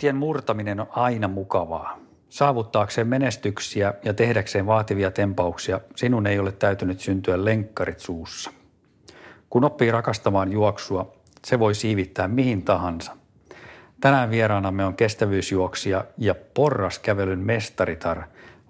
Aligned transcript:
Myyttien 0.00 0.16
murtaminen 0.16 0.80
on 0.80 0.86
aina 0.90 1.28
mukavaa. 1.28 1.98
Saavuttaakseen 2.28 3.08
menestyksiä 3.08 3.94
ja 4.04 4.14
tehdäkseen 4.14 4.66
vaativia 4.66 5.10
tempauksia 5.10 5.80
sinun 5.96 6.26
ei 6.26 6.38
ole 6.38 6.52
täytynyt 6.52 7.00
syntyä 7.00 7.44
lenkkarit 7.44 8.00
suussa. 8.00 8.50
Kun 9.50 9.64
oppii 9.64 9.90
rakastamaan 9.90 10.52
juoksua, 10.52 11.12
se 11.44 11.58
voi 11.58 11.74
siivittää 11.74 12.28
mihin 12.28 12.62
tahansa. 12.62 13.16
Tänään 14.00 14.30
vieraanamme 14.30 14.84
on 14.84 14.96
kestävyysjuoksija 14.96 16.04
ja 16.18 16.34
porraskävelyn 16.54 17.38
mestaritar 17.38 18.22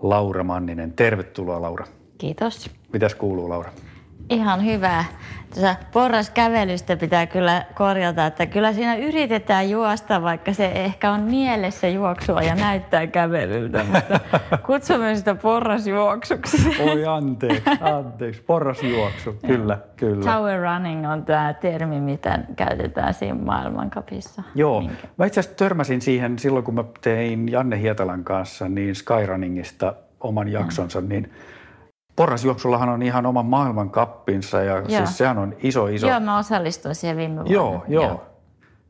Laura 0.02 0.44
Manninen. 0.44 0.92
Tervetuloa 0.92 1.62
Laura. 1.62 1.86
Kiitos. 2.18 2.70
Mitäs 2.92 3.14
kuuluu 3.14 3.48
Laura? 3.48 3.70
Ihan 4.30 4.64
hyvää. 4.64 5.04
Tuossa 5.54 5.76
porraskävelystä 5.92 6.96
pitää 6.96 7.26
kyllä 7.26 7.64
korjata, 7.74 8.26
että 8.26 8.46
kyllä 8.46 8.72
siinä 8.72 8.96
yritetään 8.96 9.70
juosta, 9.70 10.22
vaikka 10.22 10.52
se 10.52 10.66
ehkä 10.66 11.12
on 11.12 11.20
mielessä 11.20 11.88
juoksua 11.88 12.42
ja 12.42 12.54
näyttää 12.54 13.06
kävelyltä, 13.06 13.84
mutta 13.84 14.20
kutsumme 14.66 15.16
sitä 15.16 15.34
porrasjuoksuksi. 15.34 16.82
Oi 16.82 17.06
anteeksi, 17.06 17.70
anteeksi. 17.80 18.42
Porrasjuoksu, 18.42 19.36
kyllä, 19.46 19.78
kyllä. 19.96 20.32
Tower 20.32 20.60
running 20.60 21.10
on 21.10 21.24
tämä 21.24 21.54
termi, 21.54 22.00
mitä 22.00 22.38
käytetään 22.56 23.14
siinä 23.14 23.34
maailmankapissa. 23.34 24.42
Joo, 24.54 24.80
Minkä? 24.80 25.08
mä 25.16 25.26
itse 25.26 25.40
asiassa 25.40 25.56
törmäsin 25.56 26.00
siihen 26.00 26.38
silloin, 26.38 26.64
kun 26.64 26.74
mä 26.74 26.84
tein 27.00 27.48
Janne 27.48 27.80
Hietalan 27.80 28.24
kanssa 28.24 28.68
niin 28.68 28.94
Skyrunningista 28.94 29.94
oman 30.20 30.48
jaksonsa, 30.48 31.00
mm. 31.00 31.08
niin– 31.08 31.32
Porrasjuoksullahan 32.16 32.88
on 32.88 33.02
ihan 33.02 33.26
oma 33.26 33.42
maailmankappinsa 33.42 34.62
ja 34.62 34.74
joo. 34.74 34.86
siis 34.86 35.18
sehän 35.18 35.38
on 35.38 35.54
iso, 35.62 35.86
iso... 35.86 36.08
Joo, 36.08 36.20
mä 36.20 36.38
osallistuin 36.38 36.94
siihen 36.94 37.16
viime 37.16 37.34
vuonna. 37.34 37.52
Joo, 37.52 37.84
joo. 37.88 38.04
joo. 38.04 38.26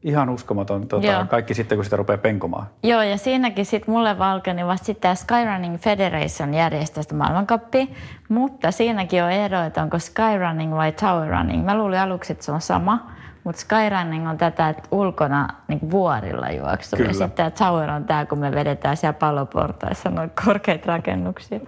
Ihan 0.03 0.29
uskomaton 0.29 0.89
tota, 0.89 1.07
joo. 1.07 1.27
kaikki 1.27 1.55
sitten, 1.55 1.79
kun 1.79 1.85
sitä 1.85 1.97
rupeaa 1.97 2.19
penkomaan. 2.19 2.67
Joo, 2.83 3.03
ja 3.03 3.19
siinäkin 3.19 3.67
sitten 3.67 3.95
mulle 3.95 4.19
valkeni 4.19 4.67
vasta 4.67 4.87
sitten 4.87 5.17
Skyrunning 5.17 5.79
Federation 5.79 6.55
järjestöstä 6.55 7.15
maailmankappi, 7.15 7.95
mutta 8.29 8.71
siinäkin 8.71 9.23
on 9.23 9.31
ero, 9.31 9.61
että 9.61 9.83
onko 9.83 9.99
Skyrunning 9.99 10.75
vai 10.75 10.93
Tower 10.93 11.31
Running. 11.31 11.65
Mä 11.65 11.79
luulin 11.79 11.99
aluksi, 11.99 12.33
että 12.33 12.45
se 12.45 12.53
on 12.53 12.61
sama, 12.61 13.07
mutta 13.45 13.61
skyrunning 13.61 14.29
on 14.29 14.39
tätä, 14.39 14.69
että 14.69 14.83
ulkona 14.91 15.49
niin 15.69 15.91
vuorilla 15.91 16.51
juoksu. 16.51 16.97
Kyllä. 16.97 17.11
Ja 17.11 17.15
sitten 17.15 17.53
tower 17.53 17.91
on 17.91 18.05
tämä, 18.05 18.27
kun 18.27 18.39
me 18.39 18.53
vedetään 18.53 18.97
siellä 18.97 19.13
paloportaissa 19.13 20.11
noin 20.11 20.31
korkeita 20.45 20.87
rakennuksia. 20.87 21.61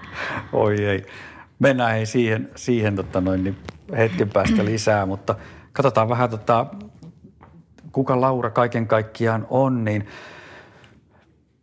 Oi 0.53 0.84
ei. 0.84 1.06
Mennään 1.62 1.92
hei 1.92 2.06
siihen, 2.06 2.50
siihen 2.55 2.96
tota 2.96 3.20
noin, 3.20 3.44
niin 3.44 3.56
hetken 3.96 4.30
päästä 4.30 4.64
lisää, 4.64 5.06
mutta 5.06 5.34
katsotaan 5.72 6.08
vähän, 6.08 6.30
tota, 6.30 6.66
kuka 7.92 8.20
Laura 8.20 8.50
kaiken 8.50 8.86
kaikkiaan 8.86 9.46
on, 9.50 9.84
niin 9.84 10.06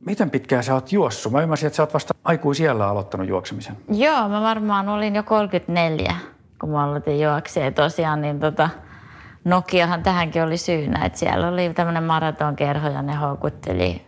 Miten 0.06 0.30
pitkään 0.30 0.64
sä 0.64 0.74
oot 0.74 0.92
juossut? 0.92 1.32
Mä 1.32 1.42
ymmärsin, 1.42 1.68
että 1.68 1.78
sä 1.78 1.84
oot 1.84 1.94
vasta 1.94 2.14
aikuisiellä 2.24 2.88
aloittanut 2.88 3.28
juoksemisen. 3.28 3.78
Joo, 3.90 4.30
mä 4.30 4.42
varmaan 4.42 4.90
olin 4.90 5.16
jo 5.16 5.24
34, 5.24 6.16
kun 6.62 6.70
mä 6.70 6.84
aloitin 6.84 7.22
juoksia. 7.22 7.66
Ja 7.66 7.72
tosiaan 7.72 8.22
niin 8.22 8.40
tota, 8.40 8.70
Nokiahan 9.44 10.04
tähänkin 10.04 10.44
oli 10.44 10.58
syynä, 10.58 11.06
että 11.06 11.20
siellä 11.20 11.48
oli 11.48 11.74
tämmöinen 11.74 12.04
maratonkerho 12.04 12.90
ja 12.90 13.02
ne 13.02 13.16
houkutteli 13.16 14.02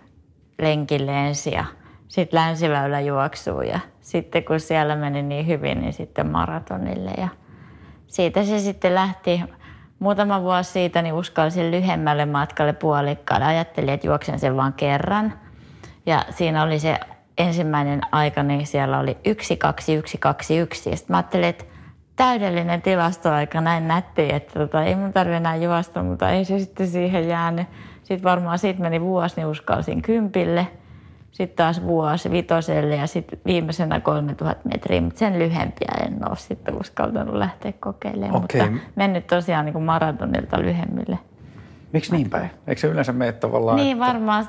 lenkille 0.62 1.28
ensin 1.28 1.54
ja 1.54 1.66
sitten 2.12 2.40
länsiväylä 2.40 3.00
juoksuun 3.00 3.68
ja 3.68 3.80
sitten 4.02 4.44
kun 4.44 4.60
siellä 4.60 4.96
meni 4.96 5.22
niin 5.22 5.48
hyvin, 5.48 5.82
niin 5.82 5.94
sitten 5.94 6.28
maratonille 6.28 7.12
ja 7.18 7.28
siitä 8.08 8.44
se 8.44 8.60
sitten 8.60 8.96
lähti. 8.96 9.44
Muutama 10.00 10.42
vuosi 10.42 10.72
siitä 10.72 11.02
niin 11.02 11.14
uskalsin 11.14 11.72
lyhemmälle 11.72 12.26
matkalle 12.26 12.74
puolikkaalle. 12.74 13.46
Ajattelin, 13.46 13.90
että 13.90 14.08
juoksen 14.08 14.40
sen 14.40 14.58
vain 14.58 14.74
kerran. 14.74 15.34
Ja 16.06 16.26
siinä 16.30 16.64
oli 16.64 16.80
se 16.80 17.00
ensimmäinen 17.38 18.02
aika, 18.12 18.44
niin 18.44 18.68
siellä 18.68 19.00
oli 19.00 19.18
yksi, 19.26 19.58
kaksi, 19.58 19.94
yksi, 19.94 20.18
kaksi, 20.18 20.58
yksi. 20.58 20.90
Ja 20.90 20.98
sitten 20.98 21.14
mä 21.14 21.18
ajattelin, 21.18 21.50
että 21.50 21.66
täydellinen 22.16 22.82
tilastoaika, 22.82 23.62
näin 23.62 23.88
nätti, 23.88 24.34
että 24.34 24.60
tota, 24.60 24.84
ei 24.84 24.96
mun 24.96 25.14
tarvitse 25.14 25.38
enää 25.38 25.56
juosta, 25.56 26.04
mutta 26.04 26.30
ei 26.30 26.46
se 26.46 26.60
sitten 26.60 26.88
siihen 26.88 27.28
jäänyt. 27.28 27.68
Sitten 28.04 28.24
varmaan 28.24 28.60
siitä 28.60 28.82
meni 28.82 29.02
vuosi, 29.02 29.36
niin 29.36 29.48
uskalsin 29.48 30.02
kympille– 30.02 30.68
sitten 31.32 31.56
taas 31.56 31.84
vuosi 31.84 32.32
vitoselle 32.32 32.96
ja 32.96 33.08
sitten 33.08 33.40
viimeisenä 33.46 34.00
3000 34.00 34.70
metriä, 34.70 35.02
mutta 35.02 35.20
sen 35.20 35.40
lyhempiä 35.40 35.92
en 36.06 36.30
ole 36.30 36.36
sitten 36.36 36.80
uskaltanut 36.80 37.36
lähteä 37.36 37.74
kokeilemaan. 37.80 38.44
Okay. 38.44 38.70
Mutta 38.70 38.86
mennyt 38.96 39.28
tosiaan 39.28 39.66
niin 39.66 39.74
kuin 39.74 39.86
maratonilta 39.86 40.62
lyhemmille. 40.62 41.20
Miksi 41.94 42.16
niin 42.16 42.30
päin? 42.30 42.52
Eikö 42.68 42.82
se 42.82 42.88
yleensä 42.88 43.12
mene 43.12 43.32
tavallaan? 43.32 43.78
Niin 43.78 43.98
että... 43.98 44.08
varmaan, 44.08 44.48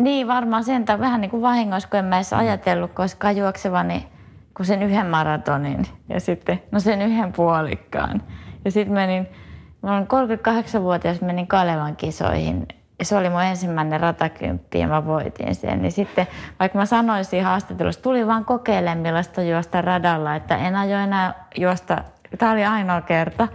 niin 0.00 0.28
varmaan 0.28 0.64
sen 0.64 0.84
vähän 0.98 1.20
niin 1.20 1.30
kuin 1.30 1.42
vahingossa, 1.42 1.88
kun 1.88 1.98
en 1.98 2.04
mä 2.04 2.16
edes 2.16 2.32
mm. 2.32 2.38
ajatellut 2.38 2.92
koskaan 2.92 3.36
juoksevani 3.36 4.08
kuin 4.56 4.66
sen 4.66 4.82
yhden 4.82 5.06
maratonin 5.06 5.86
ja 6.08 6.20
sitten 6.20 6.62
no 6.72 6.80
sen 6.80 7.02
yhden 7.02 7.32
puolikkaan. 7.32 8.22
Ja 8.64 8.70
sitten 8.70 8.94
menin, 8.94 9.26
mä 9.82 9.92
olen 9.92 10.06
38-vuotias, 10.06 11.20
menin 11.20 11.46
Kalevan 11.46 11.96
kisoihin 11.96 12.66
ja 12.98 13.04
se 13.04 13.16
oli 13.16 13.30
mun 13.30 13.42
ensimmäinen 13.42 14.00
ratakymppi 14.00 14.78
ja 14.78 14.88
mä 14.88 15.04
voitin 15.04 15.54
sen. 15.54 15.82
Niin 15.82 15.92
sitten, 15.92 16.26
vaikka 16.60 16.78
mä 16.78 16.86
sanoin 16.86 17.24
siinä 17.24 17.48
haastattelussa, 17.48 18.02
tuli 18.02 18.26
vaan 18.26 18.44
kokeilemaan 18.44 18.98
millaista 18.98 19.42
juosta 19.42 19.82
radalla, 19.82 20.36
että 20.36 20.56
en 20.56 20.76
aio 20.76 20.98
enää 20.98 21.46
juosta, 21.58 22.04
tämä 22.38 22.52
oli 22.52 22.64
ainoa 22.64 23.00
kerta. 23.00 23.48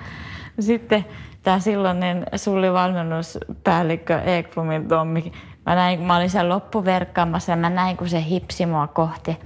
Sitten 0.60 1.06
tämä 1.44 1.60
silloinen 1.60 2.26
sullivalmennuspäällikkö 2.36 4.22
Ekblumin 4.22 4.88
Tommi, 4.88 5.32
mä, 5.66 5.76
näin, 5.76 6.02
mä 6.02 6.18
olin 6.18 6.30
siellä 6.30 6.56
loppuverkkaamassa 6.56 7.52
ja 7.52 7.56
mä 7.56 7.70
näin, 7.70 7.98
kun 7.98 8.10
se 8.10 8.24
hipsi 8.24 8.66
mua 8.66 8.88
kohti. 8.88 9.40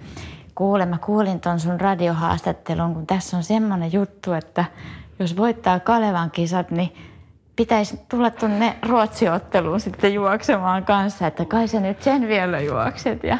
Kuule, 0.56 0.86
mä 0.86 0.98
kuulin 0.98 1.40
ton 1.40 1.60
sun 1.60 1.82
radiohaastattelun, 1.82 2.94
kun 2.94 3.08
tässä 3.08 3.38
on 3.38 3.44
semmoinen 3.44 3.94
juttu, 3.94 4.34
että 4.34 4.66
jos 5.20 5.38
voittaa 5.38 5.80
Kalevan 5.80 6.32
kisat, 6.32 6.72
niin 6.72 6.96
pitäisi 7.56 8.00
tulla 8.10 8.32
tuonne 8.32 8.76
Ruotsiotteluun 8.90 9.80
sitten 9.80 10.14
juoksemaan 10.14 10.86
kanssa, 10.86 11.28
että 11.28 11.46
kai 11.46 11.68
sä 11.68 11.80
nyt 11.80 12.02
sen 12.02 12.28
vielä 12.28 12.60
juokset. 12.60 13.24
Ja 13.24 13.38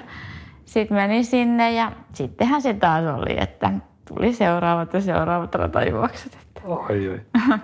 sitten 0.66 0.98
menin 0.98 1.26
sinne 1.26 1.72
ja 1.72 1.92
sittenhän 2.14 2.62
se 2.62 2.74
taas 2.74 3.06
oli, 3.18 3.40
että 3.40 3.72
tuli 4.08 4.34
seuraavat 4.34 4.94
ja 4.94 5.02
seuraavat 5.02 5.56
ratajuokset. 5.56 6.38
Oi, 6.64 7.10
oi. 7.10 7.22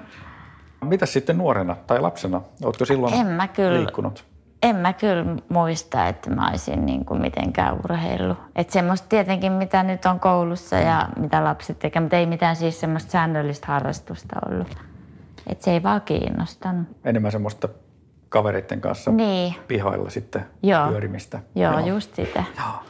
Mitä 0.86 1.06
sitten 1.06 1.38
nuorena 1.38 1.76
tai 1.88 2.00
lapsena? 2.00 2.42
Oletko 2.64 2.86
silloin 2.86 3.14
en 3.14 3.28
mä 3.28 3.48
kyllä, 3.48 3.78
liikkunut? 3.78 4.26
En 4.64 4.76
mä 4.76 4.94
kyllä 4.94 5.26
muista, 5.50 6.08
että 6.08 6.30
mä 6.30 6.50
olisin 6.50 6.86
niin 6.86 7.06
kuin 7.06 7.22
mitenkään 7.22 7.74
urheillut. 7.74 8.38
Että 8.56 8.74
semmoista 8.74 9.08
tietenkin, 9.10 9.52
mitä 9.52 9.84
nyt 9.84 10.06
on 10.06 10.20
koulussa 10.20 10.76
ja 10.76 11.10
mitä 11.20 11.44
lapset 11.44 11.80
tekevät, 11.80 12.04
mutta 12.04 12.18
ei 12.18 12.26
mitään 12.26 12.56
siis 12.56 12.80
semmoista 12.80 13.12
säännöllistä 13.12 13.68
harrastusta 13.68 14.36
ollut. 14.50 14.91
Että 15.48 15.66
se 15.66 15.72
ei 15.72 15.84
vaan 15.84 16.02
kiinnostanut. 16.02 16.88
Enemmän 17.06 17.32
semmoista 17.32 17.70
kavereiden 18.30 18.82
kanssa 18.82 19.12
niin. 19.12 19.56
pihoilla 19.68 20.10
sitten 20.10 20.46
Joo. 20.64 20.88
pyörimistä. 20.88 21.40
Joo, 21.56 21.72
Joo, 21.72 21.88
just 21.88 22.16
sitä. 22.16 22.44
Joo. 22.58 22.84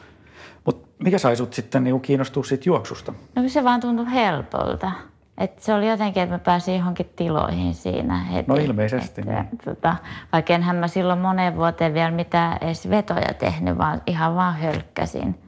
Mut 0.66 0.88
mikä 1.04 1.18
sai 1.18 1.36
sut 1.36 1.54
sitten 1.54 1.84
niinku 1.84 2.00
kiinnostua 2.00 2.44
siitä 2.44 2.62
juoksusta? 2.66 3.12
No 3.34 3.48
se 3.48 3.64
vaan 3.64 3.80
tuntui 3.80 4.12
helpolta. 4.12 4.92
Et 5.38 5.58
se 5.58 5.74
oli 5.74 5.88
jotenkin, 5.88 6.22
että 6.22 6.34
mä 6.34 6.38
pääsin 6.38 6.76
johonkin 6.76 7.12
tiloihin 7.16 7.74
siinä 7.74 8.18
heti. 8.18 8.50
No 8.50 8.54
ilmeisesti. 8.54 9.20
Että, 9.20 9.32
niin. 9.32 9.58
tota, 9.64 9.96
vaikka 10.32 10.52
enhän 10.52 10.76
mä 10.76 10.88
silloin 10.88 11.18
moneen 11.18 11.56
vuoteen 11.56 11.94
vielä 11.94 12.10
mitään 12.10 12.58
edes 12.60 12.90
vetoja 12.90 13.34
tehnyt, 13.38 13.78
vaan 13.78 14.02
ihan 14.06 14.34
vaan 14.34 14.54
hölkkäsin. 14.54 15.38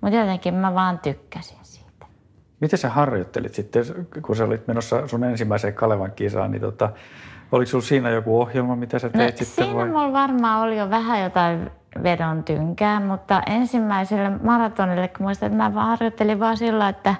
Mutta 0.00 0.16
jotenkin 0.16 0.54
mä 0.54 0.74
vaan 0.74 0.98
tykkäsin. 0.98 1.58
Miten 2.62 2.78
sä 2.78 2.88
harjoittelit 2.88 3.54
sitten, 3.54 3.84
kun 4.26 4.36
sä 4.36 4.44
olit 4.44 4.66
menossa 4.66 5.08
sun 5.08 5.24
ensimmäiseen 5.24 5.74
Kalevan 5.74 6.12
kisaan, 6.12 6.50
niin 6.50 6.60
tota, 6.60 6.90
oliko 7.52 7.70
sulla 7.70 7.84
siinä 7.84 8.10
joku 8.10 8.40
ohjelma, 8.40 8.76
mitä 8.76 8.98
sä 8.98 9.08
teit 9.08 9.34
no, 9.34 9.44
sitten? 9.44 9.64
Siinä 9.64 9.78
vai? 9.78 9.88
mulla 9.88 10.12
varmaan 10.12 10.62
oli 10.62 10.78
jo 10.78 10.90
vähän 10.90 11.22
jotain 11.22 11.70
vedon 12.02 12.44
tynkää, 12.44 13.00
mutta 13.00 13.42
ensimmäiselle 13.46 14.30
maratonille, 14.42 15.08
kun 15.08 15.26
muistan, 15.26 15.52
että 15.52 15.70
mä 15.70 15.84
harjoittelin 15.84 16.40
vaan 16.40 16.56
sillä, 16.56 16.88
että 16.88 17.14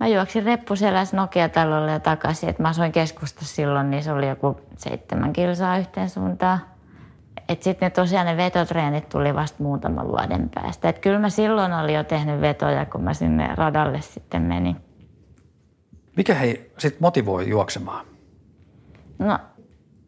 mä 0.00 0.06
juoksin 0.06 0.44
reppuselässä 0.44 1.16
Nokia-talolle 1.16 1.92
ja 1.92 2.00
takaisin. 2.00 2.48
Et 2.48 2.58
mä 2.58 2.68
asuin 2.68 2.92
keskustassa 2.92 3.54
silloin, 3.54 3.90
niin 3.90 4.02
se 4.02 4.12
oli 4.12 4.28
joku 4.28 4.60
seitsemän 4.76 5.32
kilsaa 5.32 5.78
yhteen 5.78 6.10
suuntaan. 6.10 6.60
Et 7.48 7.62
sitten 7.62 7.86
ne 7.86 7.90
tosiaan 7.90 8.26
ne 8.26 8.36
vetotreenit 8.36 9.08
tuli 9.08 9.34
vasta 9.34 9.62
muutaman 9.62 10.08
vuoden 10.08 10.50
päästä. 10.54 10.88
Et 10.88 10.98
kyllä 10.98 11.18
mä 11.18 11.30
silloin 11.30 11.72
olin 11.72 11.94
jo 11.94 12.04
tehnyt 12.04 12.40
vetoja, 12.40 12.86
kun 12.86 13.04
mä 13.04 13.14
sinne 13.14 13.54
radalle 13.54 14.00
sitten 14.00 14.42
menin. 14.42 14.76
Mikä 16.16 16.34
hei 16.34 16.72
sit 16.78 17.00
motivoi 17.00 17.48
juoksemaan? 17.48 18.06
No, 19.18 19.38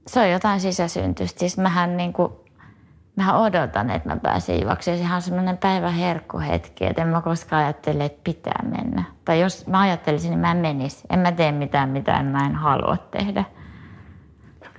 se 0.06 0.20
on 0.20 0.30
jotain 0.30 0.60
sisäsyntystä. 0.60 1.40
Siis 1.40 1.58
mähän 1.58 1.96
niin 1.96 2.12
kuin, 2.12 2.32
mähän 3.16 3.36
odotan, 3.36 3.90
että 3.90 4.08
mä 4.08 4.16
pääsen 4.16 4.62
juoksemaan. 4.62 4.98
Sehän 4.98 5.16
on 5.16 5.22
semmoinen 5.22 5.58
päivän 5.58 5.94
herkkuhetki, 5.94 6.86
että 6.86 7.02
en 7.02 7.08
mä 7.08 7.20
koskaan 7.20 7.64
ajattele, 7.64 8.04
että 8.04 8.20
pitää 8.24 8.62
mennä. 8.62 9.04
Tai 9.24 9.40
jos 9.40 9.66
mä 9.66 9.80
ajattelisin, 9.80 10.30
niin 10.30 10.40
mä 10.40 10.50
en 10.50 10.56
menisi. 10.56 11.06
En 11.10 11.18
mä 11.18 11.32
tee 11.32 11.52
mitään, 11.52 11.88
mitä 11.88 12.22
mä 12.22 12.46
en 12.46 12.54
halua 12.54 12.96
tehdä. 13.10 13.44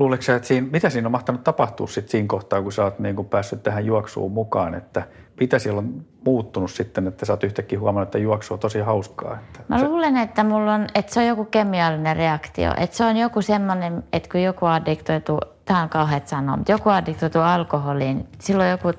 Luuletko 0.01 0.23
sä, 0.23 0.35
että 0.35 0.47
siinä, 0.47 0.67
mitä 0.71 0.89
siinä 0.89 1.07
on 1.07 1.11
mahtanut 1.11 1.43
tapahtua 1.43 1.87
sit 1.87 2.09
siinä 2.09 2.27
kohtaa, 2.27 2.61
kun 2.61 2.71
sä 2.71 2.83
oot 2.83 2.99
niin 2.99 3.15
kuin 3.15 3.27
päässyt 3.27 3.63
tähän 3.63 3.85
juoksuun 3.85 4.31
mukaan, 4.31 4.75
että 4.75 5.03
mitä 5.39 5.59
siellä 5.59 5.79
on 5.79 6.05
muuttunut 6.25 6.71
sitten, 6.71 7.07
että 7.07 7.25
sä 7.25 7.33
oot 7.33 7.43
yhtäkkiä 7.43 7.79
huomannut, 7.79 8.07
että 8.07 8.17
juoksu 8.17 8.53
on 8.53 8.59
tosi 8.59 8.79
hauskaa? 8.79 9.33
Että 9.33 9.59
Mä 9.67 9.79
se, 9.79 9.87
luulen, 9.87 10.17
että, 10.17 10.43
mulla 10.43 10.73
on, 10.73 10.87
että 10.95 11.13
se 11.13 11.19
on 11.19 11.25
joku 11.25 11.45
kemiallinen 11.45 12.15
reaktio. 12.15 12.73
Että 12.77 12.97
se 12.97 13.05
on 13.05 13.17
joku 13.17 13.41
semmoinen, 13.41 14.03
että 14.13 14.29
kun 14.31 14.41
joku 14.41 14.65
addiktoituu, 14.65 15.39
tämä 15.65 15.81
on 15.81 15.89
kauheat 15.89 16.27
sanoa, 16.27 16.57
mutta 16.57 16.71
joku 16.71 16.89
addiktoituu 16.89 17.41
alkoholiin, 17.41 18.27
silloin 18.39 18.69
joku 18.69 18.91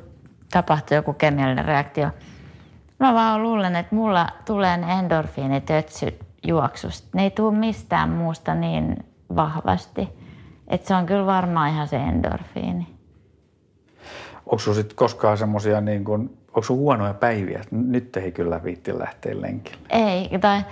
tapahtuu 0.51 0.95
joku 0.95 1.13
kemiallinen 1.13 1.65
reaktio. 1.65 2.09
Mä 2.99 3.15
vaan 3.15 3.43
luulen, 3.43 3.77
että 3.77 3.95
mulla 3.95 4.27
tulee 4.45 4.77
ne 4.77 4.93
endorfiinitötsyt 4.93 6.15
juoksusta. 6.47 7.09
Ne 7.15 7.23
ei 7.23 7.31
tule 7.31 7.55
mistään 7.55 8.11
muusta 8.11 8.55
niin 8.55 8.97
vahvasti. 9.37 10.22
Että 10.73 10.89
se 10.89 10.95
on 10.95 11.07
kyllä 11.07 11.27
varmaan 11.27 11.71
ihan 11.71 11.89
se 11.89 11.97
endorfiini. 11.97 12.87
onko 14.47 14.59
sulla 14.59 14.75
sitten 14.75 14.97
koskaan 14.97 15.39
semmoisia, 15.39 15.81
niin 15.81 16.05
kuin, 16.05 16.39
onko 16.49 16.67
huonoja 16.69 17.15
päiviä, 17.15 17.59
että 17.59 17.77
nyt 17.77 18.17
ei 18.17 18.33
kyllä 18.33 18.65
viitti 18.65 18.99
lähteä 18.99 19.41
lenkille? 19.41 19.79
Ei, 19.91 20.39
tai 20.39 20.63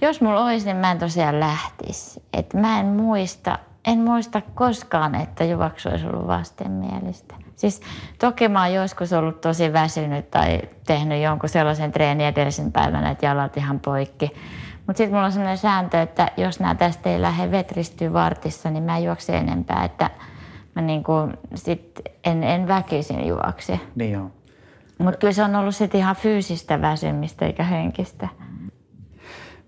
jos 0.00 0.20
mulla 0.20 0.44
olisi, 0.44 0.66
niin 0.66 0.76
mä 0.76 0.90
en 0.90 0.98
tosiaan 0.98 1.40
lähtisi. 1.40 2.22
Et 2.32 2.54
mä 2.54 2.80
en 2.80 2.86
muista, 2.86 3.58
en 3.84 3.98
muista 3.98 4.42
koskaan, 4.54 5.14
että 5.14 5.44
juoksu 5.44 5.88
olisi 5.88 6.06
ollut 6.06 6.26
vastenmielistä. 6.26 7.34
Siis 7.56 7.80
toki 8.18 8.48
mä 8.48 8.62
oon 8.62 8.74
joskus 8.74 9.12
ollut 9.12 9.40
tosi 9.40 9.72
väsynyt 9.72 10.30
tai 10.30 10.60
tehnyt 10.86 11.22
jonkun 11.22 11.48
sellaisen 11.48 11.92
treenin 11.92 12.26
edellisen 12.26 12.72
päivänä, 12.72 13.10
että 13.10 13.26
jalat 13.26 13.56
ihan 13.56 13.80
poikki. 13.80 14.32
Mutta 14.86 14.98
sitten 14.98 15.14
mulla 15.14 15.24
on 15.24 15.32
sellainen 15.32 15.58
sääntö, 15.58 16.02
että 16.02 16.30
jos 16.36 16.60
nämä 16.60 16.74
tästä 16.74 17.10
ei 17.10 17.22
lähde 17.22 17.50
vetristyä 17.50 18.12
vartissa, 18.12 18.70
niin 18.70 18.84
mä 18.84 18.96
en 18.96 19.04
juokse 19.04 19.36
enempää. 19.36 19.84
Että 19.84 20.10
mä 20.74 20.82
niinku 20.82 21.12
sit 21.54 22.00
en, 22.24 22.42
en 22.42 22.68
väkisin 22.68 23.26
juokse. 23.26 23.80
Niin 23.94 24.18
on. 24.18 24.32
Mutta 24.98 25.18
kyllä 25.18 25.32
se 25.32 25.42
on 25.42 25.56
ollut 25.56 25.76
sitten 25.76 26.00
ihan 26.00 26.16
fyysistä 26.16 26.80
väsymistä 26.80 27.46
eikä 27.46 27.64
henkistä. 27.64 28.28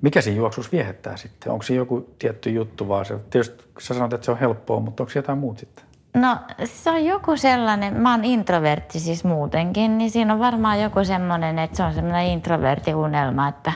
Mikä 0.02 0.20
siinä 0.20 0.36
juoksussa 0.36 0.72
viehättää 0.72 1.16
sitten? 1.16 1.52
Onko 1.52 1.62
siinä 1.62 1.80
joku 1.80 2.14
tietty 2.18 2.50
juttu 2.50 2.88
vaan 2.88 3.04
se? 3.04 3.18
Tietysti 3.30 3.64
sä 3.78 3.94
sanot, 3.94 4.12
että 4.12 4.24
se 4.24 4.30
on 4.30 4.38
helppoa, 4.38 4.80
mutta 4.80 5.02
onko 5.02 5.12
jotain 5.14 5.38
muut 5.38 5.58
sitten? 5.58 5.84
No 6.14 6.36
se 6.64 6.90
on 6.90 7.04
joku 7.04 7.36
sellainen, 7.36 7.96
mä 7.96 8.10
oon 8.10 8.24
introvertti 8.24 9.00
siis 9.00 9.24
muutenkin, 9.24 9.98
niin 9.98 10.10
siinä 10.10 10.32
on 10.32 10.38
varmaan 10.38 10.80
joku 10.80 11.04
semmoinen, 11.04 11.58
että 11.58 11.76
se 11.76 11.82
on 11.82 11.94
semmoinen 11.94 12.26
introverttiunelma, 12.26 13.48
että 13.48 13.72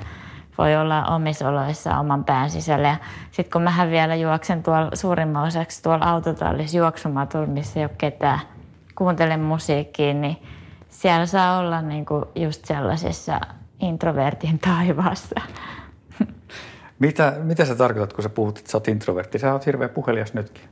voi 0.61 0.77
olla 0.77 1.05
omissa 1.05 1.49
oloissa 1.49 1.99
oman 1.99 2.25
pään 2.25 2.51
sisällä. 2.51 2.89
Ja 2.89 2.97
sitten 3.31 3.53
kun 3.53 3.63
mähän 3.63 3.91
vielä 3.91 4.15
juoksen 4.15 4.63
tuolla 4.63 4.91
suurimman 4.95 5.47
osaksi 5.47 5.83
tuolla 5.83 6.05
autotallissa 6.05 6.79
juoksumatulla, 6.79 7.47
missä 7.47 7.81
ei 7.81 7.85
ole 7.85 7.95
ketään, 7.99 8.41
kuuntelen 8.95 9.41
musiikkia, 9.41 10.15
niin 10.15 10.43
siellä 10.89 11.27
saa 11.27 11.59
olla 11.59 11.83
niinku 11.83 12.25
just 12.35 12.65
sellaisessa 12.65 13.41
introvertin 13.81 14.59
taivaassa. 14.59 15.41
Mitä, 16.99 17.37
mitä 17.43 17.65
sä 17.65 17.75
tarkoitat, 17.75 18.13
kun 18.13 18.23
sä 18.23 18.29
puhut, 18.29 18.59
että 18.59 18.71
sä 18.71 18.77
oot 18.77 18.89
introvertti? 18.89 19.39
Sä 19.39 19.53
oot 19.53 19.67
hirveän 19.67 19.91
puhelias 19.91 20.35
nytkin. 20.35 20.65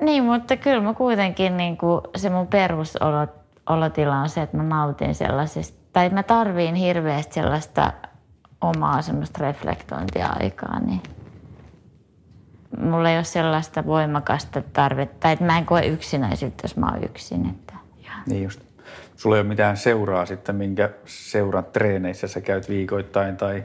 Niin, 0.00 0.24
mutta 0.24 0.56
kyllä 0.56 0.82
mä 0.82 0.94
kuitenkin 0.94 1.56
niin 1.56 1.76
kuin 1.76 2.00
se 2.16 2.30
mun 2.30 2.46
perusolotila 2.46 4.16
on 4.22 4.28
se, 4.28 4.42
että 4.42 4.56
mä 4.56 4.62
nautin 4.62 5.14
sellaisesta, 5.14 5.78
tai 5.92 6.10
mä 6.10 6.22
tarviin 6.22 6.74
hirveästi 6.74 7.34
sellaista 7.34 7.92
omaa 8.60 9.02
semmoista 9.02 9.42
reflektointia-aikaa, 9.42 10.80
niin 10.80 11.02
mulla 12.80 13.10
ei 13.10 13.16
ole 13.16 13.24
sellaista 13.24 13.86
voimakasta 13.86 14.62
tarvetta, 14.72 15.30
että 15.30 15.44
mä 15.44 15.58
en 15.58 15.66
koe 15.66 15.86
yksinäisyyttä, 15.86 16.64
jos 16.64 16.76
mä 16.76 16.86
oon 16.86 17.04
yksin. 17.04 17.46
Että. 17.46 17.74
Niin 18.26 18.42
just. 18.42 18.60
Sulla 19.16 19.36
ei 19.36 19.40
ole 19.40 19.48
mitään 19.48 19.76
seuraa 19.76 20.26
sitten, 20.26 20.56
minkä 20.56 20.90
seuran 21.04 21.64
treeneissä 21.64 22.28
sä 22.28 22.40
käyt 22.40 22.68
viikoittain 22.68 23.36
tai 23.36 23.64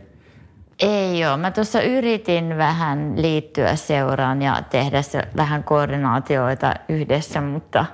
Ei 0.80 1.25
ole. 1.25 1.38
Mä 1.38 1.51
tuossa 1.51 1.81
yritin 1.81 2.57
vähän 2.57 3.22
liittyä 3.22 3.75
seuraan 3.75 4.42
ja 4.42 4.62
tehdä 4.69 5.01
se 5.01 5.22
vähän 5.38 5.63
koordinaatioita 5.63 6.74
yhdessä, 6.90 7.42
mutta 7.42 7.86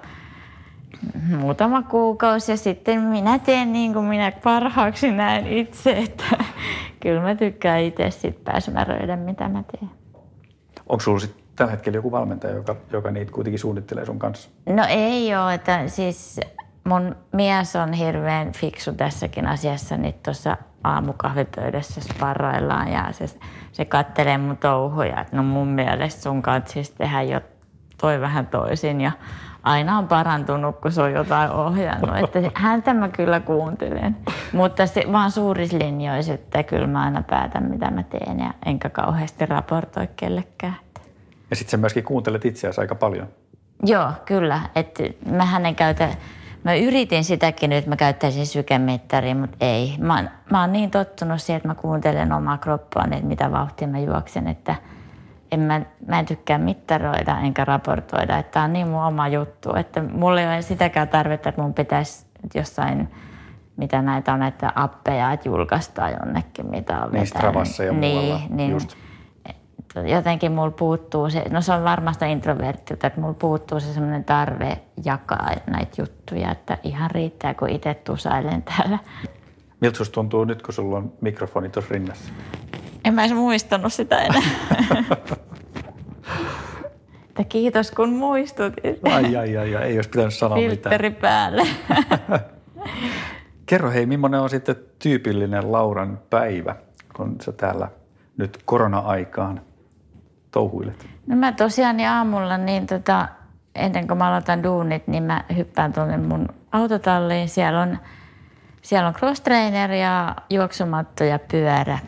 muutama 1.38 1.81
kuukausi 1.84 2.51
ja 2.51 2.57
sitten 2.57 3.01
minä 3.01 3.40
teen 3.40 3.74
niin 3.74 3.94
kuin 3.94 4.06
minä 4.06 4.31
parhaaksi 4.44 5.12
näen 5.12 5.48
itse, 5.48 5.92
että 5.92 6.25
kyllä 7.00 7.22
mä 7.22 7.36
tykkään 7.36 7.81
itse 7.81 8.12
sitten 8.12 8.44
pääsmäröidä, 8.44 9.16
mitä 9.16 9.50
mä 9.50 9.63
teen. 9.72 9.92
onko 10.90 11.00
sulla 11.00 11.19
sitten 11.19 11.44
tällä 11.56 11.72
hetkellä 11.72 11.98
joku 11.98 12.12
valmentaja, 12.12 12.56
joka, 12.56 12.75
joka 12.92 13.12
niitä 13.12 13.31
kuitenkin 13.31 13.60
suunnittelee 13.60 14.06
sun 14.06 14.19
kanssa? 14.19 14.50
No 14.69 14.86
ei 14.90 15.36
ole, 15.36 15.54
että 15.54 15.88
siis 15.88 16.40
mun 16.84 17.16
mies 17.31 17.75
on 17.75 17.94
hirveän 17.94 18.51
fiksu 18.51 18.94
tässäkin 18.94 19.48
asiassa, 19.48 19.98
niin 19.98 20.16
tuossa 20.25 20.57
aamukahvipöydässä 20.84 22.01
sparraillaan 22.01 22.92
ja 22.92 23.07
se, 23.12 23.25
se 23.72 23.86
kattelee 23.86 24.38
mun 24.38 24.57
touhuja, 24.57 25.22
että 25.22 25.36
no 25.36 25.44
mun 25.44 25.68
mielestä 25.68 26.22
sun 26.22 26.42
kanssa 26.42 26.74
siis 26.74 26.90
tehdä 26.90 27.22
jo 27.22 27.42
toi 28.01 28.22
vähän 28.22 28.48
toisin 28.48 29.01
ja 29.01 29.12
aina 29.63 29.97
on 29.97 30.07
parantunut, 30.07 30.79
kun 30.79 30.91
se 30.91 31.01
on 31.01 31.11
jotain 31.11 31.51
ohjannut. 31.51 32.09
Että 32.35 32.51
häntä 32.53 32.94
mä 32.94 33.09
kyllä 33.09 33.39
kuuntelen, 33.39 34.17
mutta 34.53 34.85
se 34.85 35.03
vaan 35.11 35.31
suurissa 35.31 35.79
linjoissa, 35.79 36.33
että 36.33 36.63
kyllä 36.63 36.88
mä 36.88 37.03
aina 37.03 37.23
päätän, 37.29 37.63
mitä 37.63 37.91
mä 37.91 38.03
teen 38.03 38.39
ja 38.39 38.53
enkä 38.65 38.89
kauheasti 38.89 39.45
raportoi 39.45 40.07
kellekään. 40.15 40.75
Ja 41.50 41.55
sitten 41.55 41.72
sä 41.72 41.77
myöskin 41.77 42.03
kuuntelet 42.03 42.45
itseäsi 42.45 42.81
aika 42.81 42.95
paljon. 42.95 43.27
Joo, 43.84 44.12
kyllä. 44.25 44.62
Että 44.75 45.03
mähän 45.31 45.65
en 45.65 45.75
käytä, 45.75 46.10
mä 46.63 46.74
yritin 46.75 47.24
sitäkin 47.24 47.69
nyt, 47.69 47.77
että 47.77 47.89
mä 47.89 47.95
käyttäisin 47.95 48.48
sykemittaria, 48.48 49.36
mutta 49.36 49.57
ei. 49.62 49.95
Mä, 50.00 50.24
mä 50.51 50.62
oon 50.62 50.72
niin 50.72 50.91
tottunut 50.91 51.41
siihen, 51.41 51.57
että 51.57 51.67
mä 51.67 51.75
kuuntelen 51.75 52.31
omaa 52.31 52.57
kroppaani, 52.57 53.15
että 53.15 53.27
mitä 53.27 53.51
vauhtia 53.51 53.88
mä 53.88 54.00
juoksen, 54.00 54.48
että 54.48 54.75
en 55.51 55.60
mä, 55.60 55.82
mä 56.08 56.20
en 56.20 56.25
tykkää 56.25 56.58
mittaroida 56.58 57.39
enkä 57.39 57.65
raportoida, 57.65 58.38
että 58.38 58.51
tää 58.51 58.63
on 58.63 58.74
niin 58.74 58.89
mun 58.89 59.03
oma 59.03 59.27
juttu, 59.27 59.75
että 59.75 60.03
mulla 60.03 60.41
ei 60.41 60.48
ole 60.48 60.62
sitäkään 60.62 61.08
tarvetta, 61.08 61.50
että 61.50 61.62
mun 61.62 61.74
pitäisi 61.74 62.25
jossain 62.56 63.10
mitä 63.77 64.01
näitä 64.01 64.34
on 64.34 64.39
näitä 64.39 64.72
appeja, 64.75 65.32
että 65.32 65.50
julkaistaan 65.50 66.12
jonnekin, 66.12 66.65
mitä 66.65 66.94
on 66.94 67.01
Niin 67.01 67.12
vetänyt. 67.12 67.27
Stravassa 67.27 67.84
ja 67.84 67.94
muualla, 67.94 68.38
Niin, 68.38 68.58
niin 68.58 68.72
just. 68.72 68.94
että 69.79 70.00
jotenkin 70.01 70.51
mulla 70.51 70.72
puuttuu 70.72 71.29
se, 71.29 71.44
no 71.50 71.62
se 71.62 71.74
on 71.74 71.84
varmasti 71.84 72.32
introverttilta, 72.32 73.08
että 73.08 73.22
mulla 73.22 73.34
puuttuu 73.34 73.79
se 73.79 73.94
semmoinen 73.94 74.24
tarve 74.24 74.79
jakaa 75.06 75.50
näitä 75.70 76.01
juttuja, 76.01 76.51
että 76.51 76.77
ihan 76.84 77.12
riittää, 77.12 77.53
kun 77.53 77.70
itse 77.70 77.94
tusailen 77.94 78.63
täällä. 78.63 79.00
Miltä 79.82 79.98
susta 79.98 80.13
tuntuu 80.13 80.44
nyt, 80.44 80.62
kun 80.62 80.74
sulla 80.74 80.98
on 80.98 81.13
mikrofoni 81.22 81.70
tuossa 81.70 81.94
rinnassa? 81.94 82.34
En 83.06 83.13
mä 83.13 83.25
edes 83.25 83.36
muistanut 83.36 83.94
sitä 83.94 84.22
enää. 84.22 84.41
että 87.29 87.44
kiitos 87.50 87.91
kun 87.91 88.10
muistutit. 88.10 89.00
Ai, 89.03 89.36
ai, 89.36 89.58
ai, 89.58 89.75
ai, 89.75 89.84
ei 89.84 89.98
olisi 89.98 90.10
pitänyt 90.10 90.34
sanoa 90.34 90.58
mitään. 90.58 90.72
Filtteri 90.72 91.12
päälle. 91.12 91.68
Kerro 93.65 93.91
hei, 93.91 94.06
millainen 94.06 94.39
on 94.39 94.50
sitten 94.50 94.75
tyypillinen 95.00 95.72
Lauran 95.72 96.20
päivä, 96.29 96.75
kun 97.15 97.36
sä 97.41 97.51
täällä 97.51 97.88
nyt 98.38 98.60
korona-aikaan 98.65 99.62
touhuilet? 100.51 101.08
No 101.27 101.36
mä 101.36 101.51
tosiaan 101.51 101.98
niin 101.98 102.10
aamulla, 102.10 102.58
niin 102.58 102.88
tota, 102.88 103.27
ennen 103.75 104.08
kuin 104.08 104.18
mä 104.18 104.27
aloitan 104.27 104.63
duunit, 104.63 105.08
niin 105.08 105.24
mä 105.24 105.44
hyppään 105.56 105.94
tuonne 105.94 106.18
mun 106.18 106.48
autotalliin. 106.72 107.50
Siellä 107.50 107.82
on, 107.82 107.98
siellä 108.82 109.08
on 109.08 109.13
cross 109.13 109.41
trainer 109.41 109.91
ja 109.91 110.36
juoksumatto 110.50 111.24
ja 111.24 111.39
pyörä. 111.51 112.00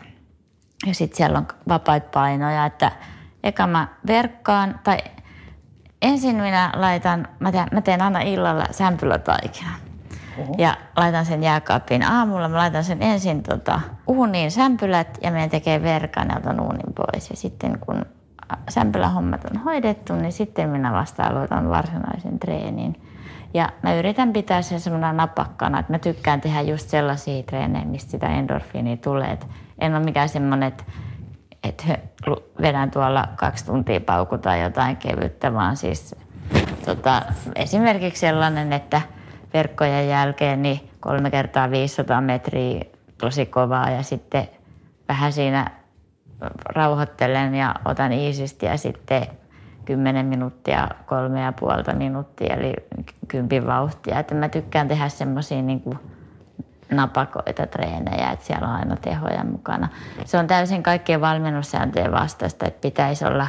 Ja 0.86 0.94
sitten 0.94 1.16
siellä 1.16 1.38
on 1.38 1.46
vapaita 1.68 2.08
painoja, 2.12 2.66
että 2.66 2.92
eka 3.44 3.66
mä 3.66 3.88
verkkaan, 4.06 4.80
tai 4.84 4.98
ensin 6.02 6.36
minä 6.36 6.72
laitan, 6.76 7.28
mä 7.38 7.52
teen, 7.52 7.68
mä 7.72 7.80
teen 7.80 8.02
aina 8.02 8.20
illalla 8.20 8.64
sämpylötaikinan. 8.70 9.74
Oho. 10.38 10.54
ja 10.58 10.76
laitan 10.96 11.26
sen 11.26 11.42
jääkaappiin 11.42 12.02
aamulla. 12.02 12.48
Mä 12.48 12.56
laitan 12.56 12.84
sen 12.84 13.02
ensin 13.02 13.42
tota, 13.42 13.80
uuniin 14.06 14.50
sämpylät 14.50 15.18
ja 15.22 15.30
menen 15.30 15.50
tekee 15.50 15.82
verkan 15.82 16.28
ja 16.28 16.36
otan 16.36 16.60
uunin 16.60 16.94
pois. 16.94 17.30
Ja 17.30 17.36
sitten 17.36 17.78
kun 17.78 18.06
sämpylähommat 18.68 19.44
on 19.44 19.60
hoidettu, 19.60 20.14
niin 20.14 20.32
sitten 20.32 20.68
minä 20.68 20.92
vasta 20.92 21.26
aloitan 21.26 21.68
varsinaisen 21.68 22.38
treenin. 22.38 23.02
Ja 23.54 23.68
mä 23.82 23.94
yritän 23.94 24.32
pitää 24.32 24.62
sen 24.62 24.80
semmoinen 24.80 25.16
napakkana, 25.16 25.78
että 25.78 25.92
mä 25.92 25.98
tykkään 25.98 26.40
tehdä 26.40 26.60
just 26.60 26.88
sellaisia 26.88 27.42
treenejä, 27.42 27.84
mistä 27.84 28.10
sitä 28.10 28.26
endorfiinia 28.26 28.96
tulee. 28.96 29.30
Et 29.30 29.46
en 29.82 29.94
ole 29.94 30.04
mikään 30.04 30.28
semmoinen, 30.28 30.68
että, 30.68 30.84
että 31.64 31.98
vedän 32.60 32.90
tuolla 32.90 33.28
kaksi 33.36 33.66
tuntia 33.66 34.00
pauku 34.00 34.38
tai 34.38 34.62
jotain 34.62 34.96
kevyttä, 34.96 35.54
vaan 35.54 35.76
siis 35.76 36.14
tota, 36.84 37.22
esimerkiksi 37.54 38.20
sellainen, 38.20 38.72
että 38.72 39.02
verkkojen 39.54 40.08
jälkeen 40.08 40.62
niin 40.62 40.90
kolme 41.00 41.30
kertaa 41.30 41.70
500 41.70 42.20
metriä 42.20 42.84
tosi 43.18 43.46
kovaa 43.46 43.90
ja 43.90 44.02
sitten 44.02 44.48
vähän 45.08 45.32
siinä 45.32 45.70
rauhoittelen 46.64 47.54
ja 47.54 47.74
otan 47.84 48.12
iisisti 48.12 48.66
ja 48.66 48.76
sitten 48.76 49.26
10 49.84 50.26
minuuttia, 50.26 50.88
kolme 51.06 51.40
ja 51.40 51.52
puolta 51.52 51.94
minuuttia, 51.94 52.54
eli 52.54 52.74
kympin 53.28 53.66
vauhtia. 53.66 54.18
Että 54.18 54.34
mä 54.34 54.48
tykkään 54.48 54.88
tehdä 54.88 55.08
semmoisia 55.08 55.62
niin 55.62 55.82
napakoita 56.92 57.66
treenejä, 57.66 58.30
että 58.30 58.46
siellä 58.46 58.68
on 58.68 58.74
aina 58.74 58.96
tehoja 58.96 59.44
mukana. 59.44 59.88
Se 60.24 60.38
on 60.38 60.46
täysin 60.46 60.82
kaikkien 60.82 61.20
valmennussääntöjen 61.20 62.12
vastaista, 62.12 62.66
että 62.66 62.80
pitäisi 62.80 63.24
olla 63.24 63.46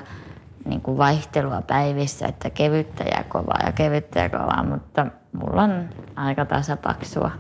niin 0.66 0.82
kuin 0.82 0.98
vaihtelua 0.98 1.62
päivissä, 1.62 2.28
että 2.28 2.50
kevyttä 2.50 3.04
ja 3.04 3.24
kovaa 3.24 3.60
ja 3.66 3.72
kevyttä 3.72 4.20
ja 4.20 4.30
kovaa, 4.30 4.64
mutta 4.64 5.06
mulla 5.34 5.64
on 5.64 5.90
aika 6.16 6.46
tasapaksua. 6.46 7.32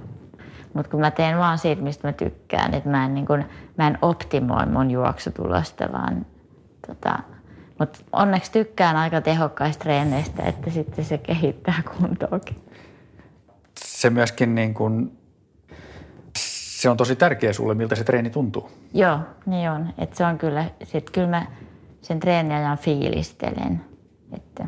Mutta 0.73 0.91
kun 0.91 0.99
mä 0.99 1.11
teen 1.11 1.37
vaan 1.37 1.57
siitä, 1.57 1.81
mistä 1.81 2.07
mä 2.07 2.11
tykkään, 2.13 2.73
että 2.73 2.89
mä 2.89 3.05
en, 3.05 3.13
niin 3.13 3.25
kun, 3.25 3.43
mä 3.77 3.87
en 3.87 3.97
optimoi 4.01 4.65
mun 4.65 4.91
juoksutulosta, 4.91 5.91
vaan 5.93 6.25
tota, 6.87 7.19
mutta 7.79 7.99
onneksi 8.11 8.51
tykkään 8.51 8.95
aika 8.95 9.21
tehokkaista 9.21 9.83
treeneistä, 9.83 10.43
että 10.43 10.69
sitten 10.69 11.05
se 11.05 11.17
kehittää 11.17 11.81
kuntoakin. 11.97 12.63
Se 13.79 14.09
myöskin 14.09 14.55
niin 14.55 14.73
kun, 14.73 15.17
se 16.83 16.89
on 16.89 16.97
tosi 16.97 17.15
tärkeä 17.15 17.53
sulle, 17.53 17.73
miltä 17.73 17.95
se 17.95 18.03
treeni 18.03 18.29
tuntuu. 18.29 18.69
Joo, 18.93 19.19
niin 19.45 19.69
on. 19.69 19.93
Et 19.97 20.15
se 20.15 20.25
on 20.25 20.37
kyllä, 20.37 20.65
sit 20.83 21.09
kyllä 21.09 21.27
mä 21.27 21.45
sen 22.01 22.19
treeniajan 22.19 22.77
fiilistelen. 22.77 23.81
Että, 24.33 24.67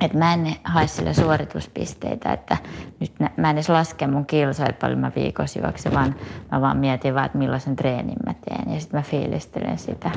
että 0.00 0.18
mä 0.18 0.34
en 0.34 0.56
hae 0.64 0.86
sille 0.86 1.14
suorituspisteitä, 1.14 2.32
että 2.32 2.56
nyt 3.00 3.12
mä 3.36 3.50
en 3.50 3.56
edes 3.56 3.68
laske 3.68 4.06
mun 4.06 4.26
kilsoja, 4.26 4.68
että 4.68 4.80
paljon 4.80 4.98
mä 4.98 5.12
viikossa 5.16 5.60
juoksen, 5.60 5.94
vaan 5.94 6.14
mä 6.52 6.60
vaan 6.60 6.76
mietin 6.76 7.14
vaan, 7.14 7.26
että 7.26 7.38
millaisen 7.38 7.76
treenin 7.76 8.18
mä 8.26 8.34
teen 8.34 8.74
ja 8.74 8.80
sitten 8.80 9.00
mä 9.00 9.02
fiilistelen 9.02 9.78
sitä 9.78 10.10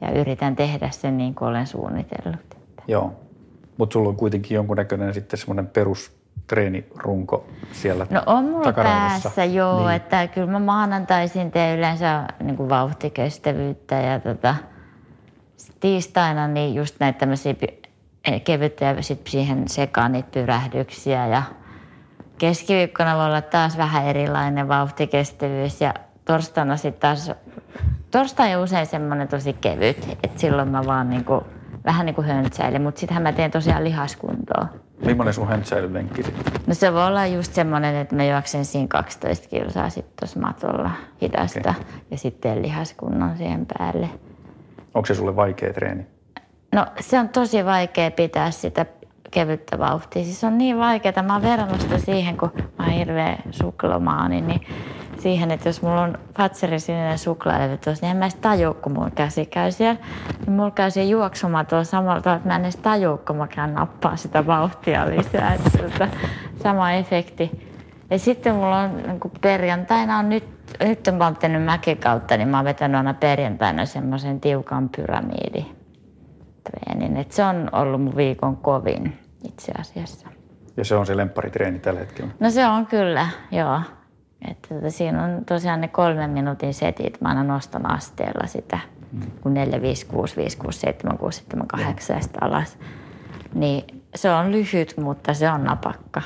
ja 0.00 0.10
yritän 0.10 0.56
tehdä 0.56 0.90
sen 0.90 1.16
niin 1.16 1.34
kuin 1.34 1.48
olen 1.48 1.66
suunnitellut. 1.66 2.56
Joo, 2.88 3.12
mutta 3.76 3.92
sulla 3.92 4.08
on 4.08 4.16
kuitenkin 4.16 4.54
jonkunnäköinen 4.54 5.14
sitten 5.14 5.38
semmoinen 5.38 5.66
perusteenirunko 6.46 7.46
siellä 7.72 8.06
No 8.10 8.22
on 8.26 8.44
mulla 8.44 8.72
päässä, 8.72 9.44
joo, 9.44 9.86
niin. 9.86 9.96
että 9.96 10.26
kyllä 10.26 10.46
mä 10.46 10.58
maanantaisin 10.58 11.50
teen 11.50 11.78
yleensä 11.78 12.24
niin 12.42 12.56
kuin 12.56 12.68
vauhtikestävyyttä 12.68 13.94
ja 13.94 14.20
tota, 14.20 14.54
tiistaina 15.80 16.48
niin 16.48 16.74
just 16.74 16.96
näitä 17.00 17.18
tämmöisiä 17.18 17.54
kevyttä 18.44 18.84
ja 18.84 19.02
sit 19.02 19.26
siihen 19.26 19.68
sekaan 19.68 20.12
niitä 20.12 20.28
pyrähdyksiä 20.32 21.26
ja 21.26 21.42
keskiviikkona 22.38 23.16
voi 23.16 23.26
olla 23.26 23.42
taas 23.42 23.76
vähän 23.76 24.06
erilainen 24.06 24.68
vauhtikestävyys 24.68 25.80
ja 25.80 25.94
torstaina 26.24 26.76
sitten 26.76 27.00
taas 27.00 27.30
torstai 28.10 28.56
on 28.56 28.62
usein 28.62 28.86
semmoinen 28.86 29.28
tosi 29.28 29.52
kevyt, 29.52 30.08
että 30.22 30.40
silloin 30.40 30.68
mä 30.68 30.86
vaan 30.86 31.10
niinku, 31.10 31.44
vähän 31.84 32.06
niin 32.06 32.14
kuin 32.14 32.26
höntsäilen, 32.26 32.82
mutta 32.82 33.00
sittenhän 33.00 33.22
mä 33.22 33.32
teen 33.32 33.50
tosiaan 33.50 33.84
lihaskuntoa. 33.84 34.68
Millainen 35.04 35.34
sun 35.34 35.48
höntsäilylenkki 35.48 36.22
sitten? 36.22 36.52
No 36.66 36.74
se 36.74 36.92
voi 36.92 37.06
olla 37.06 37.26
just 37.26 37.54
semmoinen, 37.54 37.96
että 37.96 38.16
mä 38.16 38.24
juoksen 38.24 38.64
siinä 38.64 38.86
12 38.88 39.48
kilsaa 39.48 39.90
sitten 39.90 40.12
tuossa 40.20 40.40
matolla 40.40 40.90
hidasta 41.22 41.70
okay. 41.70 41.82
ja 42.10 42.18
sitten 42.18 42.62
lihaskunnon 42.62 43.36
siihen 43.36 43.66
päälle. 43.78 44.08
Onko 44.94 45.06
se 45.06 45.14
sulle 45.14 45.36
vaikea 45.36 45.72
treeni? 45.72 46.06
No 46.72 46.86
se 47.00 47.18
on 47.18 47.28
tosi 47.28 47.64
vaikea 47.64 48.10
pitää 48.10 48.50
sitä 48.50 48.86
kevyttä 49.30 49.78
vauhtia. 49.78 50.24
Siis 50.24 50.44
on 50.44 50.58
niin 50.58 50.78
vaikeaa. 50.78 51.22
Mä 51.22 51.32
oon 51.32 51.42
verrannut 51.42 51.80
sitä 51.80 51.98
siihen, 51.98 52.36
kun 52.36 52.50
mä 52.78 52.84
oon 52.84 52.92
hirveä 52.92 53.38
suklomaani, 53.50 54.40
niin 54.40 54.60
siihen, 55.26 55.50
että 55.50 55.68
jos 55.68 55.82
mulla 55.82 56.02
on 56.02 56.18
Fatserin 56.36 56.80
sininen 56.80 57.18
suklaalevy 57.18 57.76
tuossa, 57.76 58.06
niin 58.06 58.10
en 58.10 58.16
mä 58.16 58.24
edes 58.24 58.34
tajua, 58.34 58.74
kun 58.74 58.92
mulla 58.92 59.10
käsi 59.10 59.46
käy 59.46 59.72
siellä. 59.72 60.00
Niin 60.46 60.52
mulla 60.52 60.70
käy 60.70 60.90
siellä 60.90 61.10
juoksumaan 61.10 61.66
tuolla 61.66 61.84
samalla 61.84 62.20
tavalla, 62.20 62.36
että 62.36 62.48
mä 62.48 62.56
en 62.56 62.62
edes 62.62 62.76
tajua, 62.76 63.18
kun 63.18 63.36
mä 63.36 63.46
käyn 63.46 63.74
nappaa 63.74 64.16
sitä 64.16 64.46
vauhtia 64.46 65.10
lisää. 65.10 65.54
Että 65.54 65.78
tuota, 65.78 66.08
sama 66.62 66.92
efekti. 66.92 67.72
Ja 68.10 68.18
sitten 68.18 68.54
mulla 68.54 68.78
on 68.78 68.96
niin 68.96 69.20
perjantaina 69.40 70.18
on 70.18 70.28
nyt, 70.28 70.44
nyt 70.80 71.08
mä 71.18 71.24
oon 71.24 71.36
tehnyt 71.36 71.64
mäkikautta, 71.64 72.36
niin 72.36 72.48
mä 72.48 72.58
oon 72.58 72.64
vetänyt 72.64 72.96
aina 72.96 73.14
perjantaina 73.14 73.86
semmoisen 73.86 74.40
tiukan 74.40 74.88
pyramiditreenin. 74.96 77.16
Et 77.16 77.32
se 77.32 77.44
on 77.44 77.68
ollut 77.72 78.02
mun 78.02 78.16
viikon 78.16 78.56
kovin 78.56 79.18
itse 79.48 79.72
asiassa. 79.80 80.28
Ja 80.76 80.84
se 80.84 80.96
on 80.96 81.06
se 81.06 81.16
lempparitreeni 81.16 81.78
tällä 81.78 82.00
hetkellä? 82.00 82.30
No 82.40 82.50
se 82.50 82.66
on 82.66 82.86
kyllä, 82.86 83.28
joo. 83.50 83.80
Että 84.50 84.74
tota, 84.74 84.90
siinä 84.90 85.24
on 85.24 85.44
tosiaan 85.44 85.80
ne 85.80 85.88
kolmen 85.88 86.30
minuutin 86.30 86.74
setit. 86.74 87.20
Mä 87.20 87.28
aina 87.28 87.44
nostan 87.44 87.90
asteella 87.90 88.46
sitä, 88.46 88.78
mm. 89.12 89.20
kun 89.40 89.54
4, 89.54 89.82
5, 89.82 90.06
6, 90.06 90.36
5, 90.36 90.56
6, 90.56 90.80
7, 90.80 91.18
6, 91.18 91.38
7, 91.38 91.66
8 91.66 92.16
ja 92.16 92.22
sitten 92.22 92.42
alas. 92.42 92.78
Niin 93.54 94.02
se 94.14 94.30
on 94.30 94.52
lyhyt, 94.52 94.94
mutta 94.96 95.34
se 95.34 95.50
on 95.50 95.64
napakka. 95.64 96.22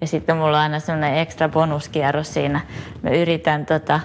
Ja 0.00 0.06
sitten 0.06 0.36
mulla 0.36 0.56
on 0.56 0.62
aina 0.62 0.78
semmoinen 0.78 1.18
ekstra 1.18 1.48
bonuskierros 1.48 2.34
siinä. 2.34 2.60
Mä 3.02 3.10
yritän 3.10 3.66
tota, 3.66 4.00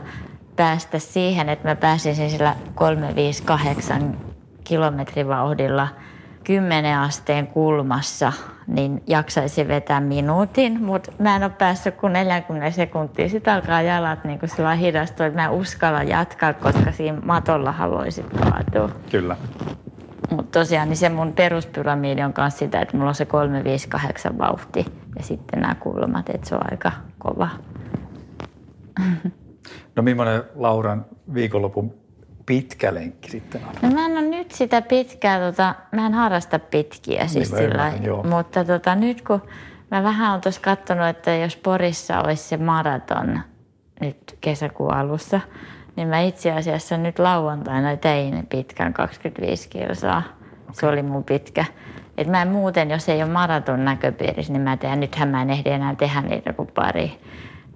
päästä 0.55 0.99
siihen, 0.99 1.49
että 1.49 1.67
mä 1.67 1.75
pääsisin 1.75 2.29
sillä 2.29 2.55
358 2.75 4.17
kilometrivauhdilla– 4.63 5.87
10 6.43 7.00
asteen 7.00 7.48
kulmassa, 7.48 8.34
niin 8.67 9.03
jaksaisi 9.08 9.67
vetää 9.67 10.01
minuutin, 10.01 10.84
mutta 10.84 11.12
mä 11.19 11.36
en 11.36 11.43
ole 11.43 11.51
päässyt 11.58 11.96
kuin 11.96 12.13
40 12.13 12.72
sekuntia. 12.72 13.29
Sitten 13.29 13.53
alkaa 13.53 13.81
jalat 13.81 14.24
niin 14.24 14.39
kuin 14.39 14.50
sillä 14.50 14.75
hidastua, 14.75 15.25
että 15.25 15.39
mä 15.39 15.46
en 15.46 15.51
uskalla 15.51 16.03
jatkaa, 16.03 16.53
koska 16.53 16.91
siinä 16.91 17.17
matolla 17.25 17.72
haluaisit 17.72 18.25
kaatua. 18.29 18.89
Kyllä. 19.12 19.36
Mutta 20.29 20.60
tosiaan 20.60 20.89
niin 20.89 20.98
se 20.98 21.10
mun 21.10 21.34
peruspyramiidi 21.34 22.22
on 22.22 22.34
myös 22.38 22.58
sitä, 22.58 22.81
että 22.81 22.98
mulla 22.98 23.10
on 23.10 23.15
se 23.15 23.25
358 23.25 24.38
vauhti 24.38 24.86
ja 25.17 25.24
sitten 25.24 25.60
nämä 25.62 25.75
kulmat, 25.75 26.29
että 26.29 26.50
se 26.50 26.55
on 26.55 26.72
aika 26.72 26.91
kova. 27.19 27.50
No 29.96 30.03
millainen 30.03 30.43
Lauran 30.55 31.05
viikonlopun 31.34 31.99
pitkä 32.50 32.94
lenkki 32.94 33.32
sitten 33.32 33.62
on? 33.65 33.75
No 33.82 33.96
mä 33.96 34.06
en 34.06 34.12
ole 34.12 34.22
nyt 34.22 34.51
sitä 34.51 34.82
pitkää, 34.82 35.39
tota, 35.39 35.75
mä 35.91 36.06
en 36.06 36.13
harrasta 36.13 36.60
pitkiä 36.60 37.27
siis 37.27 37.51
niin, 37.51 37.62
sillä 37.62 37.89
ymmärrän, 37.89 38.27
mutta 38.27 38.65
tota, 38.65 38.96
nyt 38.96 39.22
kun 39.22 39.41
mä 39.91 40.03
vähän 40.03 40.29
olen 40.32 40.41
tuossa 40.41 40.62
katsonut, 40.62 41.08
että 41.08 41.36
jos 41.36 41.56
Porissa 41.56 42.22
olisi 42.22 42.44
se 42.44 42.58
maraton 42.58 43.39
nyt 44.01 44.38
kesäkuun 44.41 44.94
alussa, 44.94 45.41
niin 45.96 46.08
mä 46.08 46.20
itse 46.20 46.51
asiassa 46.51 46.98
nyt 46.98 47.20
lauantaina 47.20 47.98
tein 47.98 48.48
pitkän 48.48 48.94
25 48.94 49.70
kilsaa. 49.70 50.24
Okay. 50.62 50.74
Se 50.74 50.88
oli 50.88 51.03
mun 51.03 51.24
pitkä. 51.24 51.65
Et 52.18 52.27
mä 52.27 52.41
en 52.41 52.48
muuten, 52.48 52.89
jos 52.89 53.10
ei 53.10 53.24
ole 53.24 53.32
maraton 53.32 53.86
näköpiirissä, 53.86 54.53
niin 54.53 54.62
mä 54.62 54.77
teen. 54.77 55.00
Nythän 55.00 55.29
mä 55.29 55.41
en 55.41 55.50
ehdi 55.50 55.70
enää 55.70 55.96
tehdä 55.96 56.22
niitä 56.22 56.53
kuin 56.53 56.70
pari. 56.75 57.20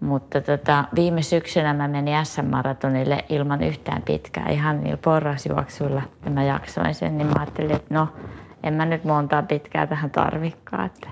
Mutta 0.04 0.42
tota, 0.42 0.84
viime 0.96 1.22
syksynä 1.22 1.74
mä 1.74 1.88
menin 1.88 2.26
SM-maratonille 2.26 3.26
ilman 3.30 3.64
yhtään 3.64 4.02
pitkää, 4.02 4.50
ihan 4.50 4.82
niillä 4.82 4.98
porrasjuoksuilla. 4.98 6.02
Ja 6.26 6.32
mä 6.32 6.44
jaksoin 6.44 6.96
sen, 6.96 7.18
niin 7.18 7.28
mä 7.28 7.34
ajattelin, 7.38 7.76
että 7.76 7.94
no, 7.94 8.08
en 8.64 8.74
mä 8.74 8.86
nyt 8.86 9.04
montaa 9.04 9.44
pitkää 9.44 9.88
tähän 9.88 10.12
tarvikkaa. 10.12 10.86
Että. 10.86 11.08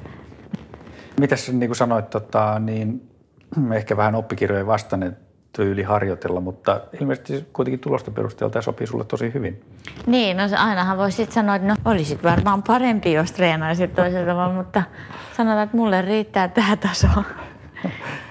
Mitäs 1.19 1.49
niin 1.49 1.69
kuin 1.69 1.75
sanoit, 1.75 2.09
tota, 2.09 2.59
niin 2.59 3.09
ehkä 3.75 3.97
vähän 3.97 4.15
oppikirjojen 4.15 4.67
vastainen 4.67 5.17
tyyli 5.53 5.83
harjoitella, 5.83 6.41
mutta 6.41 6.81
ilmeisesti 7.01 7.49
kuitenkin 7.53 7.79
tulosten 7.79 8.13
perusteella 8.13 8.51
tämä 8.51 8.61
sopii 8.61 8.87
sulle 8.87 9.05
tosi 9.05 9.33
hyvin. 9.33 9.61
Niin, 10.05 10.37
no 10.37 10.43
ainahan 10.57 10.97
voisi 10.97 11.17
sitten 11.17 11.33
sanoa, 11.33 11.55
että 11.55 11.67
no 11.67 11.75
olisit 11.85 12.23
varmaan 12.23 12.63
parempi, 12.63 13.13
jos 13.13 13.31
treenaisit 13.31 13.95
toisella 13.95 14.25
tavalla, 14.25 14.53
mutta 14.53 14.83
sanotaan, 15.37 15.63
että 15.63 15.77
mulle 15.77 16.01
riittää 16.01 16.47
tämä 16.47 16.75
taso. 16.75 17.07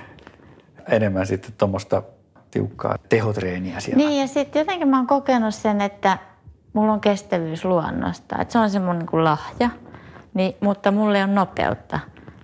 enemmän 0.88 1.26
sitten 1.26 1.52
tuommoista 1.58 2.02
tiukkaa 2.50 2.96
tehotreeniä 3.08 3.80
siellä. 3.80 3.96
Niin 3.96 4.20
ja 4.20 4.26
sitten 4.26 4.60
jotenkin 4.60 4.88
mä 4.88 4.96
oon 4.96 5.06
kokenut 5.06 5.54
sen, 5.54 5.80
että 5.80 6.18
mulla 6.72 6.92
on 6.92 7.00
kestävyys 7.00 7.64
luonnosta. 7.64 8.36
Että 8.40 8.52
se 8.52 8.58
on 8.58 8.70
se 8.70 8.78
mun 8.78 8.98
niin 8.98 9.24
lahja, 9.24 9.70
niin, 10.34 10.54
mutta 10.60 10.90
mulla 10.90 11.18
ei 11.18 11.24
ole 11.24 11.32
nopeutta. 11.32 12.00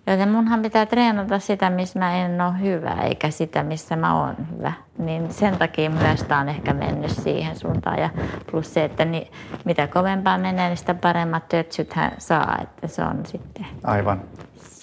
Joten 0.07 0.29
munhan 0.29 0.63
pitää 0.63 0.87
treenata 0.87 1.39
sitä, 1.39 1.71
missä 1.71 1.99
mä 1.99 2.17
en 2.17 2.41
ole 2.41 2.61
hyvä, 2.61 2.97
eikä 3.03 3.31
sitä, 3.31 3.63
missä 3.63 3.97
mä 3.97 4.21
oon 4.23 4.37
hyvä. 4.57 4.73
Niin 4.99 5.33
sen 5.33 5.59
takia 5.59 5.91
myös 5.91 6.23
tää 6.23 6.39
on 6.39 6.49
ehkä 6.49 6.75
mennyt 6.75 7.11
siihen 7.11 7.57
suuntaan. 7.57 7.99
Ja 7.99 8.11
plus 8.51 8.75
se, 8.75 8.85
että 8.85 9.05
niin, 9.05 9.33
mitä 9.65 9.87
kovempaa 9.87 10.39
menee, 10.39 10.69
niin 10.69 10.77
sitä 10.77 10.95
paremmat 10.95 11.49
tötsyt 11.49 11.93
hän 11.93 12.13
saa. 12.19 12.59
Että 12.63 12.87
se 12.87 13.03
on 13.03 13.27
sitten 13.27 13.67
Aivan. 13.85 14.23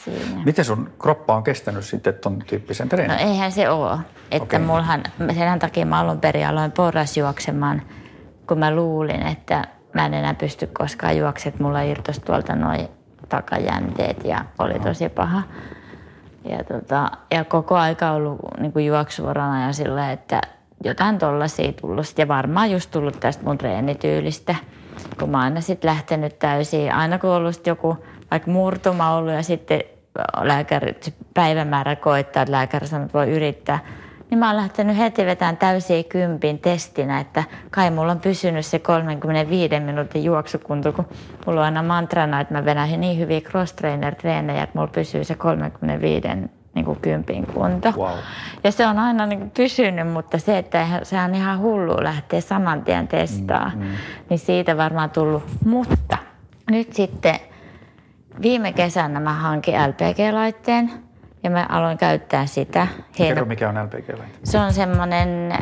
Siinä. 0.04 0.42
Miten 0.46 0.66
sun 0.66 0.90
kroppa 1.00 1.36
on 1.36 1.44
kestänyt 1.44 1.86
sitten 1.86 2.14
ton 2.14 2.40
tyyppisen 2.48 2.86
No 2.86 2.90
treenin? 2.90 3.18
eihän 3.18 3.52
se 3.52 3.70
ole. 3.70 3.98
Että 4.32 4.44
okay. 4.44 4.60
mullahan, 4.60 5.04
sen 5.36 5.60
takia 5.60 5.86
mä 5.86 6.00
alun 6.00 6.20
perin 6.20 6.48
aloin 6.48 6.72
porrasjuoksemaan, 6.72 7.82
kun 8.48 8.60
mä 8.60 8.76
luulin, 8.76 9.28
että 9.28 9.68
mä 9.94 10.06
en 10.06 10.14
enää 10.14 10.34
pysty 10.34 10.68
koskaan 10.68 11.18
juoksemaan, 11.18 11.54
että 11.54 11.64
mulla 11.64 11.82
irtosi 11.82 12.22
tuolta 12.22 12.56
noin 12.56 12.88
takajänteet 13.30 14.26
ja 14.26 14.46
oli 14.60 14.80
tosi 14.80 15.10
paha. 15.10 15.44
Ja, 16.50 16.64
tota, 16.64 17.12
ja 17.32 17.44
koko 17.44 17.76
aika 17.76 18.12
ollut 18.12 18.40
niin 18.60 18.74
kuin 18.74 18.86
juoksuvarana 18.86 19.66
ja 19.68 19.74
sillä, 19.74 20.12
että 20.12 20.42
jotain 20.84 21.18
tollasia 21.18 21.72
tullut. 21.82 22.06
Ja 22.18 22.28
varmaan 22.28 22.72
just 22.72 22.92
tullut 22.92 23.20
tästä 23.20 23.44
mun 23.44 23.58
treenityylistä, 23.58 24.56
kun 25.20 25.30
mä 25.30 25.38
oon 25.38 25.44
aina 25.44 25.62
sitten 25.62 25.90
lähtenyt 25.90 26.40
täysin. 26.40 26.94
Aina 26.94 27.20
kun 27.20 27.30
on 27.30 27.36
ollut 27.36 27.68
joku 27.68 27.98
vaikka 28.32 28.52
murtuma 28.52 29.16
ollut 29.16 29.34
ja 29.34 29.44
sitten 29.44 29.84
lääkäri, 30.42 30.98
se 31.02 31.14
päivämäärä 31.34 31.96
koittaa, 31.96 32.44
että 32.44 32.52
lääkäri 32.52 32.88
sanoo, 32.88 33.06
että 33.06 33.18
voi 33.18 33.32
yrittää, 33.32 33.80
niin 34.30 34.40
mä 34.40 34.48
oon 34.48 34.58
lähtenyt 34.58 34.98
heti 34.98 35.26
vetämään 35.26 35.58
täysiä 35.58 36.04
kympin 36.04 36.60
testinä, 36.60 37.20
että 37.20 37.44
kai 37.72 37.92
mulla 37.92 38.12
on 38.12 38.20
pysynyt 38.20 38.66
se 38.66 38.80
35 38.80 39.80
minuutin 39.80 40.24
juoksukunto, 40.24 40.94
kun 40.94 41.06
mulla 41.46 41.60
on 41.60 41.66
aina 41.66 41.84
mantrana, 41.84 42.42
että 42.42 42.54
mä 42.54 42.66
vedän 42.66 43.02
niin 43.02 43.20
hyviä 43.20 43.40
cross-trainer-treenejä, 43.40 44.64
että 44.64 44.78
mulla 44.78 44.88
pysyy 44.88 45.24
se 45.24 45.36
35 45.36 46.28
niin 46.76 46.86
kuin 46.86 47.00
kympin 47.02 47.48
kunto. 47.48 47.92
Wow. 47.98 48.18
Ja 48.64 48.72
se 48.72 48.88
on 48.88 49.00
aina 49.00 49.26
niin 49.26 49.40
kuin 49.40 49.52
pysynyt, 49.52 50.12
mutta 50.12 50.38
se, 50.38 50.58
että 50.58 50.88
se 51.04 51.22
on 51.22 51.36
ihan 51.36 51.60
hullu 51.60 52.04
lähteä 52.04 52.42
saman 52.42 52.84
tien 52.84 53.08
testaa, 53.08 53.72
mm, 53.76 53.82
mm. 53.84 53.92
niin 54.30 54.40
siitä 54.40 54.78
varmaan 54.78 55.10
tullut. 55.10 55.44
Mutta 55.66 56.18
nyt 56.72 56.94
sitten 56.94 57.40
viime 58.42 58.74
kesänä 58.74 59.20
mä 59.20 59.34
hankin 59.34 59.74
LPG-laitteen 59.74 60.92
ja 61.44 61.50
mä 61.50 61.66
aloin 61.70 61.98
käyttää 61.98 62.46
sitä. 62.46 62.88
Kerro, 63.18 63.46
mikä 63.46 63.70
on 63.70 63.76
LPG-laite. 63.76 64.40
Se 64.44 64.60
on 64.60 64.74
semmoinen 64.74 65.54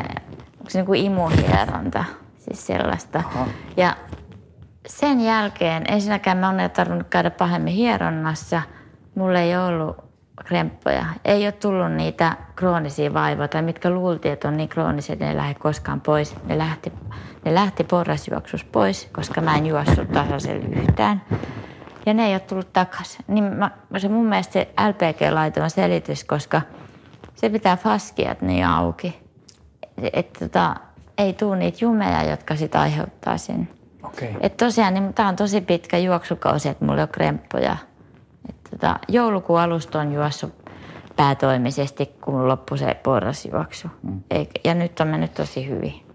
onko 0.62 0.70
se 0.70 0.78
niin 0.78 0.86
kuin 0.86 1.04
imuhieronta, 1.04 2.04
siis 2.38 2.66
sellaista. 2.66 3.18
Aha. 3.18 3.46
Ja 3.76 3.96
sen 4.86 5.20
jälkeen 5.20 5.84
ensinnäkään 5.88 6.38
mä 6.38 6.46
oon 6.46 6.70
tarvinnut 6.70 7.06
käydä 7.10 7.30
pahemmin 7.30 7.74
hieronnassa. 7.74 8.62
Mulla 9.14 9.40
ei 9.40 9.56
ollut 9.56 9.96
kremppoja. 10.44 11.04
Ei 11.24 11.44
ole 11.44 11.52
tullut 11.52 11.92
niitä 11.92 12.36
kroonisia 12.56 13.14
vaivoja, 13.14 13.48
tai 13.48 13.62
mitkä 13.62 13.90
luultiin, 13.90 14.32
että 14.32 14.48
on 14.48 14.56
niin 14.56 14.68
kroonisia, 14.68 15.12
että 15.12 15.24
ne 15.24 15.30
ei 15.30 15.36
lähde 15.36 15.54
koskaan 15.54 16.00
pois. 16.00 16.36
Ne 16.46 16.58
lähti, 16.58 16.92
ne 17.44 17.54
lähti 17.54 17.84
porrasjuoksus 17.84 18.64
pois, 18.64 19.08
koska 19.12 19.40
mä 19.40 19.56
en 19.56 19.66
juossut 19.66 20.12
tasaisella 20.12 20.80
yhtään. 20.82 21.22
Ja 22.06 22.14
ne 22.14 22.26
ei 22.26 22.32
ole 22.32 22.40
tullut 22.40 22.72
takaisin. 22.72 23.24
Niin 23.28 23.44
mä, 23.44 23.70
se 23.98 24.08
mun 24.08 24.26
mielestä 24.26 24.52
se 24.52 24.68
LPG-laite 24.88 25.62
on 25.62 25.70
selitys, 25.70 26.24
koska 26.24 26.62
se 27.34 27.50
pitää 27.50 27.76
faskiat 27.76 28.42
niin 28.42 28.66
auki. 28.66 29.22
Että 30.12 30.38
tota, 30.38 30.76
ei 31.18 31.32
tule 31.32 31.56
niitä 31.56 31.78
jumeja, 31.80 32.30
jotka 32.30 32.56
sitä 32.56 32.80
aiheuttaa 32.80 33.38
sen. 33.38 33.68
Okei. 34.02 34.36
Et 34.40 34.56
tosiaan, 34.56 34.94
niin 34.94 35.14
tämä 35.14 35.28
on 35.28 35.36
tosi 35.36 35.60
pitkä 35.60 35.98
juoksukausi, 35.98 36.68
että 36.68 36.84
mulla 36.84 37.02
ole 37.02 37.08
kremppoja. 37.12 37.76
Et 38.48 38.56
tota, 38.70 38.98
joulukuun 39.08 39.60
alusta 39.60 40.00
on 40.00 40.12
juossut 40.12 40.52
päätoimisesti, 41.16 42.06
kun 42.06 42.48
loppui 42.48 42.78
se 42.78 42.94
porrasjuoksu. 42.94 43.88
Mm. 44.02 44.20
Ja 44.64 44.74
nyt 44.74 45.00
on 45.00 45.08
mennyt 45.08 45.34
tosi 45.34 45.68
hyvin. 45.68 46.11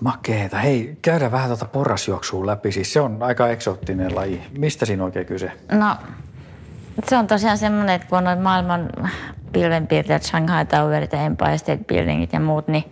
Makeeta. 0.00 0.58
Hei, 0.58 0.98
käydään 1.02 1.32
vähän 1.32 1.48
tuota 1.48 1.64
porrasjuoksua 1.64 2.46
läpi. 2.46 2.72
Siis 2.72 2.92
se 2.92 3.00
on 3.00 3.22
aika 3.22 3.48
eksoottinen 3.48 4.14
laji. 4.14 4.42
Mistä 4.58 4.86
siinä 4.86 5.04
oikein 5.04 5.26
kyse? 5.26 5.52
No, 5.72 5.96
se 7.04 7.16
on 7.16 7.26
tosiaan 7.26 7.58
semmoinen, 7.58 7.94
että 7.94 8.08
kun 8.08 8.26
on 8.26 8.38
maailman 8.38 8.90
pilvenpiirtäjät, 9.52 10.22
Shanghai 10.22 10.66
Towerit 10.66 11.12
ja 11.12 11.20
Empire 11.20 11.58
State 11.58 11.84
Buildingit 11.88 12.32
ja 12.32 12.40
muut, 12.40 12.68
niin 12.68 12.84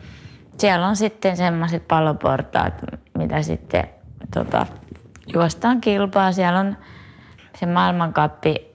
siellä 0.58 0.86
on 0.86 0.96
sitten 0.96 1.36
semmoiset 1.36 1.88
palloportaat, 1.88 2.74
mitä 3.18 3.42
sitten 3.42 3.88
tota, 4.34 4.66
juostaan 5.34 5.80
kilpaa. 5.80 6.32
Siellä 6.32 6.60
on 6.60 6.76
se 7.58 7.66
maailmankappi 7.66 8.74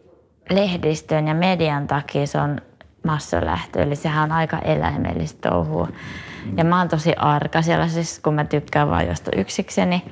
lehdistön 0.50 1.28
ja 1.28 1.34
median 1.34 1.88
takia 1.88 2.28
se 2.28 2.40
on 2.40 2.62
massalähtö, 3.04 3.84
eli 3.84 3.96
sehän 3.96 4.24
on 4.24 4.32
aika 4.32 4.60
eläimellistä 4.60 5.50
touhua. 5.50 5.88
Ja 6.58 6.64
mä 6.64 6.80
oon 6.80 6.90
tosi 6.90 7.14
arka 7.14 7.62
sellaisessa, 7.62 8.22
kun 8.22 8.34
mä 8.34 8.44
tykkään 8.46 8.90
vaan 8.90 9.08
josta 9.08 9.32
yksikseni. 9.36 10.04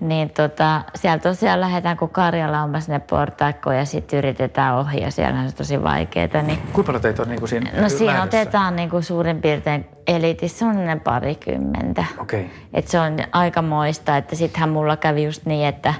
Niin 0.00 0.30
tota, 0.30 0.80
siellä 0.94 1.18
tosiaan 1.18 1.60
lähdetään 1.60 1.96
kuin 1.96 2.10
karjalauma 2.10 2.80
sinne 2.80 2.98
portaikkoon 2.98 3.76
ja 3.76 3.84
sitten 3.84 4.18
yritetään 4.18 4.76
ohi 4.76 5.00
ja 5.00 5.10
siellä 5.10 5.40
on 5.40 5.50
se 5.50 5.56
tosi 5.56 5.82
vaikeaa. 5.82 6.42
Niin 6.42 6.58
Kuinka 6.58 6.82
paljon 6.82 7.02
teitä 7.02 7.22
on 7.22 7.28
niin 7.28 7.38
kuin 7.38 7.48
siinä 7.48 7.70
No 7.80 7.88
siinä 7.88 8.12
lähdössä? 8.14 8.38
otetaan 8.40 8.76
niin 8.76 8.90
kuin 8.90 9.02
suurin 9.02 9.40
piirtein 9.40 9.86
elitissä 10.06 10.66
on 10.66 10.86
ne 10.86 10.96
parikymmentä. 10.96 12.04
Okei. 12.18 12.50
Et 12.74 12.88
se 12.88 13.00
on 13.00 13.16
aika 13.32 13.62
moista, 13.62 14.16
että 14.16 14.36
sittenhän 14.36 14.68
mulla 14.70 14.96
kävi 14.96 15.24
just 15.24 15.46
niin, 15.46 15.66
että 15.68 15.94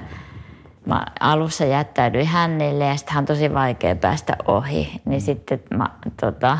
mä 0.85 1.05
alussa 1.19 1.65
jättäydyin 1.65 2.27
hännille 2.27 2.85
ja 2.85 2.95
sitten 2.97 3.17
on 3.17 3.25
tosi 3.25 3.53
vaikea 3.53 3.95
päästä 3.95 4.35
ohi. 4.45 5.01
Niin 5.05 5.21
sitten 5.21 5.59
mä, 5.77 5.89
tota, 6.21 6.57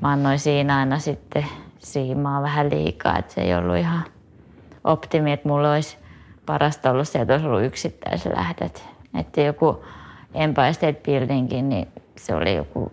mä 0.00 0.08
annoin 0.08 0.38
siinä 0.38 0.76
aina 0.76 0.98
sitten 0.98 1.46
siimaa 1.92 2.42
vähän 2.42 2.70
liikaa, 2.70 3.18
että 3.18 3.34
se 3.34 3.40
ei 3.40 3.54
ollut 3.54 3.76
ihan 3.76 4.04
optimi, 4.84 5.32
että 5.32 5.48
mulla 5.48 5.72
olisi 5.72 5.96
parasta 6.46 6.90
ollut 6.90 7.08
se, 7.08 7.18
että 7.18 7.34
olisi 7.34 7.46
ollut 7.46 7.64
yksittäislähdöt. 7.64 8.84
Että 9.18 9.40
joku 9.40 9.84
Empire 10.34 10.72
State 10.72 11.00
Buildingin, 11.06 11.68
niin 11.68 11.88
se 12.16 12.34
oli 12.34 12.54
joku 12.54 12.92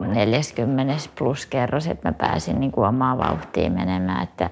40 0.00 0.94
plus 1.18 1.46
kerros, 1.46 1.86
että 1.86 2.08
mä 2.08 2.12
pääsin 2.12 2.60
niin 2.60 2.72
kuin 2.72 2.88
omaa 2.88 3.18
vauhtiin 3.18 3.72
menemään, 3.72 4.22
että 4.22 4.50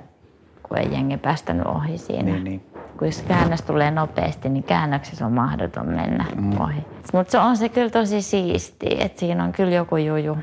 kun 0.62 0.78
ei 0.78 0.92
jengi 0.92 1.16
päästänyt 1.16 1.66
ohi 1.66 1.98
siinä. 1.98 2.32
Niin, 2.32 2.44
niin. 2.44 2.66
Kun 2.98 3.08
jos 3.08 3.22
käännös 3.22 3.62
tulee 3.62 3.90
nopeasti, 3.90 4.48
niin 4.48 4.64
käännöksessä 4.64 5.26
on 5.26 5.32
mahdoton 5.32 5.88
mennä 5.88 6.26
mm. 6.36 6.60
ohi. 6.60 6.86
Mutta 7.12 7.30
se 7.30 7.38
on 7.38 7.56
se 7.56 7.68
kyllä 7.68 7.90
tosi 7.90 8.22
siistiä, 8.22 8.96
että 8.98 9.20
siinä 9.20 9.44
on 9.44 9.52
kyllä 9.52 9.74
joku 9.74 9.96
juju. 9.96 10.36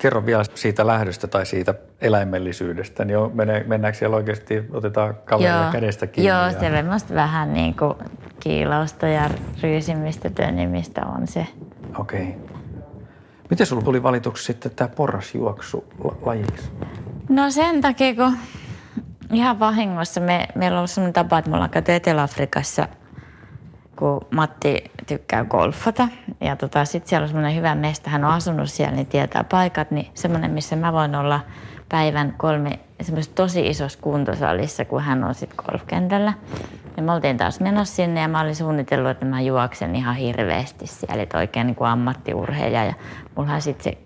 Kerro 0.00 0.26
vielä 0.26 0.44
siitä 0.54 0.86
lähdöstä 0.86 1.26
tai 1.26 1.46
siitä 1.46 1.74
eläimellisyydestä. 2.00 3.04
Niin 3.04 3.18
on, 3.18 3.32
mennäänkö 3.66 3.98
siellä 3.98 4.16
oikeasti, 4.16 4.64
otetaan 4.72 5.14
kaverilla 5.24 5.72
kädestä 5.72 6.06
kiinni? 6.06 6.28
Joo, 6.28 6.42
ja... 6.42 6.52
se 6.52 6.58
semmoista 6.58 7.14
vähän 7.14 7.52
niin 7.52 7.76
kuin 7.76 7.94
kiilausta 8.40 9.08
ja 9.08 9.30
ryysimistä, 9.62 10.30
tönimistä 10.30 11.06
on 11.06 11.26
se. 11.26 11.46
Okei. 11.98 12.36
Miten 13.50 13.66
sulla 13.66 13.82
tuli 13.82 14.02
valituksi 14.02 14.44
sitten 14.44 14.72
tämä 14.76 14.88
porrasjuoksu 14.88 15.84
la- 16.04 16.16
lajiksi? 16.22 16.70
No 17.28 17.50
sen 17.50 17.80
takia, 17.80 18.14
kun 18.14 18.36
ihan 19.32 19.58
vahingossa 19.60 20.20
me, 20.20 20.48
meillä 20.54 20.74
on 20.74 20.78
ollut 20.78 20.90
sellainen 20.90 21.12
tapa, 21.12 21.38
että 21.38 21.50
me 21.50 21.56
ollaan 21.56 21.70
käyty 21.70 21.92
Etelä-Afrikassa, 21.92 22.88
kun 24.00 24.26
Matti 24.30 24.84
tykkää 25.06 25.44
golfata. 25.44 26.08
Ja 26.40 26.56
tota, 26.56 26.84
sitten 26.84 27.08
siellä 27.08 27.24
on 27.24 27.28
semmoinen 27.28 27.56
hyvä 27.56 27.74
mesta, 27.74 28.10
hän 28.10 28.24
on 28.24 28.30
asunut 28.30 28.70
siellä, 28.70 28.94
niin 28.94 29.06
tietää 29.06 29.44
paikat. 29.44 29.90
Niin 29.90 30.10
semmoinen, 30.14 30.50
missä 30.50 30.76
mä 30.76 30.92
voin 30.92 31.14
olla 31.14 31.40
päivän 31.88 32.34
kolme 32.36 32.78
semmoisessa 33.02 33.34
tosi 33.34 33.66
isossa 33.66 33.98
kuntosalissa, 34.02 34.84
kun 34.84 35.02
hän 35.02 35.24
on 35.24 35.34
sitten 35.34 35.64
golfkentällä. 35.66 36.32
Ja 36.96 37.02
me 37.02 37.12
oltiin 37.12 37.36
taas 37.36 37.60
menossa 37.60 37.94
sinne 37.94 38.20
ja 38.20 38.28
mä 38.28 38.40
olin 38.40 38.56
suunnitellut, 38.56 39.10
että 39.10 39.24
mä 39.24 39.40
juoksen 39.40 39.96
ihan 39.96 40.16
hirveästi 40.16 40.86
siellä, 40.86 41.22
että 41.22 41.38
oikein 41.38 41.66
niin 41.66 41.74
kuin 41.74 41.88
ammattiurheilija. 41.88 42.84
Ja 42.84 42.94
mullahan 43.36 43.62
sitten 43.62 43.84
se 43.84 43.98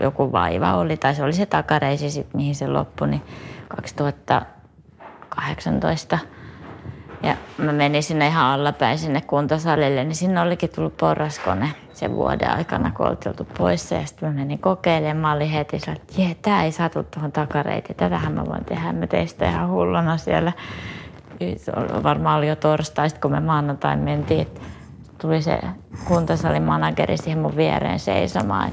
joku 0.00 0.32
vaiva 0.32 0.74
oli, 0.74 0.96
tai 0.96 1.14
se 1.14 1.22
oli 1.22 1.32
se 1.32 1.46
takareisi 1.46 2.10
sitten, 2.10 2.36
mihin 2.36 2.54
se 2.54 2.66
loppui, 2.66 3.08
niin 3.08 3.22
2018. 3.68 6.18
Ja 7.22 7.36
mä 7.58 7.72
menin 7.72 8.02
sinne 8.02 8.26
ihan 8.26 8.46
allapäin 8.46 8.98
sinne 8.98 9.20
kuntosalille, 9.20 10.04
niin 10.04 10.14
sinne 10.14 10.40
olikin 10.40 10.70
tullut 10.70 10.96
porraskone 10.96 11.68
sen 11.92 12.16
vuoden 12.16 12.50
aikana, 12.50 12.92
kun 12.96 13.06
oltiin 13.06 13.28
oltu 13.28 13.48
pois. 13.58 13.90
Ja 13.90 14.06
sitten 14.06 14.28
mä 14.28 14.34
menin 14.34 14.58
kokeilemaan. 14.58 15.16
Mä 15.16 15.32
olin 15.32 15.50
heti 15.50 15.78
sillä, 15.78 15.92
että 15.92 16.22
jee, 16.22 16.36
tää 16.42 16.64
ei 16.64 16.72
satu 16.72 17.02
tuohon 17.02 17.32
takareitiin. 17.32 17.96
Tätähän 17.96 18.32
mä 18.32 18.46
voin 18.46 18.64
tehdä. 18.64 18.92
Mä 18.92 19.06
tein 19.06 19.28
sitä 19.28 19.48
ihan 19.48 19.70
hulluna 19.70 20.16
siellä. 20.16 20.52
Varmaan 22.02 22.38
oli 22.38 22.48
jo 22.48 22.56
torstai, 22.56 23.08
kun 23.22 23.30
me 23.30 23.40
maanantain 23.40 23.98
mentiin. 23.98 24.40
että 24.40 24.60
Tuli 25.20 25.42
se 25.42 25.60
kuntosalin 26.04 26.62
manageri 26.62 27.16
siihen 27.16 27.38
mun 27.38 27.56
viereen 27.56 27.98
seisomaan. 27.98 28.70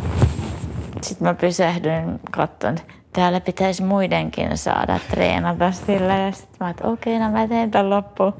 Sitten 1.01 1.27
mä 1.27 1.33
pysähdyin, 1.33 2.19
katson, 2.31 2.77
täällä 3.13 3.41
pitäisi 3.41 3.83
muidenkin 3.83 4.57
saada 4.57 4.99
treenata 5.09 5.71
sillä. 5.71 6.17
Ja 6.17 6.31
sitten 6.31 6.57
mä 6.59 6.69
että 6.69 6.87
okei, 6.87 7.19
no 7.19 7.31
mä 7.31 7.47
teen 7.47 7.71
tämän 7.71 7.89
loppuun. 7.89 8.33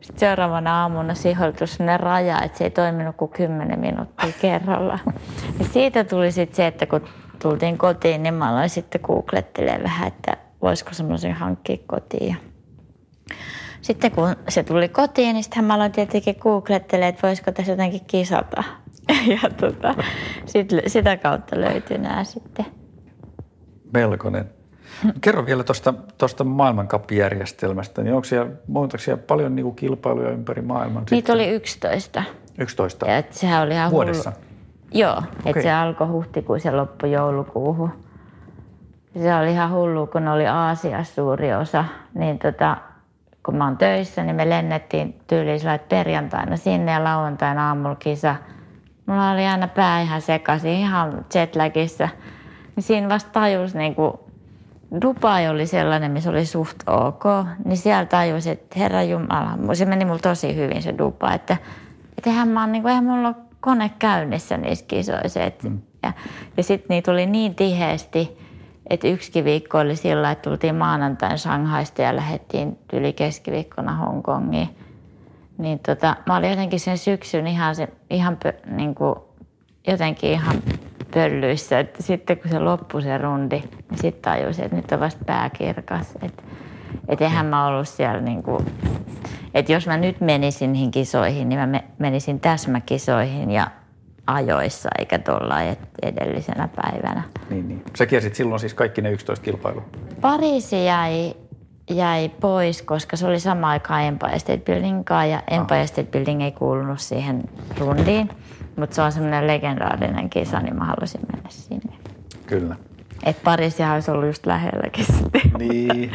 Sitten 0.00 0.20
seuraavana 0.20 0.82
aamuna 0.82 1.14
sihoiltu 1.14 1.66
sellainen 1.66 2.00
raja, 2.00 2.42
että 2.42 2.58
se 2.58 2.64
ei 2.64 2.70
toiminut 2.70 3.16
kuin 3.16 3.30
10 3.30 3.78
minuuttia 3.78 4.32
kerralla. 4.40 4.98
Ja 5.58 5.64
siitä 5.64 6.04
tuli 6.04 6.32
sitten 6.32 6.56
se, 6.56 6.66
että 6.66 6.86
kun 6.86 7.00
tultiin 7.42 7.78
kotiin, 7.78 8.22
niin 8.22 8.34
mä 8.34 8.50
aloin 8.50 8.68
sitten 8.68 9.00
googlettelemaan 9.00 9.82
vähän, 9.82 10.08
että 10.08 10.36
voisiko 10.62 10.94
semmoisen 10.94 11.32
hankkia 11.32 11.76
kotiin. 11.86 12.36
Sitten 13.80 14.10
kun 14.10 14.36
se 14.48 14.62
tuli 14.62 14.88
kotiin, 14.88 15.34
niin 15.34 15.44
sitten 15.44 15.64
mä 15.64 15.74
aloin 15.74 15.92
tietenkin 15.92 16.36
googlettelemaan, 16.40 17.08
että 17.08 17.28
voisiko 17.28 17.52
tässä 17.52 17.72
jotenkin 17.72 18.04
kisata. 18.06 18.64
Ja 19.42 19.50
tota, 19.60 19.94
sit, 20.46 20.68
sitä 20.86 21.16
kautta 21.16 21.60
löytyi 21.60 21.98
nämä 21.98 22.24
sitten. 22.24 22.83
Melkoinen. 23.94 24.50
Kerro 25.20 25.46
vielä 25.46 25.64
tuosta 26.18 26.44
maailmankappijärjestelmästä. 26.44 28.02
Niin 28.02 28.14
onko 28.14 28.24
siellä, 28.24 28.50
siellä 28.96 29.22
paljon 29.26 29.56
niinku 29.56 29.72
kilpailuja 29.72 30.30
ympäri 30.30 30.62
maailman? 30.62 31.00
Niitä 31.00 31.16
sitten? 31.16 31.34
oli 31.34 31.48
11. 31.48 32.22
11? 32.58 33.10
Ja 33.10 33.22
sehän 33.30 33.62
oli 33.62 33.74
ihan 33.74 33.90
Vuodessa? 33.90 34.30
Hullu. 34.30 34.44
Joo, 34.94 35.16
okay. 35.16 35.28
että 35.44 35.62
se 35.62 35.72
alkoi 35.72 36.06
huhtikuussa 36.06 36.68
ja 36.68 36.76
loppui 36.76 37.12
joulukuuhun. 37.12 37.90
Se 39.22 39.34
oli 39.34 39.52
ihan 39.52 39.70
hullu, 39.70 40.06
kun 40.06 40.28
oli 40.28 40.46
Aasiassa 40.46 41.14
suuri 41.14 41.54
osa. 41.54 41.84
Niin 42.14 42.38
tota, 42.38 42.76
kun 43.44 43.56
mä 43.56 43.64
oon 43.64 43.76
töissä, 43.76 44.24
niin 44.24 44.36
me 44.36 44.50
lennettiin 44.50 45.20
tyyliin 45.26 45.60
perjantaina 45.88 46.56
sinne 46.56 46.92
ja 46.92 47.04
lauantaina 47.04 47.68
aamulla 47.68 47.94
kisa. 47.94 48.36
Mulla 49.06 49.30
oli 49.30 49.46
aina 49.46 49.68
pää 49.68 50.00
ihan 50.00 50.20
sekaisin, 50.20 50.70
ihan 50.70 51.24
jetlagissa. 51.34 52.08
Niin 52.76 52.84
siinä 52.84 53.08
vasta 53.08 53.30
tajus, 53.30 53.74
niin 53.74 53.94
kuin, 53.94 54.12
Dubai 55.02 55.48
oli 55.48 55.66
sellainen, 55.66 56.10
missä 56.10 56.30
oli 56.30 56.46
suht 56.46 56.76
ok, 56.86 57.24
niin 57.64 57.76
siellä 57.76 58.06
tajusin, 58.06 58.52
että 58.52 58.78
herra 58.78 59.02
Jumala, 59.02 59.74
se 59.74 59.84
meni 59.84 60.04
mulla 60.04 60.18
tosi 60.18 60.56
hyvin 60.56 60.82
se 60.82 60.94
Dubai, 60.98 61.34
että, 61.34 61.56
että 62.18 62.30
eihän, 62.30 62.48
mä, 62.48 62.66
niin 62.66 62.82
kuin, 62.82 62.90
eihän 62.90 63.04
mulla 63.04 63.28
ole 63.28 63.36
kone 63.60 63.90
käynnissä 63.98 64.56
niissä 64.56 64.84
kisoissa. 64.88 65.40
mm. 65.62 65.78
Ja, 66.02 66.12
ja 66.56 66.62
sitten 66.62 66.86
niitä 66.88 67.12
oli 67.12 67.26
niin 67.26 67.54
tiheesti, 67.54 68.38
että 68.90 69.08
yksi 69.08 69.44
viikko 69.44 69.78
oli 69.78 69.96
sillä, 69.96 70.30
että 70.30 70.50
tultiin 70.50 70.74
maanantain 70.74 71.38
Shanghaista 71.38 72.02
ja 72.02 72.16
lähdettiin 72.16 72.78
yli 72.92 73.12
keskiviikkona 73.12 73.96
Hongkongiin. 73.96 74.68
Niin 75.58 75.78
tota, 75.78 76.16
mä 76.26 76.36
olin 76.36 76.50
jotenkin 76.50 76.80
sen 76.80 76.98
syksyn 76.98 77.46
ihan, 77.46 77.74
se, 77.74 77.88
ihan 78.10 78.38
niin 78.66 78.94
kuin, 78.94 79.14
jotenkin 79.86 80.30
ihan 80.30 80.56
pöllyissä. 81.14 81.78
Että 81.78 82.02
sitten 82.02 82.38
kun 82.38 82.50
se 82.50 82.58
loppui 82.58 83.02
se 83.02 83.18
rundi, 83.18 83.62
niin 83.90 83.98
sitten 84.00 84.22
tajusin, 84.22 84.64
että 84.64 84.76
nyt 84.76 84.92
on 84.92 85.00
vasta 85.00 85.24
pääkirkas. 85.24 86.06
Että 86.22 86.42
et 87.08 87.20
eihän 87.20 87.46
mä 87.46 87.66
ollut 87.66 87.88
siellä 87.88 88.20
niin 88.20 88.42
kuin, 88.42 88.66
että 89.54 89.72
jos 89.72 89.86
mä 89.86 89.96
nyt 89.96 90.20
menisin 90.20 90.72
niihin 90.72 90.90
kisoihin, 90.90 91.48
niin 91.48 91.68
mä 91.68 91.80
menisin 91.98 92.40
täsmäkisoihin 92.40 93.50
ja 93.50 93.70
ajoissa, 94.26 94.88
eikä 94.98 95.18
tuolla 95.18 95.56
edellisenä 96.02 96.68
päivänä. 96.76 97.22
Niin, 97.50 97.68
niin. 97.68 97.82
Sä 97.96 98.06
kiersit 98.06 98.34
silloin 98.34 98.60
siis 98.60 98.74
kaikki 98.74 99.02
ne 99.02 99.10
11 99.10 99.44
kilpailua? 99.44 99.84
Pariisi 100.20 100.84
jäi, 100.84 101.34
jäi 101.90 102.28
pois, 102.28 102.82
koska 102.82 103.16
se 103.16 103.26
oli 103.26 103.40
sama 103.40 103.68
aikaan 103.68 104.02
Empire 104.02 104.38
State 104.38 104.72
Buildingkaan 104.72 105.30
ja 105.30 105.42
Empire 105.50 105.78
Aha. 105.78 105.86
State 105.86 106.10
Building 106.10 106.42
ei 106.42 106.52
kuulunut 106.52 107.00
siihen 107.00 107.44
rundiin. 107.78 108.30
Mutta 108.76 108.96
se 108.96 109.02
on 109.02 109.12
semmoinen 109.12 109.46
legendaarinen 109.46 110.30
kisa, 110.30 110.60
niin 110.60 110.76
mä 110.76 110.84
halusin 110.84 111.20
mennä 111.32 111.50
sinne. 111.50 111.92
Kyllä. 112.46 112.76
Et 113.24 113.42
Pariisihan 113.44 113.94
olisi 113.94 114.10
ollut 114.10 114.26
just 114.26 114.46
lähelläkin 114.46 115.04
sitten. 115.04 115.40
Niin. 115.58 116.12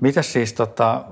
Mitäs 0.00 0.32
siis 0.32 0.52
tota, 0.52 1.04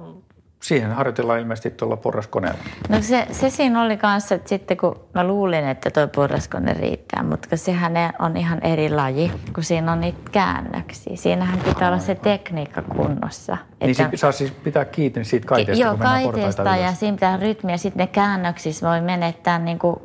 Siihen 0.64 0.92
harjoitellaan 0.92 1.40
ilmeisesti 1.40 1.70
tuolla 1.70 1.96
porraskoneella. 1.96 2.58
No 2.88 2.96
se, 3.00 3.26
se 3.30 3.50
siinä 3.50 3.82
oli 3.82 3.96
kanssa, 3.96 4.34
että 4.34 4.48
sitten 4.48 4.76
kun 4.76 5.00
mä 5.14 5.24
luulin, 5.24 5.68
että 5.68 5.90
tuo 5.90 6.08
porraskone 6.08 6.72
riittää, 6.74 7.22
mutta 7.22 7.56
sehän 7.56 7.92
on 8.18 8.36
ihan 8.36 8.58
eri 8.62 8.90
laji, 8.90 9.32
kun 9.54 9.64
siinä 9.64 9.92
on 9.92 10.00
niitä 10.00 10.30
käännöksiä. 10.32 11.16
Siinähän 11.16 11.58
pitää 11.58 11.88
olla 11.88 11.98
se 11.98 12.14
tekniikka 12.14 12.82
kunnossa. 12.82 13.56
Niin 13.80 13.90
että, 13.90 14.16
saa 14.16 14.32
siis 14.32 14.50
pitää 14.50 14.84
kiinni 14.84 15.24
siitä 15.24 15.46
kaiteesta, 15.46 15.84
Joo, 15.84 15.96
kaiteesta 15.96 16.76
ja 16.76 16.92
siinä 16.92 17.14
pitää 17.14 17.36
rytmiä. 17.36 17.76
Sitten 17.76 18.00
ne 18.00 18.06
käännöksissä 18.06 18.88
voi 18.88 19.00
menettää, 19.00 19.58
niin 19.58 19.78
kuin, 19.78 19.96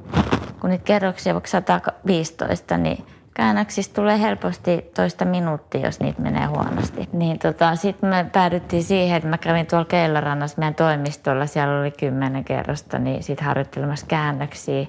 kun 0.62 0.70
niitä 0.70 0.84
kerroksia 0.84 1.34
vaikka 1.34 1.50
115, 1.50 2.78
niin 2.78 3.06
käännöksistä 3.40 3.96
tulee 3.96 4.22
helposti 4.22 4.92
toista 4.96 5.26
minuuttia, 5.26 5.82
jos 5.82 6.00
niitä 6.00 6.22
menee 6.22 6.46
huonosti. 6.46 7.10
Niin 7.14 7.40
tota, 7.40 7.76
sitten 7.76 8.10
me 8.10 8.26
päädyttiin 8.32 8.84
siihen, 8.84 9.18
että 9.18 9.30
mä 9.30 9.38
kävin 9.38 9.66
tuolla 9.66 9.86
Keilarannassa 9.86 10.60
meidän 10.60 10.76
toimistolla, 10.76 11.46
siellä 11.46 11.80
oli 11.80 11.92
kymmenen 11.92 12.44
kerrosta, 12.44 13.00
niin 13.00 13.24
sitten 13.24 13.48
harjoittelemassa 13.48 14.06
käännöksiä. 14.06 14.88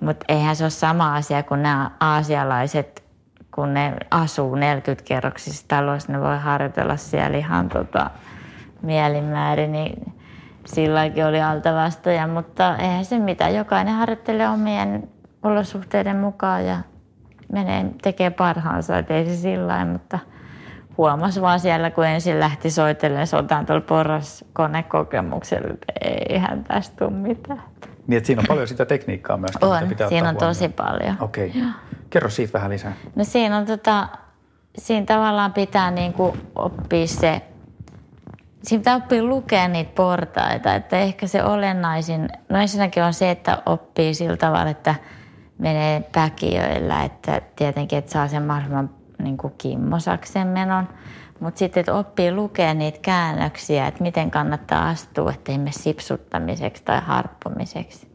Mutta 0.00 0.24
eihän 0.28 0.56
se 0.56 0.64
ole 0.64 0.70
sama 0.70 1.14
asia 1.14 1.42
kuin 1.42 1.62
nämä 1.62 1.90
aasialaiset, 2.00 3.04
kun 3.54 3.74
ne 3.74 3.96
asuu 4.10 4.54
40 4.54 5.08
kerroksissa 5.08 5.64
taloissa, 5.68 6.12
ne 6.12 6.20
voi 6.20 6.38
harjoitella 6.38 6.96
siellä 6.96 7.38
ihan 7.38 7.68
tota, 7.68 8.10
mielinmäärin, 8.82 9.72
niin 9.72 10.14
silläkin 10.66 11.26
oli 11.26 11.42
altavastoja, 11.42 12.26
mutta 12.26 12.76
eihän 12.76 13.04
se 13.04 13.18
mitään. 13.18 13.54
Jokainen 13.54 13.94
harjoittelee 13.94 14.48
omien 14.48 15.08
olosuhteiden 15.42 16.16
mukaan 16.16 16.66
ja 16.66 16.76
menee, 17.52 17.86
tekee 18.02 18.30
parhaansa, 18.30 18.98
että 18.98 19.14
ei 19.14 19.24
se 19.24 19.36
sillä 19.36 19.84
mutta 19.84 20.18
huomasi 20.98 21.40
vaan 21.40 21.60
siellä, 21.60 21.90
kun 21.90 22.06
ensin 22.06 22.40
lähti 22.40 22.70
soitellen 22.70 23.26
sotaan 23.26 23.66
tuolla 23.66 23.84
porraskonekokemuksella, 23.88 25.68
että 25.70 25.92
eihän 26.28 26.64
tästä 26.64 26.96
tule 26.96 27.10
mitään. 27.10 27.62
Niin, 28.06 28.16
että 28.16 28.26
siinä 28.26 28.40
on 28.40 28.46
paljon 28.48 28.68
sitä 28.68 28.86
tekniikkaa 28.86 29.36
myös, 29.36 29.56
on, 29.60 29.74
mitä 29.74 29.86
pitää 29.86 30.08
siinä 30.08 30.28
on 30.28 30.34
huomioon. 30.34 30.54
tosi 30.54 30.68
paljon. 30.68 31.16
Okei. 31.20 31.48
Okay. 31.48 31.62
Kerro 32.10 32.30
siitä 32.30 32.52
vähän 32.52 32.70
lisää. 32.70 32.92
No 33.14 33.24
siinä 33.24 33.56
on 33.56 33.66
tota, 33.66 34.08
siinä 34.78 35.06
tavallaan 35.06 35.52
pitää 35.52 35.90
niin 35.90 36.12
kuin 36.12 36.40
oppia 36.54 37.06
se, 37.06 37.42
siinä 38.62 38.80
pitää 38.80 38.96
oppia 38.96 39.22
lukea 39.22 39.68
niitä 39.68 39.92
portaita, 39.94 40.74
että 40.74 40.98
ehkä 40.98 41.26
se 41.26 41.44
olennaisin, 41.44 42.28
no 42.48 42.58
ensinnäkin 42.58 43.02
on 43.02 43.14
se, 43.14 43.30
että 43.30 43.62
oppii 43.66 44.14
sillä 44.14 44.36
tavalla, 44.36 44.70
että– 44.70 44.94
menee 45.60 46.04
päkiöillä, 46.14 47.04
että 47.04 47.40
tietenkin, 47.56 47.98
että 47.98 48.12
saa 48.12 48.28
sen 48.28 48.42
mahdollisimman 48.42 48.90
niin 49.22 49.36
kuin 49.36 49.54
kimmosaksen 49.58 50.46
menon. 50.46 50.88
Mutta 51.40 51.58
sitten, 51.58 51.80
että 51.80 51.94
oppii 51.94 52.32
lukea 52.32 52.74
niitä 52.74 52.98
käännöksiä, 53.02 53.86
että 53.86 54.02
miten 54.02 54.30
kannattaa 54.30 54.88
astua, 54.88 55.32
ettei 55.32 55.58
mene 55.58 55.72
sipsuttamiseksi 55.72 56.84
tai 56.84 57.00
harppumiseksi. 57.00 58.08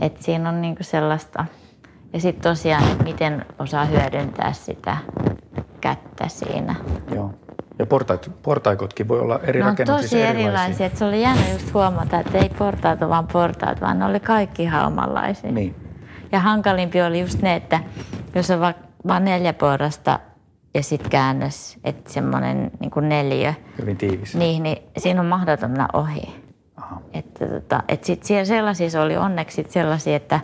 Että 0.00 0.22
siinä 0.22 0.48
on 0.48 0.62
niinku 0.62 0.82
sellaista. 0.82 1.44
Ja 2.12 2.20
sitten 2.20 2.50
tosiaan, 2.50 2.84
että 2.84 3.04
miten 3.04 3.46
osaa 3.58 3.84
hyödyntää 3.84 4.52
sitä 4.52 4.96
kättä 5.80 6.28
siinä. 6.28 6.74
Joo. 7.14 7.30
Ja 7.78 7.86
portait, 7.86 8.30
portaikotkin 8.42 9.08
voi 9.08 9.20
olla 9.20 9.40
eri 9.42 9.60
no, 9.60 9.66
rakennuksissa 9.66 10.16
tosi 10.16 10.22
erilaisia. 10.22 10.48
erilaisia. 10.48 10.86
Että 10.86 10.98
se 10.98 11.04
oli 11.04 11.22
jännä 11.22 11.50
just 11.52 11.74
huomata, 11.74 12.20
että 12.20 12.38
ei 12.38 12.48
portaat 12.48 13.02
ole 13.02 13.10
vaan 13.10 13.26
portaat, 13.26 13.80
vaan 13.80 13.98
ne 13.98 14.04
oli 14.04 14.20
kaikki 14.20 14.62
ihan 14.62 14.86
omanlaisia. 14.86 15.52
Niin. 15.52 15.85
Ja 16.32 16.40
hankalimpi 16.40 17.02
oli 17.02 17.20
just 17.20 17.42
ne, 17.42 17.54
että 17.54 17.80
jos 18.34 18.50
on 18.50 18.60
vain 19.06 19.24
neljä 19.24 19.52
porrasta 19.52 20.18
ja 20.74 20.82
sitten 20.82 21.10
käännös, 21.10 21.78
että 21.84 22.12
semmoinen 22.12 22.70
niin 22.80 23.08
neljä. 23.08 23.54
Hyvin 23.80 23.96
tiivis. 23.96 24.34
Niin, 24.34 24.62
niin 24.62 24.78
siinä 24.98 25.20
on 25.20 25.26
mahdoton 25.26 25.70
mennä 25.70 25.88
ohi. 25.92 26.46
Aha. 26.76 27.00
Että, 27.12 27.46
tota, 27.46 27.82
että 27.88 28.06
sit 28.06 28.22
siellä 28.22 28.44
sellaisia 28.44 29.02
oli 29.02 29.16
onneksi 29.16 29.54
sit 29.54 29.70
sellaisia, 29.70 30.16
että 30.16 30.40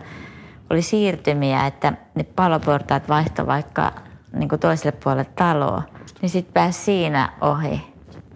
oli 0.69 0.81
siirtymiä, 0.81 1.67
että 1.67 1.93
ne 2.15 2.23
paloportaat 2.23 3.09
vaihtoi 3.09 3.47
vaikka 3.47 3.91
niin 4.33 4.49
kuin 4.49 4.59
toiselle 4.59 4.97
puolelle 5.03 5.29
taloa, 5.35 5.83
niin 6.21 6.29
sitten 6.29 6.53
pääsi 6.53 6.79
siinä 6.79 7.33
ohi. 7.41 7.81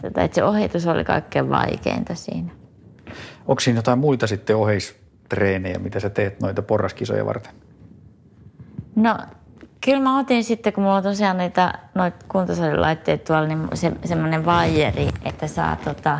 Tota, 0.01 0.21
että 0.21 0.35
se 0.35 0.43
ohitus 0.43 0.87
oli 0.87 1.03
kaikkein 1.03 1.49
vaikeinta 1.49 2.15
siinä. 2.15 2.51
Onko 3.47 3.59
siinä 3.59 3.77
jotain 3.77 3.99
muita 3.99 4.27
sitten 4.27 4.55
oheis 4.55 5.06
treenejä, 5.29 5.79
mitä 5.79 5.99
sä 5.99 6.09
teet 6.09 6.41
noita 6.41 6.61
porraskisoja 6.61 7.25
varten? 7.25 7.53
No 8.95 9.17
kyllä 9.85 9.99
mä 9.99 10.19
otin 10.19 10.43
sitten, 10.43 10.73
kun 10.73 10.83
mulla 10.83 10.95
on 10.95 11.03
tosiaan 11.03 11.37
niitä 11.37 11.73
kuntosalilaitteita 12.27 13.23
tuolla, 13.23 13.47
niin 13.47 13.67
se, 13.73 13.91
semmoinen 14.05 14.45
vaijeri, 14.45 15.07
että 15.25 15.47
saa 15.47 15.75
tota, 15.75 16.19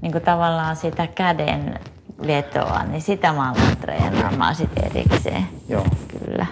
niin 0.00 0.12
kuin 0.12 0.24
tavallaan 0.24 0.76
sitä 0.76 1.06
käden 1.06 1.80
vetoa, 2.26 2.84
niin 2.84 3.02
sitä 3.02 3.32
mä 3.32 3.50
aloin 3.50 3.76
treenaamaan 3.76 4.54
sitten 4.54 4.84
erikseen. 4.84 5.46
Joo. 5.68 5.86
Kyllä. 6.08 6.46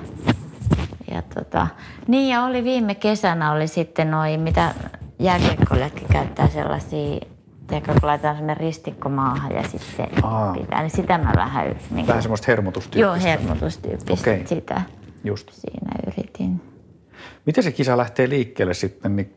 Ja 1.10 1.22
tota, 1.34 1.66
niin 2.06 2.28
ja 2.28 2.44
oli 2.44 2.64
viime 2.64 2.94
kesänä 2.94 3.52
oli 3.52 3.66
sitten 3.66 4.10
noin, 4.10 4.40
mitä 4.40 4.74
jääkiekkoillekin 5.18 6.08
käyttää 6.08 6.48
sellaisia 6.48 7.20
tiedätkö, 7.80 8.00
kun 8.00 8.08
laitetaan 8.08 8.36
sellainen 8.36 8.56
ristikko 8.56 9.08
maahan 9.08 9.52
ja 9.52 9.62
sitten 9.68 10.08
Aa. 10.22 10.52
pitää, 10.52 10.80
niin 10.80 10.90
sitä 10.90 11.18
mä 11.18 11.32
vähän... 11.36 11.76
Niin 11.90 12.06
vähän 12.06 12.22
semmoista 12.22 12.44
hermotustyyppistä. 12.48 13.28
Joo, 13.28 13.38
hermotustyyppistä. 13.38 14.30
Okay. 14.30 14.46
Sitä 14.46 14.82
Just. 15.24 15.48
siinä 15.52 15.92
yritin. 16.06 16.60
Miten 17.46 17.64
se 17.64 17.72
kisa 17.72 17.96
lähtee 17.96 18.28
liikkeelle 18.28 18.74
sitten, 18.74 19.16
niin 19.16 19.36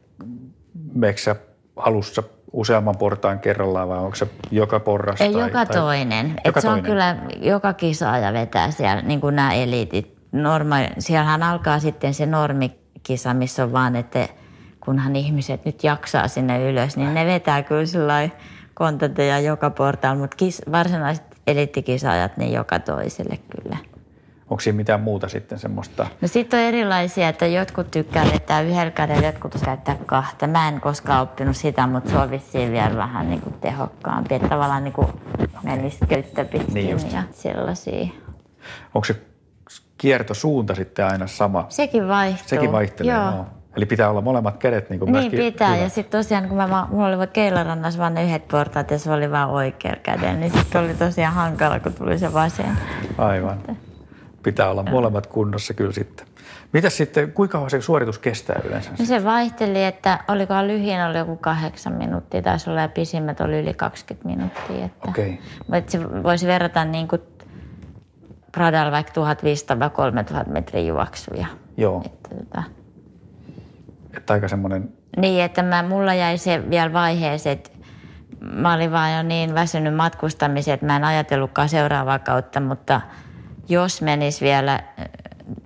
meneekö 0.93 1.35
alussa 1.75 2.23
useamman 2.53 2.97
portaan 2.97 3.39
kerrallaan 3.39 3.89
vai 3.89 3.97
onko 3.97 4.15
se 4.15 4.27
joka 4.51 4.79
porras? 4.79 5.21
Ei, 5.21 5.33
tai, 5.33 5.41
joka 5.41 5.65
tai, 5.65 5.75
toinen. 5.75 6.35
Joka 6.45 6.59
Et 6.59 6.61
se 6.61 6.69
on 6.69 6.73
toinen. 6.73 6.91
kyllä, 6.91 7.17
joka 7.39 7.73
kisaaja 7.73 8.33
vetää 8.33 8.71
siellä, 8.71 9.01
niin 9.01 9.21
kuin 9.21 9.35
nämä 9.35 9.53
eliitit. 9.53 10.15
Norma, 10.31 10.75
siellähän 10.99 11.43
alkaa 11.43 11.79
sitten 11.79 12.13
se 12.13 12.25
normikisa, 12.25 13.33
missä 13.33 13.63
on 13.63 13.71
vaan, 13.71 13.95
että 13.95 14.29
kunhan 14.85 15.15
ihmiset 15.15 15.65
nyt 15.65 15.83
jaksaa 15.83 16.27
sinne 16.27 16.69
ylös, 16.69 16.97
niin 16.97 17.13
ne 17.13 17.25
vetää 17.25 17.63
kyllä 17.63 17.85
sillä 17.85 18.29
kontenteja 18.73 19.39
joka 19.39 19.69
portaalla, 19.69 20.21
mutta 20.21 20.37
kis, 20.37 20.61
varsinaiset 20.71 21.23
eliittikisaajat, 21.47 22.37
niin 22.37 22.53
joka 22.53 22.79
toiselle 22.79 23.37
kyllä. 23.37 23.77
Onko 24.49 24.61
siinä 24.61 24.75
mitään 24.75 25.01
muuta 25.01 25.27
sitten 25.27 25.59
semmoista? 25.59 26.07
No 26.21 26.27
sitten 26.27 26.59
on 26.59 26.65
erilaisia, 26.65 27.29
että 27.29 27.45
jotkut 27.45 27.91
tykkää 27.91 28.25
vetää 28.33 28.61
yhdellä 28.61 28.91
kädellä, 28.91 29.25
jotkut 29.25 29.55
käyttää 29.65 29.97
kahta. 30.05 30.47
Mä 30.47 30.67
en 30.67 30.81
koskaan 30.81 31.21
oppinut 31.21 31.57
sitä, 31.57 31.87
mutta 31.87 32.09
se 32.09 32.17
on 32.17 32.31
vissiin 32.31 32.71
vielä 32.71 32.95
vähän 32.95 33.29
niin 33.29 33.41
kuin 33.41 33.53
tehokkaampi. 33.53 34.35
Että 34.35 34.49
tavallaan 34.49 34.83
niin 34.83 34.93
kuin 34.93 35.07
menisi 35.63 35.97
köyttä 36.09 36.45
pitkin 36.45 36.73
Niin 36.73 36.89
just. 36.89 37.13
ja 37.13 37.23
sellaisia. 37.31 38.07
Onko 38.95 39.05
se 39.05 39.21
kiertosuunta 39.97 40.75
sitten 40.75 41.05
aina 41.05 41.27
sama? 41.27 41.65
Sekin 41.69 42.07
vaihtuu. 42.07 42.47
Sekin 42.47 42.71
vaihtelee, 42.71 43.13
joo. 43.13 43.25
joo. 43.25 43.45
Eli 43.75 43.85
pitää 43.85 44.09
olla 44.09 44.21
molemmat 44.21 44.57
kädet 44.57 44.89
niin 44.89 44.99
kuin 44.99 45.11
Niin 45.11 45.31
pitää. 45.31 45.67
hyvät. 45.67 45.81
Ja 45.83 45.89
sitten 45.89 46.19
tosiaan, 46.19 46.47
kun 46.47 46.57
mä, 46.57 46.87
mulla 46.91 47.07
oli 47.07 47.27
Keilarannassa 47.27 47.99
vaan 47.99 48.13
ne 48.13 48.23
yhdet 48.23 48.47
portaat 48.47 48.91
ja 48.91 48.99
se 48.99 49.11
oli 49.11 49.31
vaan 49.31 49.49
oikea 49.49 49.95
käden, 50.03 50.39
niin 50.39 50.51
sitten 50.51 50.81
oli 50.83 50.93
tosiaan 50.93 51.33
hankala, 51.33 51.79
kun 51.79 51.93
tuli 51.93 52.19
se 52.19 52.33
vasen. 52.33 52.77
Aivan. 53.17 53.59
Pitää 54.43 54.69
olla 54.69 54.83
molemmat 54.83 55.27
kunnossa 55.27 55.73
kyllä 55.73 55.91
sitten. 55.91 56.27
Mitäs 56.73 56.97
sitten, 56.97 57.31
kuinka 57.31 57.51
kauan 57.57 57.69
se 57.69 57.81
suoritus 57.81 58.19
kestää 58.19 58.61
yleensä? 58.65 58.91
No 58.99 59.05
se 59.05 59.23
vaihteli, 59.23 59.83
että 59.83 60.19
olikohan 60.27 60.67
lyhin 60.67 61.05
oli 61.05 61.17
joku 61.17 61.35
kahdeksan 61.35 61.93
minuuttia, 61.93 62.41
taisi 62.41 62.69
olla 62.69 62.81
ja 62.81 62.89
pisimmät 62.89 63.41
oli 63.41 63.59
yli 63.59 63.73
20 63.73 64.27
minuuttia. 64.27 64.85
Että, 64.85 65.09
Okei. 65.09 65.39
Mutta 65.67 65.91
se 65.91 66.23
voisi 66.23 66.47
verrata 66.47 66.85
niin 66.85 67.07
kuin 67.07 67.21
radalla 68.57 68.91
vaikka 68.91 69.13
1500-3000 70.45 70.49
metrin 70.51 70.87
juoksuja. 70.87 71.45
Joo, 71.77 72.01
Että, 72.05 72.29
tota, 72.35 72.63
että 74.17 74.33
aika 74.33 74.47
semmoinen, 74.47 74.89
niin, 75.17 75.43
että 75.43 75.63
mä, 75.63 75.83
mulla 75.83 76.13
jäi 76.13 76.37
se 76.37 76.63
vielä 76.69 76.93
vaiheeseen, 76.93 77.53
että 77.53 77.69
mä 78.39 78.73
olin 78.73 78.91
vaan 78.91 79.17
jo 79.17 79.23
niin 79.23 79.53
väsynyt 79.53 79.95
matkustamiseen, 79.95 80.73
että 80.73 80.85
mä 80.85 80.95
en 80.95 81.03
ajatellutkaan 81.03 81.69
seuraavaa 81.69 82.19
kautta, 82.19 82.59
mutta 82.59 83.01
jos 83.69 84.01
menis 84.01 84.41
vielä 84.41 84.73
äh, 84.73 85.05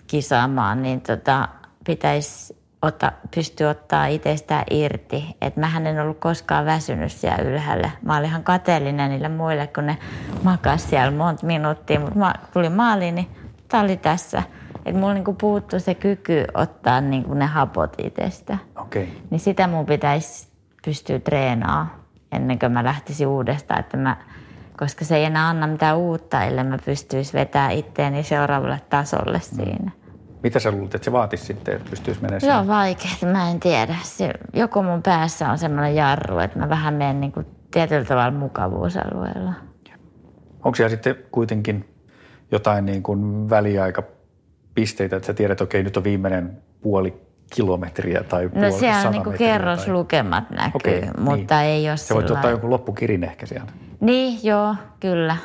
kisaamaan, 0.08 0.84
niin 0.84 1.02
tota, 1.02 1.48
pitäisi 1.86 2.60
ota, 2.82 3.12
pystyä 3.36 3.70
ottaa 3.70 4.06
itsestään 4.06 4.64
irti. 4.72 5.38
Että 5.42 5.60
mähän 5.60 5.88
en 5.88 6.02
ollut 6.02 6.20
koskaan 6.20 6.66
väsynyt 6.66 7.12
siellä 7.12 7.50
ylhäällä. 7.50 7.90
Mä 8.02 8.18
olin 8.18 8.30
ihan 8.30 8.44
kateellinen 8.44 9.10
niille 9.10 9.30
muille, 9.30 9.68
kun 9.68 9.86
ne 9.86 9.98
makas 10.44 10.90
siellä 10.90 11.12
monta 11.12 11.46
minuuttia, 11.46 12.00
mutta 12.00 12.20
mä 12.20 12.34
tulin 12.54 12.72
maaliin, 12.72 13.16
niin 13.16 13.30
tää 13.68 13.82
oli 13.82 13.98
tässä. 13.98 14.44
Että 14.86 15.00
mulla 15.00 15.14
niinku 15.14 15.34
puuttui 15.34 15.80
se 15.80 15.96
kyky 15.96 16.46
ottaa 16.54 17.02
niinku 17.02 17.34
ne 17.34 17.46
hapot 17.46 17.94
itsestä. 17.98 18.58
okei. 18.76 19.22
Niin 19.30 19.40
sitä 19.40 19.68
mun 19.68 19.86
pitäisi 19.86 20.48
pystyä 20.86 21.20
treenaamaan 21.20 22.00
ennen 22.32 22.60
kuin 22.60 22.72
mä 22.72 22.84
lähtisin 22.84 23.28
uudestaan, 23.28 23.80
että 23.80 23.98
mä, 23.98 24.18
koska 24.80 25.06
se 25.06 25.16
ei 25.16 25.24
enää 25.26 25.50
anna 25.50 25.68
mitään 25.68 25.98
uutta, 25.98 26.44
ellei 26.44 26.64
mä 26.64 26.78
pystyisi 26.86 27.34
vetämään 27.34 27.72
itteeni 27.72 28.24
seuraavalle 28.24 28.82
tasolle 28.90 29.40
siinä. 29.40 29.92
Mitä 30.44 30.60
sä 30.60 30.72
luulet, 30.72 30.96
että 30.96 31.06
se 31.06 31.12
vaatisi 31.12 31.46
sitten, 31.46 31.76
että 31.76 31.90
pystyisi 31.90 32.22
menemään 32.22 32.42
Se 32.42 32.54
on 32.54 32.68
vaikeaa, 32.68 33.32
mä 33.32 33.52
en 33.52 33.60
tiedä. 33.60 33.96
Se, 34.04 34.34
joku 34.54 34.84
mun 34.84 35.04
päässä 35.04 35.50
on 35.50 35.58
semmoinen 35.58 35.96
jarru, 35.96 36.40
että 36.40 36.60
mä 36.60 36.70
vähän 36.70 36.94
menen 36.94 37.22
niin 37.22 37.32
kuin 37.32 37.46
tietyllä 37.72 38.06
tavalla 38.06 38.40
mukavuusalueella. 38.40 39.54
Onko 40.64 40.76
siellä 40.76 40.90
sitten 40.90 41.16
kuitenkin 41.32 41.96
jotain 42.52 42.86
niin 42.86 43.04
kuin 43.04 43.50
väliaikapisteitä, 44.80 45.16
että 45.16 45.28
sä 45.28 45.34
tiedät, 45.34 45.52
että 45.52 45.64
okei, 45.64 45.84
nyt 45.84 45.98
on 45.98 46.04
viimeinen 46.04 46.58
puoli 46.82 47.14
kilometriä 47.56 48.24
tai 48.24 48.44
No 48.44 48.50
puoli 48.52 48.72
siellä 48.72 48.96
sata 48.96 49.08
on 49.08 49.14
niin 49.14 49.24
kuin 49.24 49.38
kerroslukemat 49.38 50.50
näkyy, 50.50 50.72
Okei, 50.74 51.04
mutta 51.18 51.60
niin. 51.60 51.70
ei 51.70 51.90
ole 51.90 51.98
Sä 51.98 52.14
voit 52.14 52.28
sillä 52.28 52.38
ottaa 52.40 52.52
jonkun 52.52 52.70
loppukirin 52.70 53.24
ehkä 53.24 53.46
sieltä. 53.46 53.72
Niin, 54.00 54.40
joo, 54.44 54.76
kyllä. 55.00 55.38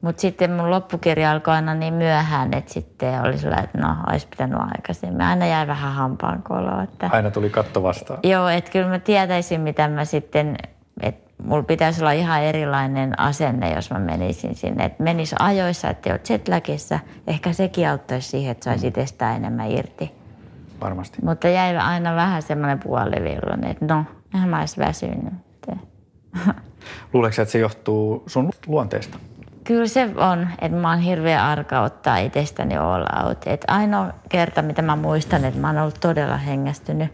Mutta 0.00 0.20
sitten 0.20 0.50
mun 0.52 0.70
loppukirja 0.70 1.30
alkoi 1.30 1.54
aina 1.54 1.74
niin 1.74 1.94
myöhään, 1.94 2.54
että 2.54 2.72
sitten 2.72 3.22
oli 3.22 3.38
sillä, 3.38 3.56
että 3.56 3.78
no, 3.78 3.96
olisi 4.10 4.26
pitänyt 4.30 4.58
aikaisemmin. 4.76 5.20
Aina 5.20 5.46
jäi 5.46 5.66
vähän 5.66 5.92
hampaan 5.92 6.42
koloa. 6.42 6.82
Että... 6.82 7.10
Aina 7.12 7.30
tuli 7.30 7.50
katto 7.50 7.82
vastaan. 7.82 8.20
Joo, 8.22 8.48
että 8.48 8.70
kyllä 8.70 8.88
mä 8.88 8.98
tietäisin, 8.98 9.60
mitä 9.60 9.88
mä 9.88 10.04
sitten, 10.04 10.56
että 11.02 11.29
mulla 11.44 11.62
pitäisi 11.62 12.02
olla 12.02 12.12
ihan 12.12 12.42
erilainen 12.42 13.20
asenne, 13.20 13.74
jos 13.74 13.90
mä 13.90 13.98
menisin 13.98 14.54
sinne. 14.54 14.84
Että 14.84 15.02
menis 15.02 15.34
ajoissa, 15.38 15.90
että 15.90 16.12
oot 16.12 16.30
jetlagissa. 16.30 16.98
Ehkä 17.26 17.52
sekin 17.52 17.88
auttaisi 17.88 18.28
siihen, 18.28 18.50
että 18.50 18.64
saisi 18.64 18.86
itsestään 18.86 19.36
enemmän 19.36 19.70
irti. 19.70 20.12
Varmasti. 20.80 21.18
Mutta 21.24 21.48
jäi 21.48 21.76
aina 21.76 22.14
vähän 22.16 22.42
semmoinen 22.42 22.78
puolivilloinen, 22.78 23.70
että 23.70 23.94
no, 23.94 24.04
eihän 24.34 24.48
mä 24.48 24.58
olisi 24.58 24.80
väsynyt. 24.80 25.34
Että- 25.54 25.76
Luuleeko 27.12 27.42
että 27.42 27.52
se 27.52 27.58
johtuu 27.58 28.22
sun 28.26 28.50
luonteesta? 28.66 29.18
Kyllä 29.64 29.86
se 29.86 30.10
on, 30.16 30.48
että 30.60 30.78
mä 30.78 30.90
oon 30.90 30.98
hirveän 30.98 31.44
arka 31.44 31.80
ottaa 31.80 32.18
itsestäni 32.18 32.76
all 32.76 33.04
out. 33.26 33.46
Et 33.46 33.64
ainoa 33.68 34.12
kerta, 34.28 34.62
mitä 34.62 34.82
mä 34.82 34.96
muistan, 34.96 35.44
että 35.44 35.60
mä 35.60 35.66
oon 35.66 35.78
ollut 35.78 36.00
todella 36.00 36.36
hengästynyt, 36.36 37.12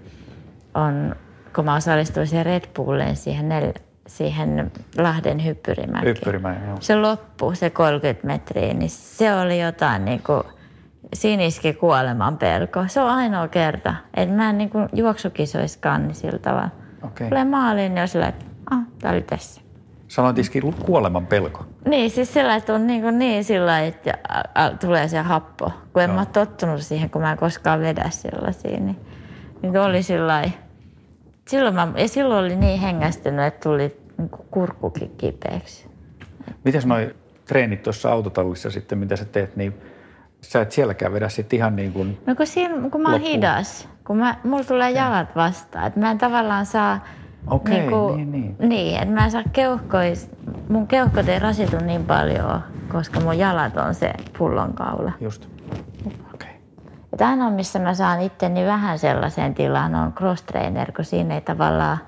on 0.75 1.17
kun 1.55 1.65
mä 1.65 1.75
osallistuin 1.75 2.27
siihen 2.27 2.47
Red 2.47 2.65
Bulliin, 2.77 3.17
siihen, 3.17 3.49
nel, 3.49 3.73
siihen 4.07 4.73
Lahden 4.99 5.45
hyppyrimäkeen. 5.45 6.16
Hyppyrimäen, 6.16 6.66
joo. 6.66 6.77
Se 6.81 6.97
loppu, 6.97 7.55
se 7.55 7.71
30 7.71 8.27
metriä, 8.27 8.75
niin 8.75 8.90
se 8.90 9.35
oli 9.35 9.61
jotain 9.61 10.05
niin 10.05 10.23
kuin 10.23 10.42
siniski 11.14 11.73
kuoleman 11.73 12.38
pelko. 12.38 12.85
Se 12.87 13.01
on 13.01 13.11
ainoa 13.11 13.49
kerta, 13.49 13.95
että 14.14 14.35
mä 14.35 14.51
en 14.51 14.59
niin 14.59 14.71
kuin 14.71 14.88
juoksukisoiskaan 14.92 16.07
niin 16.07 16.14
sillä 16.14 16.38
tavalla. 16.38 16.71
Okei. 17.03 17.29
Tulee 17.29 17.45
maaliin, 17.45 17.95
niin 17.95 18.03
on 18.03 18.09
sillä, 18.09 18.29
että 18.29 18.45
ah, 18.71 18.81
tää 18.99 19.12
oli 19.12 19.23
tässä. 19.23 19.61
Sanoitisikin 20.09 20.75
kuoleman 20.75 21.27
pelko. 21.27 21.66
Niin, 21.88 22.11
siis 22.11 22.33
sillä 22.33 22.57
että 22.57 22.75
on 22.75 22.87
niin, 22.87 23.03
kuin 23.03 23.19
niin 23.19 23.45
sillä 23.45 23.81
että 23.81 24.19
tulee 24.81 25.09
se 25.09 25.19
happo. 25.19 25.73
Kun 25.92 26.03
en 26.03 26.09
Joo. 26.09 26.14
mä 26.14 26.21
ole 26.21 26.27
tottunut 26.27 26.81
siihen, 26.81 27.11
kun 27.11 27.23
mä 27.23 27.33
en 27.33 27.38
koskaan 27.38 27.81
vedä 27.81 28.11
sellaisia, 28.11 28.81
niin, 28.81 28.97
niin 29.62 29.79
oli 29.79 30.03
sillä 30.03 30.27
lailla. 30.27 30.65
Silloin, 31.49 31.75
mä, 31.75 31.89
ja 31.97 32.09
silloin 32.09 32.45
oli 32.45 32.57
niin 32.57 32.81
hengästynyt, 32.81 33.45
että 33.47 33.69
tuli 33.69 34.01
niin 34.19 34.31
kuin 34.31 34.47
kurkkukin 34.51 35.11
kipeäksi. 35.19 35.87
Mitäs 36.65 36.87
noi 36.87 37.15
treenit 37.45 37.83
tuossa 37.83 38.13
autotallissa 38.13 38.71
sitten, 38.71 38.99
mitä 38.99 39.17
sä 39.17 39.25
teet, 39.25 39.57
niin 39.57 39.75
sä 40.41 40.61
et 40.61 40.73
sielläkään 40.73 41.13
vedä 41.13 41.29
sitten 41.29 41.57
ihan 41.57 41.77
niin 41.77 41.93
kuin, 41.93 42.19
No 42.27 42.35
kun, 42.35 42.47
siinä, 42.47 42.91
kun 42.91 43.01
mä 43.01 43.13
oon 43.13 43.21
hidas, 43.21 43.89
kun 44.07 44.17
mä, 44.17 44.37
mulla 44.45 44.65
tulee 44.65 44.91
jalat 44.91 45.37
vastaan, 45.37 45.87
että 45.87 46.01
mä 46.01 46.11
en 46.11 46.19
tavallaan 46.19 46.67
saa... 46.67 47.05
Okei, 47.51 47.79
niinku- 47.81 48.15
niin, 48.17 48.33
niin. 48.33 48.57
Niin, 48.59 49.03
että 49.03 49.15
mä 49.15 49.25
en 49.25 49.31
saa 49.31 49.43
keuhkois, 49.53 50.31
mun 50.69 50.87
keuhkot 50.87 51.29
ei 51.29 51.39
rasitu 51.39 51.77
niin 51.85 52.05
paljon, 52.05 52.61
koska 52.93 53.21
mun 53.21 53.39
jalat 53.39 53.77
on 53.77 53.95
se 53.95 54.13
pullonkaula. 54.39 55.13
just, 55.21 55.49
Että 57.16 57.29
ainoa, 57.29 57.50
missä 57.50 57.79
mä 57.79 57.94
saan 57.94 58.20
itteni 58.20 58.66
vähän 58.66 58.98
sellaiseen 58.98 59.55
tilaan, 59.55 59.94
on 59.94 60.12
cross 60.12 60.42
trainer, 60.42 60.92
kun 60.92 61.05
siinä 61.05 61.35
ei 61.35 61.40
tavallaan, 61.40 61.98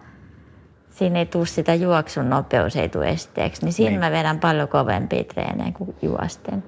siinä 0.90 1.18
ei 1.18 1.26
tule 1.26 1.46
sitä 1.46 1.74
juoksun 1.74 2.30
nopeus, 2.30 2.76
ei 2.76 2.88
tule 2.88 3.08
esteeksi. 3.08 3.64
Niin 3.64 3.72
siinä 3.72 3.90
Niin. 3.90 4.00
mä 4.00 4.10
vedän 4.10 4.38
paljon 4.40 4.68
kovempia 4.68 5.24
treenejä 5.24 5.72
kuin 5.72 5.96
juosten. 6.02 6.64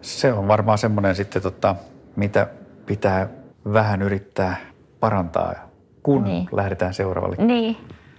Se 0.00 0.32
on 0.32 0.48
varmaan 0.48 0.78
semmoinen 0.78 1.14
sitten, 1.16 1.42
tota, 1.42 1.76
mitä 2.16 2.46
pitää 2.86 3.28
vähän 3.72 4.02
yrittää 4.02 4.56
parantaa, 5.00 5.54
kun 6.02 6.24
Niin. 6.24 6.48
lähdetään 6.52 6.94
seuraavalle 6.94 7.36
Niin, 7.38 7.76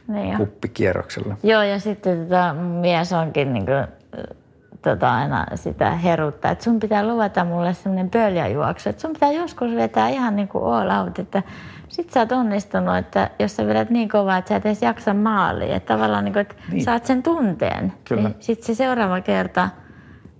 niin 0.07 0.37
kuppikierrokselle. 0.37 1.35
Joo, 1.43 1.61
ja 1.63 1.79
sitten 1.79 2.23
tota, 2.23 2.53
mies 2.53 3.13
onkin 3.13 3.53
niin 3.53 3.65
kuin, 3.65 3.87
tota, 4.81 5.13
aina 5.15 5.45
sitä 5.55 5.91
heruttaa, 5.91 6.51
että 6.51 6.63
sun 6.63 6.79
pitää 6.79 7.07
luvata 7.07 7.43
mulle 7.45 7.73
semmoinen 7.73 8.09
pöljäjuoksu, 8.09 8.89
että 8.89 9.01
sun 9.01 9.13
pitää 9.13 9.31
joskus 9.31 9.75
vetää 9.75 10.09
ihan 10.09 10.35
niin 10.35 10.47
kuin 10.47 10.63
all 10.63 10.89
out, 10.89 11.19
että 11.19 11.43
sit 11.87 12.09
sä 12.11 12.19
oot 12.19 12.31
onnistunut, 12.31 12.97
että 12.97 13.29
jos 13.39 13.55
sä 13.55 13.67
vedät 13.67 13.89
niin 13.89 14.09
kovaa, 14.09 14.37
että 14.37 14.49
sä 14.49 14.55
et 14.55 14.65
edes 14.65 14.81
jaksa 14.81 15.13
maaliin, 15.13 15.71
että 15.71 15.93
tavallaan 15.93 16.25
niin 16.25 16.33
kuin, 16.33 16.41
että 16.41 16.55
Niin. 16.71 16.83
saat 16.83 17.05
sen 17.05 17.23
tunteen. 17.23 17.93
Kyllä. 18.07 18.21
Niin 18.29 18.35
sitten 18.39 18.65
se 18.65 18.75
seuraava 18.75 19.21
kerta 19.21 19.69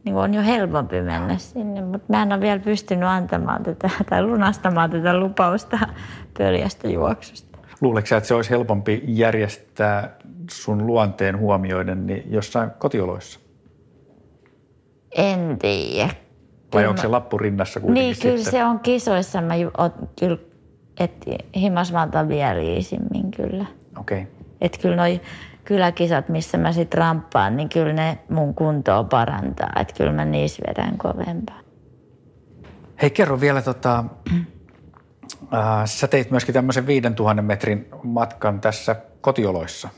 niin 0.03 0.15
on 0.15 0.33
jo 0.33 0.41
helpompi 0.41 1.01
mennä 1.01 1.37
sinne, 1.37 1.81
mutta 1.81 2.13
mä 2.13 2.21
en 2.21 2.33
ole 2.33 2.41
vielä 2.41 2.59
pystynyt 2.59 3.09
antamaan 3.09 3.63
tätä 3.63 3.89
tai 4.09 4.23
lunastamaan 4.23 4.89
tätä 4.91 5.17
lupausta 5.19 5.79
pöljästä 6.37 6.87
juoksusta. 6.87 7.57
Luuleeko 7.81 8.05
sä, 8.07 8.17
että 8.17 8.27
se 8.27 8.33
olisi 8.33 8.49
helpompi 8.49 9.03
järjestää 9.07 10.09
sun 10.51 10.87
luonteen 10.87 11.37
huomioiden 11.39 12.05
niin 12.07 12.23
jossain 12.31 12.71
kotioloissa? 12.79 13.39
En 15.17 15.57
tiedä. 15.59 16.05
Vai 16.73 16.81
Kyllä 16.81 16.89
onko 16.89 17.01
se 17.01 17.07
lappu 17.07 17.37
rinnassa 17.37 17.79
kuitenkin 17.79 18.03
Niin, 18.03 18.15
kyllä 18.21 18.37
sitten? 18.37 18.51
se 18.51 18.65
on 18.65 18.79
kisoissa. 18.79 19.41
Mä 19.41 19.53
oot, 19.77 19.93
kyllä, 20.19 20.37
et 20.99 21.25
himas 21.55 21.91
mä 21.91 22.03
otan 22.03 22.27
vielä 22.27 22.61
iisimmin 22.61 23.31
kyllä. 23.31 23.65
Okei. 23.99 24.27
Että 24.61 24.77
kyllä 24.77 24.95
noi 24.95 25.21
kyläkisat, 25.63 26.29
missä 26.29 26.57
mä 26.57 26.71
sitten 26.71 26.97
ramppaan, 26.97 27.57
niin 27.57 27.69
kyllä 27.69 27.93
ne 27.93 28.17
mun 28.29 28.55
kuntoa 28.55 29.03
parantaa. 29.03 29.69
Että 29.79 29.93
kyllä 29.97 30.11
mä 30.11 30.25
niissä 30.25 30.63
vedän 30.67 30.97
kovempaa. 30.97 31.59
Hei, 33.01 33.09
kerro 33.09 33.39
vielä, 33.39 33.61
tota, 33.61 34.03
äh, 35.53 35.85
sä 35.85 36.07
teit 36.07 36.31
myöskin 36.31 36.53
tämmöisen 36.53 36.87
5000 36.87 37.41
metrin 37.41 37.87
matkan 38.03 38.61
tässä 38.61 38.95
kotioloissa. 39.21 39.89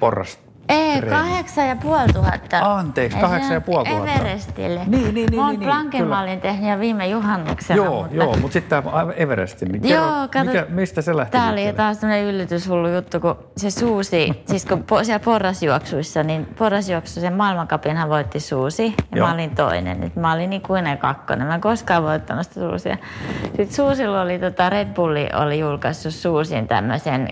Porras, 0.00 0.38
Ei, 0.68 1.00
treeni. 1.00 1.16
kahdeksan 1.16 1.68
ja 1.68 1.76
puoli 1.76 2.12
tuhatta. 2.12 2.58
Anteeksi, 2.74 3.18
kahdeksan 3.18 3.52
ja 3.52 3.60
puoli 3.60 3.88
tuhatta. 3.88 4.12
Everestille. 4.12 4.80
Niin, 4.86 5.14
niin, 5.14 5.14
niin, 5.14 5.34
Mä 5.36 5.46
oon 5.46 5.60
niin, 5.60 5.90
niin, 5.92 6.06
mä 6.06 6.20
olin 6.20 6.40
tehnyt 6.40 6.70
jo 6.70 6.80
viime 6.80 7.06
juhannuksena. 7.06 7.76
Joo, 7.76 8.02
mutta... 8.02 8.16
joo, 8.16 8.36
mutta 8.36 8.52
sitten 8.52 8.82
tämä 8.82 9.12
Everestin, 9.16 9.68
niin 9.68 9.82
kerro, 9.82 10.06
Joo, 10.06 10.28
kato, 10.32 10.44
mikä, 10.44 10.66
mistä 10.68 11.02
se 11.02 11.16
lähti 11.16 11.32
Tämä 11.32 11.50
oli 11.50 11.72
taas 11.72 11.98
tämmöinen 11.98 12.24
yllätyshullu 12.24 12.88
juttu, 12.88 13.20
kun 13.20 13.36
se 13.56 13.70
Suusi, 13.70 14.32
siis 14.50 14.66
kun 14.66 14.84
po, 14.84 15.04
siellä 15.04 15.24
porrasjuoksuissa, 15.24 16.22
niin 16.22 16.46
porrasjuoksu 16.58 17.20
sen 17.20 17.32
maailmankapinhan 17.32 18.08
voitti 18.08 18.40
Suusi 18.40 18.86
ja 18.86 19.18
Joo. 19.18 19.26
mä 19.26 19.34
olin 19.34 19.54
toinen. 19.54 20.00
Nyt 20.00 20.16
mä 20.16 20.32
olin 20.32 20.52
ikuinen 20.52 20.98
kakkonen, 20.98 21.46
mä 21.46 21.54
en 21.54 21.60
koskaan 21.60 22.02
voittanut 22.02 22.46
sitä 22.46 22.60
Suusia. 22.60 22.96
Sitten 23.44 23.72
Suusilla 23.72 24.22
oli, 24.22 24.38
tota, 24.38 24.70
Red 24.70 24.94
Bulli 24.94 25.28
oli 25.34 25.58
julkaissut 25.58 26.14
Suusin 26.14 26.68
tämmöisen 26.68 27.28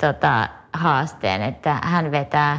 tota, 0.00 0.48
haasteen, 0.74 1.42
että 1.42 1.78
hän 1.82 2.10
vetää, 2.10 2.58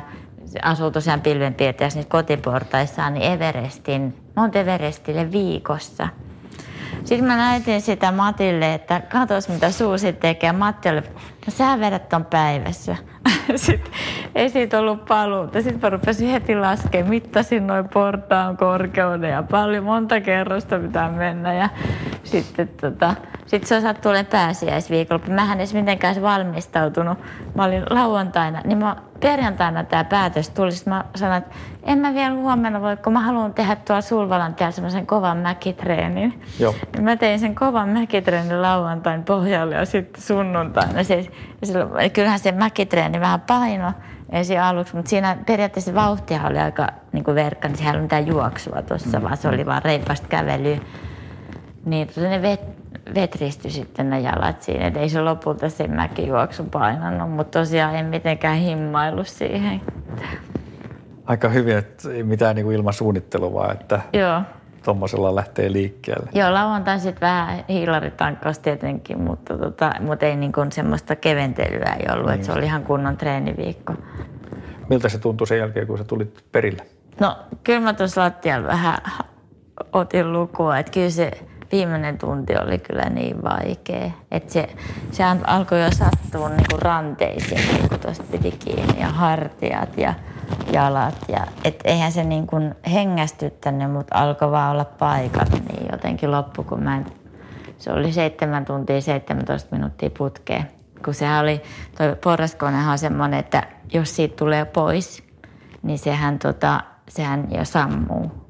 asuu 0.64 0.92
tosiaan 0.92 1.22
pilvenpiirtäjässä 1.22 1.98
niissä 1.98 2.10
kotiportaissaan, 2.10 3.14
niin 3.14 3.32
Everestin, 3.32 4.18
Mount 4.36 4.56
Everestille 4.56 5.32
viikossa. 5.32 6.08
Sitten 7.04 7.28
mä 7.28 7.36
näytin 7.38 7.82
sitä 7.82 8.12
Matille, 8.12 8.74
että 8.74 9.02
katos 9.12 9.50
mitä 9.50 9.72
Suusi 9.72 10.14
tekee. 10.14 10.52
Matti 10.52 10.90
oli, 10.90 11.02
no 11.02 11.50
sä 11.50 11.80
vedät 11.80 12.10
ton 12.10 12.26
päivässä. 12.26 12.96
Sitten 13.56 13.94
ei 14.36 14.50
siitä 14.50 14.80
ollut 14.80 15.06
paluuta. 15.06 15.62
Sitten 15.62 15.82
mä 15.82 15.90
rupesin 15.90 16.30
heti 16.30 16.56
laskemaan, 16.56 17.10
mittasin 17.10 17.68
noin 17.68 17.90
portaan 17.90 18.58
korkeuden 18.58 19.32
ja 19.32 19.44
paljon 19.44 19.84
monta 19.84 20.22
kerrosta 20.22 20.80
pitää 20.80 21.12
mennä. 21.12 21.54
Ja 21.54 21.70
sitten 22.24 22.68
tota, 22.68 23.16
sit 23.46 23.64
se 23.64 23.82
sattuu 23.82 24.10
olemaan 24.10 24.32
pääsiäisviikolla. 24.32 25.26
Mä 25.28 25.52
en 25.52 25.60
edes 25.60 25.74
mitenkään 25.74 26.22
valmistautunut. 26.22 27.18
Mä 27.56 27.64
olin 27.64 27.84
lauantaina, 27.90 28.62
niin 28.66 28.78
mä 28.78 28.96
perjantaina 29.20 29.84
tämä 29.84 30.04
päätös 30.04 30.50
tuli. 30.50 30.72
Sitten 30.72 30.94
mä 30.94 31.06
sanoin, 31.16 31.38
että 31.38 31.56
en 31.84 31.98
mä 31.98 32.14
vielä 32.14 32.36
huomenna 32.36 32.82
voi, 32.82 32.98
kun 32.98 33.14
mä 33.14 33.20
haluan 33.20 33.54
tehdä 33.54 33.76
tuolla 33.76 34.02
Sulvalan 34.02 34.56
tiellä 34.56 34.72
semmoisen 34.72 35.08
kovan 35.08 35.38
mäkitreenin. 35.38 36.42
Joo. 36.60 36.76
Ja 36.96 37.02
Mä 37.02 37.16
tein 37.16 37.40
sen 37.40 37.56
kovan 37.56 37.90
mäkitreenin 37.90 38.62
lauantain 38.62 39.24
pohjalle 39.24 39.76
ja 39.76 39.86
sitten 39.86 40.22
sunnuntaina. 40.22 41.00
Ja 41.00 41.04
silloin, 41.64 42.12
kyllähän 42.12 42.40
se 42.40 42.52
mäkitreeni 42.52 43.20
vähän 43.20 43.42
paino 43.42 43.94
ensin 44.30 44.62
aluksi, 44.62 44.96
mutta 44.96 45.10
siinä 45.10 45.38
periaatteessa 45.46 45.94
vauhtia 45.94 46.42
oli 46.48 46.60
aika 46.60 46.88
niin 47.12 47.24
kuin 47.24 47.36
verkka, 47.36 47.68
niin 47.68 47.78
siellä 47.78 47.92
ei 47.92 47.98
ollut 47.98 48.06
mitään 48.06 48.28
juoksua 48.28 48.82
tuossa, 48.82 49.22
vaan 49.22 49.38
se 49.38 49.48
oli 49.48 49.66
vaan 49.66 49.82
reipasta 49.84 50.28
kävelyä. 50.28 50.78
Niin 51.86 52.08
ne 52.18 52.42
vet, 52.42 52.62
vetristyi 53.16 53.72
sitten 53.72 54.10
ne 54.10 54.20
jalat 54.20 54.62
siinä, 54.62 54.88
et 54.88 54.98
ei 54.98 55.10
se 55.10 55.22
lopulta 55.22 55.70
se 55.70 55.88
mäkijuoksu 55.88 56.64
painanut, 56.64 57.32
mutta 57.32 57.60
tosiaan 57.60 57.96
en 57.96 58.06
mitenkään 58.06 58.58
himmailu 58.58 59.24
siihen. 59.24 59.82
Aika 61.26 61.50
hyvin, 61.50 61.78
että 61.78 62.12
ei 62.12 62.24
mitään 62.24 62.56
niin 62.56 62.66
kuin 62.66 62.76
ilman 62.76 62.94
suunnittelua, 62.94 63.54
vaan 63.54 63.72
että 63.72 64.00
Joo. 64.14 64.42
tuommoisella 64.84 65.36
lähtee 65.36 65.72
liikkeelle. 65.72 66.30
Joo, 66.34 66.54
lauantain 66.54 67.00
sitten 67.00 67.22
vähän 67.22 67.64
hiilaritankkausta 67.70 68.64
tietenkin, 68.64 69.22
mutta, 69.22 69.58
tota, 69.58 69.92
mutta 70.00 70.26
ei 70.26 70.36
niin 70.36 70.52
kuin 70.52 70.72
semmoista 70.72 71.16
keventelyä 71.16 71.96
ei 72.00 72.14
ollut, 72.14 72.32
että 72.32 72.46
se 72.46 72.52
oli 72.52 72.66
ihan 72.66 72.84
kunnon 72.84 73.18
treeniviikko. 73.18 73.94
Miltä 74.90 75.10
se 75.10 75.18
tuntui 75.20 75.48
sen 75.48 75.58
jälkeen, 75.58 75.88
kun 75.88 75.98
sä 75.98 76.04
tulit 76.04 76.46
perille? 76.52 76.86
No 77.20 77.38
kyllä 77.64 77.80
mä 77.80 77.94
tuossa 77.94 78.22
lattialla 78.22 78.68
vähän 78.68 78.98
otin 79.94 80.34
lukua, 80.34 80.78
että 80.78 80.92
kyllä 80.92 81.10
se 81.10 81.32
viimeinen 81.72 82.18
tunti 82.18 82.54
oli 82.58 82.78
kyllä 82.78 83.10
niin 83.10 83.44
vaikea. 83.44 84.12
Että 84.32 84.54
se, 84.54 84.70
se 85.12 85.24
alkoi 85.48 85.82
jo 85.82 85.90
sattua 85.92 86.50
niin 86.50 86.66
kuin 86.72 86.82
ranteisiin, 86.82 87.90
kun 87.90 88.00
tuosta 88.00 88.24
piti 88.32 88.52
kiinni 88.52 89.00
ja 89.00 89.08
hartiat 89.08 89.98
ja 89.98 90.14
jalat. 90.72 91.16
Ja, 91.28 91.48
et 91.64 91.80
eihän 91.84 92.12
se 92.12 92.24
niin 92.24 92.48
kuin 92.48 92.76
hengästyttänyt, 92.94 93.92
mutta 93.92 94.16
alkoi 94.18 94.52
vaan 94.52 94.72
olla 94.72 94.86
paikat 94.86 95.50
niin 95.50 95.88
jotenkin 95.92 96.32
loppu, 96.32 96.64
kun 96.64 96.84
mä 96.84 96.98
en, 96.98 97.06
se 97.78 97.92
oli 97.92 98.12
7 98.12 98.66
tuntia 98.66 99.02
17 99.02 99.76
minuuttia 99.76 100.10
putkeen. 100.18 100.70
Kun 101.06 101.14
sehän 101.14 101.44
oli, 101.44 101.62
toi 101.98 102.16
porraskonehan 102.24 102.92
on 102.92 102.98
semmoinen, 102.98 103.40
että 103.40 103.64
jos 103.94 104.16
siitä 104.16 104.36
tulee 104.36 104.66
pois, 104.66 105.24
niin 105.84 106.00
sehän, 106.00 106.40
tota, 106.40 106.82
sehän 107.10 107.48
jo 107.52 107.66
sammuu. 107.66 108.45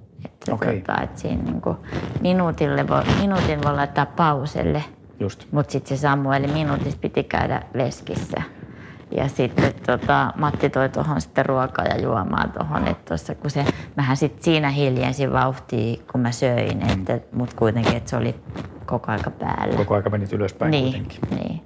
Että 0.53 0.55
Okei. 0.67 0.81
tota, 0.81 1.01
et 1.01 1.17
siinä 1.17 1.43
niinku 1.43 1.77
minuutille 2.21 2.87
voi, 2.87 3.03
minuutin 3.21 3.63
voi 3.63 3.73
laittaa 3.73 4.05
pauselle, 4.05 4.83
Just. 5.19 5.47
mutta 5.51 5.71
sitten 5.71 5.97
se 5.97 6.01
sammuu, 6.01 6.31
eli 6.31 6.47
minuutissa 6.47 6.99
piti 7.01 7.23
käydä 7.23 7.61
veskissä. 7.73 8.41
Ja 9.17 9.27
sitten 9.27 9.73
tota, 9.85 10.33
Matti 10.35 10.69
toi 10.69 10.89
tuohon 10.89 11.21
sitten 11.21 11.45
ruokaa 11.45 11.85
ja 11.85 12.01
juomaa 12.01 12.47
tuohon, 12.47 12.87
että 12.87 13.13
tossa, 13.13 13.35
kun 13.35 13.49
se, 13.49 13.65
mähän 13.95 14.17
sitten 14.17 14.43
siinä 14.43 14.69
hiljensin 14.69 15.33
vauhtia, 15.33 15.97
kun 16.11 16.21
mä 16.21 16.31
söin, 16.31 16.91
että, 16.91 17.19
mutta 17.31 17.55
kuitenkin, 17.55 17.97
että 17.97 18.09
se 18.09 18.15
oli 18.15 18.35
koko 18.85 19.11
aika 19.11 19.31
päällä. 19.31 19.75
Koko 19.77 19.95
aika 19.95 20.09
menit 20.09 20.33
ylöspäin 20.33 20.71
niin, 20.71 20.83
kuitenkin. 20.83 21.19
niin. 21.29 21.61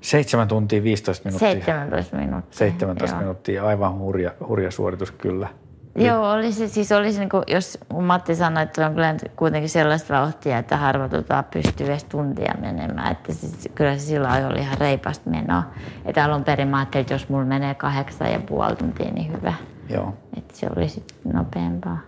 7 0.00 0.48
tuntia 0.48 0.82
15 0.82 1.28
minuuttia. 1.28 1.50
17 1.50 2.16
minuuttia. 2.16 2.58
17 2.58 3.16
joo. 3.16 3.20
minuuttia, 3.20 3.66
aivan 3.66 3.98
hurja, 3.98 4.32
hurja 4.48 4.70
suoritus 4.70 5.10
kyllä. 5.12 5.48
Joo, 5.94 6.32
oli 6.32 6.52
se, 6.52 6.68
siis 6.68 6.92
oli 6.92 7.12
se, 7.12 7.18
niin 7.18 7.28
kuin, 7.28 7.42
jos 7.46 7.78
kun 7.88 8.04
Matti 8.04 8.34
sanoi, 8.34 8.62
että 8.62 8.86
on 8.86 8.94
kyllä 8.94 9.14
kuitenkin 9.36 9.68
sellaista 9.68 10.14
vauhtia, 10.14 10.58
että 10.58 10.76
harva 10.76 11.08
tota, 11.08 11.44
pystyy 11.50 11.86
edes 11.86 12.04
tuntia 12.04 12.54
menemään. 12.60 13.12
Että 13.12 13.32
siis, 13.32 13.68
kyllä 13.74 13.94
se 13.94 14.00
silloin 14.00 14.46
oli 14.46 14.58
ihan 14.58 14.78
reipasta 14.78 15.30
menoa. 15.30 15.62
Että 16.04 16.24
alun 16.24 16.44
perin 16.44 16.68
mä 16.68 16.78
ajattelin, 16.78 17.02
että 17.02 17.14
jos 17.14 17.28
mulla 17.28 17.44
menee 17.44 17.74
kahdeksan 17.74 18.32
ja 18.32 18.40
puoli 18.40 18.76
tuntia, 18.76 19.10
niin 19.10 19.32
hyvä. 19.32 19.54
Joo. 19.88 20.14
Että 20.36 20.56
se 20.56 20.66
oli 20.76 20.88
sitten 20.88 21.32
nopeampaa. 21.32 21.98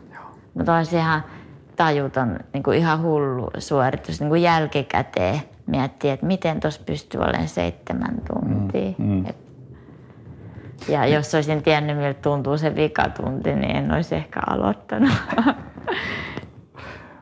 Mutta 0.55 0.77
olisi 0.77 0.97
ihan 0.97 1.23
tajuton, 1.77 2.39
niin 2.53 2.63
kuin 2.63 2.79
ihan 2.79 3.03
hullu 3.03 3.51
suoritus 3.59 4.21
niin 4.21 4.29
kuin 4.29 4.43
jälkikäteen 4.43 5.43
miettiä, 5.67 6.13
että 6.13 6.27
miten 6.27 6.61
tuossa 6.61 6.81
pystyy 6.87 7.21
olemaan 7.21 7.49
seitsemän 7.49 8.15
tuntia. 8.33 8.95
Mm, 8.99 9.07
mm. 9.07 9.27
Et, 9.27 9.37
ja 10.89 11.07
jos 11.07 11.35
olisin 11.35 11.63
tiennyt, 11.63 11.97
miltä 11.97 12.21
tuntuu 12.23 12.59
se 12.59 12.75
vikatunti, 12.75 13.55
niin 13.55 13.77
en 13.77 13.95
olisi 13.95 14.15
ehkä 14.15 14.41
aloittanut. 14.47 15.13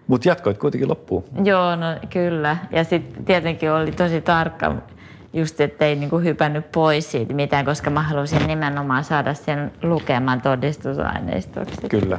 Mutta 0.06 0.28
jatkoit 0.28 0.58
kuitenkin 0.58 0.88
loppuun. 0.88 1.24
Joo, 1.44 1.76
no 1.76 1.86
kyllä. 2.10 2.56
Ja 2.70 2.84
sitten 2.84 3.24
tietenkin 3.24 3.72
oli 3.72 3.92
tosi 3.92 4.20
tarkka 4.20 4.74
just, 5.32 5.60
ettei 5.60 5.96
niinku 5.96 6.18
hypännyt 6.18 6.72
pois 6.72 7.10
siitä 7.10 7.34
mitään, 7.34 7.64
koska 7.64 7.90
mä 7.90 8.02
halusin 8.02 8.46
nimenomaan 8.46 9.04
saada 9.04 9.34
sen 9.34 9.72
lukeman 9.82 10.40
todistusaineistoksi. 10.40 11.88
Kyllä, 11.88 12.18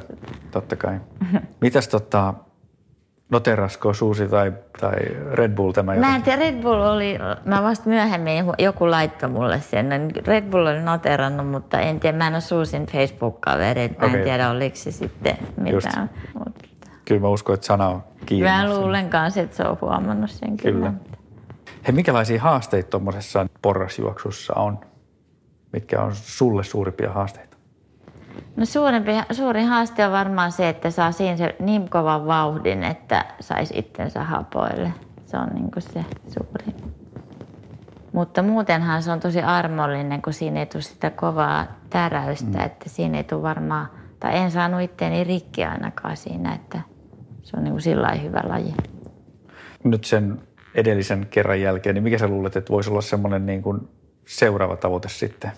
totta 0.52 0.76
kai. 0.76 1.00
Mitäs 1.62 1.88
tota, 1.88 2.34
noterasko 3.32 3.94
Suusi 3.94 4.28
tai, 4.28 4.54
tai 4.80 5.00
Red 5.32 5.52
Bull 5.52 5.72
tämä 5.72 5.96
Mä 5.96 6.16
en 6.16 6.22
tiedä, 6.22 6.40
Red 6.40 6.62
Bull 6.62 6.82
oli, 6.82 7.18
mä 7.46 7.64
vasta 7.64 7.90
myöhemmin 7.90 8.44
joku 8.60 8.92
laittoi 8.92 9.30
mulle 9.30 9.62
sen. 9.62 10.12
Red 10.28 10.44
Bull 10.44 10.66
oli 10.66 10.82
noterannut, 10.82 11.50
mutta 11.50 11.80
en 11.80 12.00
tiedä, 12.00 12.18
mä 12.18 12.28
en 12.28 12.34
ole 12.34 12.42
Suusin 12.42 12.86
Facebook-kaveri, 12.86 13.88
mä 13.88 14.06
Okei. 14.06 14.18
en 14.20 14.24
tiedä 14.24 14.50
oliko 14.50 14.76
se 14.76 14.92
sitten 14.92 15.38
mitään. 15.58 16.10
Mut 16.34 16.68
Kyllä 17.06 17.22
mä 17.22 17.28
uskon, 17.28 17.54
että 17.54 17.68
sana 17.68 17.88
on 17.88 18.04
kiinni. 18.26 18.50
mä 18.50 18.76
luulen 18.76 19.10
kanssa, 19.10 19.42
että 19.42 19.56
se 19.58 19.64
on 19.64 19.78
huomannut 19.82 20.30
sen 20.30 20.58
kyllä. 20.58 20.74
Kyllä. 20.78 20.94
Hei, 21.88 21.96
minkälaisia 21.96 22.42
haasteita 22.42 22.90
tuommoisessa 22.90 23.48
porrasjuoksussa 23.62 24.54
on? 24.54 24.80
Mitkä 25.74 26.02
on 26.02 26.16
sulle 26.16 26.64
suurimpia 26.64 27.12
haasteita? 27.12 27.51
No 28.56 28.66
suurempi, 28.66 29.12
suurin 29.32 29.68
haaste 29.68 30.06
on 30.06 30.12
varmaan 30.12 30.52
se, 30.52 30.70
että 30.70 30.90
saa 30.92 31.12
siinä 31.12 31.38
se 31.38 31.56
niin 31.60 31.90
kovan 31.90 32.28
vauhdin, 32.28 32.84
että 32.84 33.26
saisi 33.40 33.74
itsensä 33.78 34.24
hapoille. 34.24 34.94
Se 35.26 35.38
on 35.38 35.48
niin 35.54 35.72
kuin 35.72 35.84
se 35.84 36.06
suurin. 36.28 36.94
Mutta 38.14 38.42
muutenhan 38.42 39.04
se 39.04 39.12
on 39.12 39.20
tosi 39.20 39.42
armollinen, 39.42 40.22
kun 40.22 40.34
siinä 40.34 40.60
ei 40.60 40.66
tule 40.66 40.82
sitä 40.82 41.10
kovaa 41.10 41.68
täräystä, 41.90 42.58
mm. 42.58 42.66
että 42.66 42.90
siinä 42.90 43.18
ei 43.18 43.24
tule 43.24 43.42
varmaan, 43.42 43.88
tai 44.20 44.38
en 44.38 44.52
saanut 44.52 44.82
itteeni 44.82 45.24
rikki 45.24 45.64
ainakaan 45.64 46.18
siinä, 46.18 46.54
että 46.54 46.82
se 47.44 47.58
on 47.58 47.64
niin 47.64 47.72
kuin 47.72 47.82
sillä 47.82 48.12
hyvä 48.12 48.42
laji. 48.44 48.74
Nyt 49.84 50.04
sen 50.04 50.42
edellisen 50.76 51.28
kerran 51.30 51.62
jälkeen, 51.62 51.96
niin 51.96 52.04
mikä 52.04 52.18
sä 52.18 52.28
luulet, 52.28 52.56
että 52.56 52.74
voisi 52.74 52.90
olla 52.90 53.02
semmoinen 53.02 53.46
niin 53.46 53.62
kuin 53.62 53.90
seuraava 54.26 54.78
tavoite 54.78 55.10
sitten? 55.10 55.52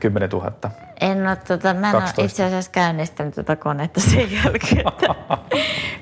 10 0.00 0.30
000. 0.30 0.52
En 1.00 1.26
ole, 1.26 1.36
tota, 1.36 1.74
mä 1.74 1.90
en 1.90 1.94
ole 1.94 2.02
12. 2.02 2.22
itse 2.22 2.44
asiassa 2.44 2.70
käynnistänyt 2.70 3.34
tuota 3.34 3.56
konetta 3.56 4.00
sen 4.00 4.28
jälkeen. 4.32 4.84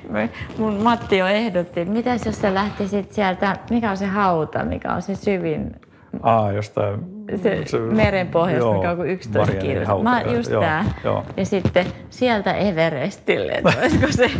Mun 0.58 0.82
Matti 0.82 1.18
jo 1.18 1.26
ehdotti, 1.26 1.80
että 1.80 1.92
mitäs 1.92 2.26
jos 2.26 2.40
sä 2.40 2.54
lähtisit 2.54 3.12
sieltä, 3.12 3.56
mikä 3.70 3.90
on 3.90 3.96
se 3.96 4.06
hauta, 4.06 4.64
mikä 4.64 4.92
on 4.92 5.02
se 5.02 5.14
syvin, 5.14 5.76
Aa, 6.22 6.52
jostain 6.52 7.00
se, 7.42 7.62
se 7.66 7.78
meren 7.78 8.28
pohjasta, 8.28 8.72
mikä 8.72 8.90
on 8.90 8.96
kuin 8.96 9.08
11 9.08 9.56
kilometriä. 9.56 10.02
Mä 10.02 10.20
just 10.20 10.50
joo, 10.50 10.62
tää. 10.62 10.84
Joo. 11.04 11.24
Ja 11.36 11.46
sitten 11.46 11.86
sieltä 12.10 12.52
Everestille, 12.52 13.52
että 13.52 13.72
olisiko 13.80 14.06
se. 14.10 14.30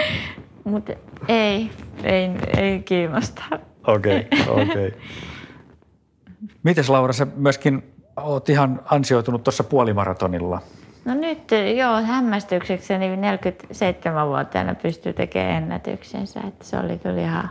Mutta 0.64 0.92
ei, 1.28 1.70
ei, 2.04 2.30
ei 2.56 2.82
kiinnosta. 2.82 3.42
Okei, 3.86 4.26
okay, 4.40 4.62
okei. 4.62 4.86
Okay. 4.86 5.00
Mites 6.62 6.88
Laura, 6.90 7.12
sä 7.12 7.26
myöskin 7.36 7.82
oot 8.16 8.48
ihan 8.48 8.80
ansioitunut 8.90 9.44
tuossa 9.44 9.64
puolimaratonilla. 9.64 10.60
No 11.04 11.14
nyt 11.14 11.50
joo, 11.76 12.02
hämmästyksekseni 12.02 13.16
47-vuotiaana 13.16 14.74
pystyy 14.74 15.12
tekemään 15.12 15.62
ennätyksensä. 15.62 16.40
Että 16.48 16.64
se 16.64 16.78
oli 16.78 16.98
kyllä 16.98 17.20
ihan, 17.20 17.48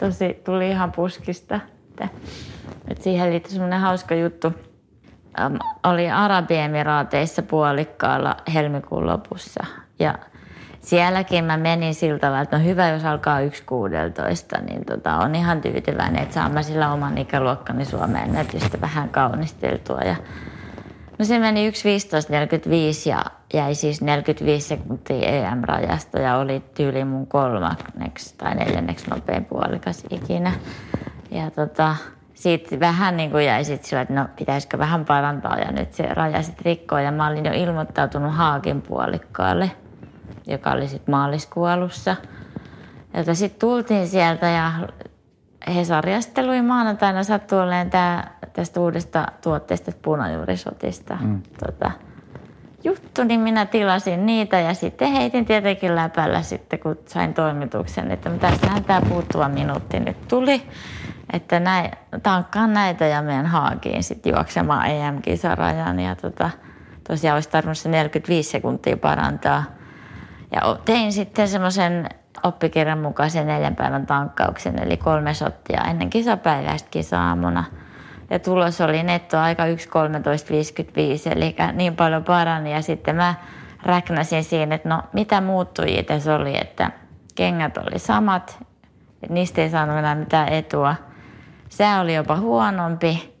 tosi, 0.00 0.40
tuli 0.44 0.68
ihan 0.70 0.92
puskista. 0.92 1.60
Että, 1.90 2.08
että 2.88 3.04
siihen 3.04 3.30
liittyy 3.30 3.52
semmoinen 3.52 3.80
hauska 3.80 4.14
juttu. 4.14 4.52
Ähm, 5.40 5.54
oli 5.84 6.10
Arabiemiraateissa 6.10 7.42
puolikkaalla 7.42 8.36
helmikuun 8.54 9.06
lopussa. 9.06 9.64
Ja 9.98 10.18
sielläkin 10.86 11.44
mä 11.44 11.56
menin 11.56 11.94
sillä 11.94 12.18
tavalla, 12.18 12.42
että 12.42 12.58
no 12.58 12.64
hyvä, 12.64 12.88
jos 12.88 13.04
alkaa 13.04 13.40
1.16, 13.40 14.62
niin 14.62 14.84
tota, 14.84 15.16
on 15.16 15.34
ihan 15.34 15.60
tyytyväinen, 15.60 16.22
että 16.22 16.34
saan 16.34 16.52
mä 16.52 16.62
sillä 16.62 16.92
oman 16.92 17.18
ikäluokkani 17.18 17.84
Suomeen 17.84 18.24
ennätystä 18.24 18.80
vähän 18.80 19.08
kaunisteltua. 19.08 20.00
Ja 20.00 20.16
No 21.18 21.24
se 21.24 21.38
meni 21.38 21.70
1.15.45 21.70 23.08
ja 23.08 23.24
jäi 23.54 23.74
siis 23.74 24.02
45 24.02 24.68
sekuntia 24.68 25.28
EM-rajasta 25.28 26.18
ja 26.18 26.36
oli 26.36 26.62
tyyli 26.74 27.04
mun 27.04 27.26
kolmanneksi 27.26 28.34
tai 28.38 28.54
neljänneksi 28.54 29.10
nopein 29.10 29.44
puolikas 29.44 30.04
ikinä. 30.10 30.52
Ja 31.30 31.50
tota, 31.50 31.96
siitä 32.34 32.80
vähän 32.80 33.16
niin 33.16 33.30
kuin 33.30 33.44
jäi 33.44 33.64
sitten 33.64 33.88
sillä, 33.88 34.02
että 34.02 34.14
no 34.14 34.28
pitäisikö 34.38 34.78
vähän 34.78 35.04
parantaa 35.04 35.58
ja 35.58 35.72
nyt 35.72 35.92
se 35.92 36.06
raja 36.14 36.42
sitten 36.42 36.64
rikkoo. 36.64 36.98
Ja 36.98 37.12
mä 37.12 37.26
olin 37.26 37.44
jo 37.44 37.52
ilmoittautunut 37.54 38.34
Haakin 38.34 38.82
puolikkaalle, 38.82 39.70
joka 40.46 40.70
oli 40.70 40.88
sitten 40.88 41.12
maaliskuun 41.12 41.68
alussa. 41.68 42.16
Ja 43.14 43.34
sitten 43.34 43.60
tultiin 43.60 44.08
sieltä 44.08 44.46
ja 44.46 44.72
Hesaria 45.74 46.20
sitten 46.20 46.46
luin 46.46 46.64
maanantaina 46.64 47.22
sattui 47.22 47.58
tämä 47.90 48.24
tästä 48.52 48.80
uudesta 48.80 49.26
tuotteesta, 49.42 49.92
punajuurisotista 50.02 51.18
mm. 51.20 51.42
tota, 51.66 51.90
juttu, 52.84 53.24
niin 53.24 53.40
minä 53.40 53.66
tilasin 53.66 54.26
niitä 54.26 54.60
ja 54.60 54.74
sitten 54.74 55.12
heitin 55.12 55.46
tietenkin 55.46 55.96
läpällä 55.96 56.42
sitten, 56.42 56.78
kun 56.78 56.98
sain 57.06 57.34
toimituksen, 57.34 58.10
että 58.10 58.30
tässähän 58.30 58.84
tämä 58.84 59.00
puuttuva 59.08 59.48
minuutti 59.48 60.00
nyt 60.00 60.28
tuli. 60.28 60.62
Että 61.32 61.60
näin, 61.60 61.90
tankkaan 62.22 62.72
näitä 62.72 63.06
ja 63.06 63.22
menen 63.22 63.46
haakiin 63.46 64.02
sitten 64.02 64.32
juoksemaan 64.32 64.86
EM-kisarajan 64.86 66.00
ja 66.00 66.16
tota, 66.16 66.50
tosiaan 67.08 67.34
olisi 67.34 67.48
tarvinnut 67.48 67.78
se 67.78 67.88
45 67.88 68.50
sekuntia 68.50 68.96
parantaa. 68.96 69.64
Ja 70.52 70.76
tein 70.84 71.12
sitten 71.12 71.48
semmoisen 71.48 72.08
oppikirjan 72.42 72.98
mukaisen 72.98 73.46
neljän 73.46 73.76
päivän 73.76 74.06
tankkauksen, 74.06 74.82
eli 74.82 74.96
kolme 74.96 75.34
sottia 75.34 75.80
ennen 75.80 76.10
kisapäivää 76.10 76.76
kisa-aamuna– 76.90 77.64
ja 78.30 78.38
tulos 78.38 78.80
oli 78.80 79.02
netto 79.02 79.38
aika 79.38 79.64
1.13.55, 79.66 79.72
eli 81.36 81.56
niin 81.72 81.96
paljon 81.96 82.24
parani. 82.24 82.72
Ja 82.72 82.82
sitten 82.82 83.16
mä 83.16 83.34
räknäsin 83.82 84.44
siinä, 84.44 84.74
että 84.74 84.88
no 84.88 85.02
mitä 85.12 85.40
muuttujia 85.40 86.02
tässä 86.02 86.36
oli, 86.36 86.58
että 86.60 86.90
kengät 87.34 87.76
oli 87.76 87.98
samat, 87.98 88.64
niistä 89.28 89.62
ei 89.62 89.70
saanut 89.70 89.98
enää 89.98 90.14
mitään 90.14 90.48
etua. 90.48 90.94
Sää 91.68 92.00
oli 92.00 92.14
jopa 92.14 92.36
huonompi 92.36 93.35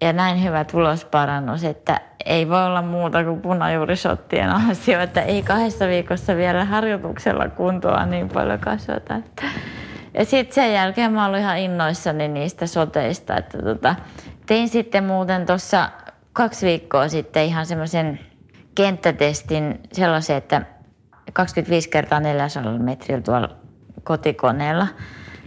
ja 0.00 0.12
näin 0.12 0.44
hyvä 0.44 0.64
tulosparannus, 0.64 1.64
että 1.64 2.00
ei 2.24 2.48
voi 2.48 2.64
olla 2.64 2.82
muuta 2.82 3.24
kuin 3.24 3.40
punajuurisottien 3.40 4.50
asioita. 4.70 5.20
Ei 5.20 5.42
kahdessa 5.42 5.88
viikossa 5.88 6.36
vielä 6.36 6.64
harjoituksella 6.64 7.48
kuntoa 7.48 8.06
niin 8.06 8.28
paljon 8.28 8.58
kasvata. 8.58 9.14
Että 9.14 9.44
ja 10.14 10.24
sitten 10.24 10.54
sen 10.54 10.72
jälkeen 10.72 11.12
mä 11.12 11.26
olin 11.26 11.40
ihan 11.40 11.58
innoissani 11.58 12.28
niistä 12.28 12.66
soteista. 12.66 13.36
Että 13.36 13.58
tota, 13.58 13.94
tein 14.46 14.68
sitten 14.68 15.04
muuten 15.04 15.46
tuossa 15.46 15.90
kaksi 16.32 16.66
viikkoa 16.66 17.08
sitten 17.08 17.44
ihan 17.44 17.66
semmoisen 17.66 18.20
kenttätestin 18.74 19.80
sellaisen, 19.92 20.36
että 20.36 20.62
25 21.32 21.88
kertaa 21.88 22.20
400 22.20 22.78
metriä 22.78 23.20
tuolla 23.20 23.48
kotikoneella. 24.04 24.86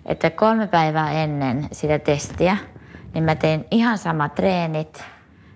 Että 0.06 0.30
kolme 0.30 0.68
päivää 0.68 1.12
ennen 1.12 1.68
sitä 1.72 2.00
testiä, 2.00 2.58
niin 3.14 3.24
mä 3.24 3.36
tein 3.36 3.66
ihan 3.72 3.98
samat 3.98 4.36
treenit– 4.36 5.04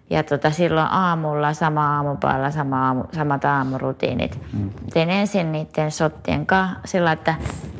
ja 0.09 0.23
tota, 0.23 0.51
silloin 0.51 0.87
aamulla 0.91 1.53
sama 1.53 1.95
aamupalalla 1.95 2.51
sama 2.51 2.87
aamu, 2.87 3.03
samat 3.11 3.45
aamurutiinit. 3.45 4.39
Mm. 4.53 4.69
Tein 4.93 5.09
ensin 5.09 5.51
niiden 5.51 5.91
sottien 5.91 6.45
kanssa 6.45 6.79
sillä, 6.85 7.11
että 7.11 7.35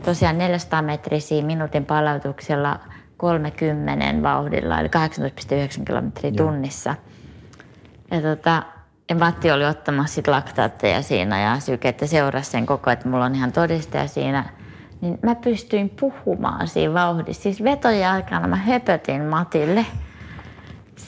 tosiaan 0.06 0.38
400 0.38 0.82
metrisiä 0.82 1.44
minuutin 1.44 1.86
palautuksella 1.86 2.80
30 3.18 4.24
vauhdilla, 4.24 4.80
eli 4.80 4.88
18,9 5.78 5.84
kilometriä 5.86 6.32
tunnissa. 6.32 6.96
Ja 8.12 8.22
tota, 8.22 8.64
ja 9.10 9.16
Matti 9.16 9.52
oli 9.52 9.66
ottamassa 9.66 10.16
sit 10.16 10.28
laktaatteja 10.28 11.02
siinä 11.02 11.42
ja 11.42 11.60
sykettä 11.60 12.08
seurasi 12.08 12.52
sen 12.52 12.66
koko, 12.66 12.92
että 12.92 13.10
mulla 13.10 13.26
on 13.26 13.36
ihan 13.36 13.52
todistaja 13.52 14.08
siinä. 14.08 14.46
Niin 15.02 15.20
mä 15.24 15.36
pystyin 15.36 15.90
puhumaan 15.90 16.68
siinä 16.68 16.94
vauhdissa. 16.94 17.44
Siis 17.44 17.64
vetojen 17.64 18.10
aikana 18.10 18.48
mä 18.48 18.56
höpötin 18.56 19.24
Matille– 19.24 19.86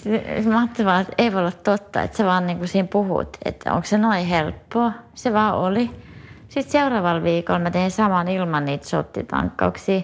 ajattelin 0.06 0.86
vaan, 0.86 1.02
että 1.02 1.14
ei 1.18 1.34
voi 1.34 1.40
olla 1.40 1.52
totta, 1.52 2.02
että 2.02 2.18
sä 2.18 2.26
vaan 2.26 2.48
niin 2.48 2.58
kuin 2.58 2.68
siinä 2.68 2.88
puhut, 2.92 3.38
että 3.46 3.74
onko 3.74 3.88
se 3.88 3.98
noin 3.98 4.26
helppoa. 4.26 4.92
Se 5.14 5.34
vaan 5.34 5.56
oli. 5.56 5.92
Sitten 6.50 6.72
seuraavalla 6.72 7.24
viikolla 7.24 7.60
mä 7.60 7.72
tein 7.72 7.92
saman 7.92 8.28
ilman 8.28 8.66
niitä 8.66 8.88
shottitankkauksia. 8.88 10.02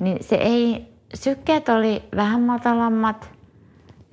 Niin 0.00 0.24
se 0.24 0.36
ei, 0.36 0.92
sykkeet 1.14 1.68
oli 1.68 2.02
vähän 2.16 2.40
matalammat, 2.40 3.30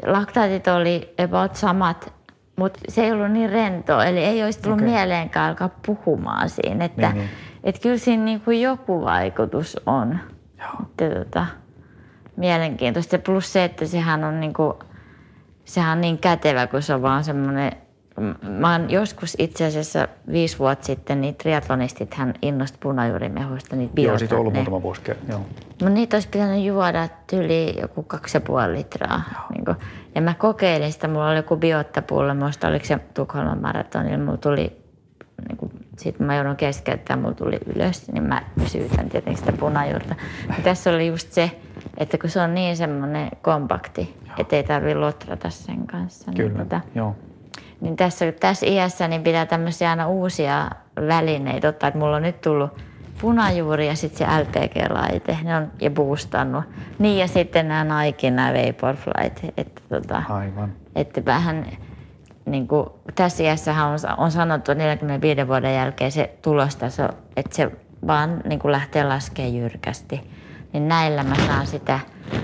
laktaatit 0.05 0.67
oli 0.67 1.13
about 1.23 1.55
samat, 1.55 2.13
mutta 2.55 2.79
se 2.89 3.03
ei 3.03 3.11
ollut 3.11 3.31
niin 3.31 3.49
rentoa. 3.49 4.05
Eli 4.05 4.19
ei 4.19 4.43
olisi 4.43 4.61
tullut 4.61 4.79
okay. 4.79 4.91
mieleenkään 4.91 5.49
alkaa 5.49 5.69
puhumaan 5.85 6.49
siinä. 6.49 6.85
Että, 6.85 7.07
niin, 7.07 7.17
niin. 7.17 7.29
Että 7.63 7.81
kyllä 7.81 7.97
siinä 7.97 8.23
niin 8.23 8.41
kuin 8.41 8.61
joku 8.61 9.01
vaikutus 9.01 9.77
on. 9.85 10.19
Joo. 10.59 10.69
Että, 10.81 11.19
tota, 11.19 11.45
mielenkiintoista. 12.35 13.19
Plus 13.19 13.53
se, 13.53 13.63
että 13.63 13.85
sehän 13.85 14.23
on 14.23 14.39
niin 14.39 14.53
kuin, 14.53 14.73
sehän 15.65 15.97
on 15.97 16.01
niin 16.01 16.17
kätevä, 16.17 16.67
kun 16.67 16.81
se 16.81 16.93
on 16.93 17.01
vaan 17.01 17.23
semmoinen 17.23 17.71
Mä 18.49 18.71
oon 18.71 18.89
joskus 18.89 19.35
itse 19.39 19.65
asiassa 19.65 20.07
viisi 20.31 20.59
vuotta 20.59 20.85
sitten, 20.85 21.21
niin 21.21 21.35
triatlonistit 21.35 22.13
hän 22.13 22.33
innosti 22.41 22.77
punajuurimehuista, 22.81 23.75
niitä 23.75 24.01
Joo, 24.01 24.17
siitä 24.17 24.35
on 24.35 24.41
ollut 24.41 24.53
muutama 24.53 24.81
vuosi. 24.81 25.01
Joo. 25.29 25.39
Mutta 25.69 25.89
niitä 25.89 26.15
olisi 26.15 26.29
pitänyt 26.29 26.65
juoda 26.65 27.09
yli 27.33 27.79
joku 27.81 28.03
kaksi 28.03 28.37
ja 28.37 28.41
puoli 28.41 28.73
litraa. 28.73 29.21
Niin 29.53 29.65
kun, 29.65 29.75
ja 30.15 30.21
mä 30.21 30.33
kokeilin 30.33 30.91
sitä, 30.91 31.07
mulla 31.07 31.29
oli 31.29 31.35
joku 31.35 31.57
biottapulla, 31.57 32.33
muista 32.33 32.67
oliko 32.67 32.85
se 32.85 32.99
Tukholman 33.13 33.61
maratonilla, 33.61 34.25
mulla 34.25 34.37
tuli, 34.37 34.81
niin 35.47 35.57
kun, 35.57 35.71
sitten 35.99 36.27
mä 36.27 36.35
joudun 36.35 36.55
keskeyttämään, 36.55 37.21
mulla 37.21 37.35
tuli 37.35 37.59
ylös, 37.75 38.11
niin 38.11 38.23
mä 38.23 38.41
syytän 38.65 39.09
tietenkin 39.09 39.37
sitä 39.37 39.51
punajuurta. 39.51 40.15
Ja 40.47 40.63
tässä 40.63 40.89
oli 40.89 41.07
just 41.07 41.31
se, 41.31 41.51
että 41.97 42.17
kun 42.17 42.29
se 42.29 42.41
on 42.41 42.53
niin 42.53 42.77
semmoinen 42.77 43.29
kompakti, 43.41 44.15
että 44.37 44.55
ei 44.55 44.63
tarvitse 44.63 44.99
lotrata 44.99 45.49
sen 45.49 45.87
kanssa. 45.87 46.31
Niin 46.31 46.37
Kyllä, 46.37 46.49
niin, 46.49 46.69
tota, 46.69 46.81
joo. 46.95 47.15
Niin 47.81 47.95
tässä, 47.95 48.31
tässä 48.31 48.65
iässä 48.65 49.07
niin 49.07 49.23
pitää 49.23 49.45
tämmöisiä 49.45 49.89
aina 49.89 50.07
uusia 50.07 50.69
välineitä 51.07 51.67
ottaa. 51.67 51.87
Että 51.87 51.99
mulla 51.99 52.15
on 52.15 52.21
nyt 52.21 52.41
tullut 52.41 52.69
punajuuri 53.21 53.87
ja 53.87 53.95
sitten 53.95 54.27
se 54.27 54.43
LPG-laite, 54.43 55.37
ne 55.43 55.55
on 55.55 55.71
jo 55.79 55.89
boostannut. 55.89 56.63
Niin 56.99 57.17
ja 57.17 57.27
sitten 57.27 57.67
nämä 57.67 58.03
Nike, 58.03 58.31
nämä 58.31 58.53
Vaporflight. 58.53 59.53
Että, 59.57 59.81
tota, 59.89 60.23
Aivan. 60.29 60.73
Että 60.95 61.25
vähän 61.25 61.65
niin 62.51 62.67
kuin, 62.67 62.89
tässä 63.15 63.43
iässä 63.43 63.85
on, 63.85 63.97
on 64.17 64.31
sanottu 64.31 64.73
45 64.73 65.47
vuoden 65.47 65.75
jälkeen 65.75 66.11
se 66.11 66.37
tulostaso, 66.41 67.09
että 67.35 67.55
se 67.55 67.71
vaan 68.07 68.41
niin 68.45 68.59
kuin 68.59 68.71
lähtee 68.71 69.03
laskemaan 69.03 69.55
jyrkästi. 69.55 70.21
Niin 70.73 70.87
näillä 70.87 71.23
mä 71.23 71.35
saan 71.35 71.67
sitä 71.67 71.99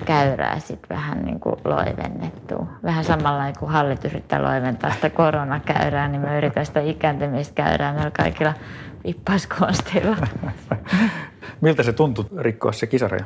käyrää 0.06 0.60
sitten 0.60 0.98
vähän 0.98 1.26
niin 1.26 1.40
kuin 1.40 1.56
loivennettua. 1.66 2.68
Vähän 2.84 3.04
samalla 3.04 3.54
kuin 3.60 3.72
hallitus 3.72 4.06
yrittää 4.06 4.44
loiventaa 4.44 4.92
sitä 4.92 5.10
koronakäyrää, 5.10 6.08
niin 6.08 6.22
mä 6.22 6.38
yritän 6.38 6.66
sitä 6.66 6.82
ikääntymiskäyrää 6.82 7.94
meillä 7.94 8.12
kaikilla 8.12 8.54
vippaskonsteilla. 9.06 10.18
Miltä 11.62 11.84
se 11.84 11.94
tuntui 11.94 12.26
rikkoa 12.38 12.72
se 12.72 12.88
kisaraja? 12.88 13.26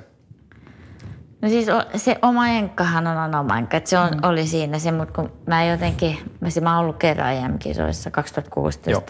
No 1.41 1.49
siis 1.49 1.67
se 1.95 2.15
oma 2.21 2.47
enkkahan 2.47 3.07
on 3.07 3.17
aina 3.17 3.39
oma 3.39 3.57
enkka. 3.57 3.81
Se 3.83 3.99
on, 3.99 4.09
mm. 4.09 4.19
oli 4.23 4.47
siinä 4.47 4.79
se, 4.79 4.91
mutta 4.91 5.13
kun 5.13 5.31
mä 5.47 5.65
jotenkin, 5.65 6.17
mä, 6.39 6.47
mä 6.61 6.75
oon 6.75 6.83
ollut 6.83 6.97
kerran 6.97 7.33
EM-kisoissa 7.33 8.11
2016. 8.11 8.91
Joo. 8.91 9.03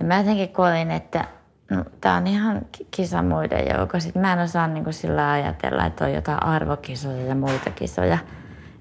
Ja 0.00 0.06
mä 0.06 0.18
jotenkin 0.18 0.48
koin, 0.48 0.90
että 0.90 1.24
No, 1.70 1.84
tämä 2.00 2.16
on 2.16 2.26
ihan 2.26 2.60
kisa 2.90 3.22
muiden 3.22 3.76
joukossa. 3.76 4.10
Mä 4.20 4.32
en 4.32 4.38
osaa 4.38 4.68
niin 4.68 4.92
sillä 4.92 5.30
ajatella, 5.30 5.86
että 5.86 6.04
on 6.04 6.12
jotain 6.12 6.42
arvokisoja 6.42 7.26
ja 7.26 7.34
muita 7.34 7.70
kisoja. 7.70 8.18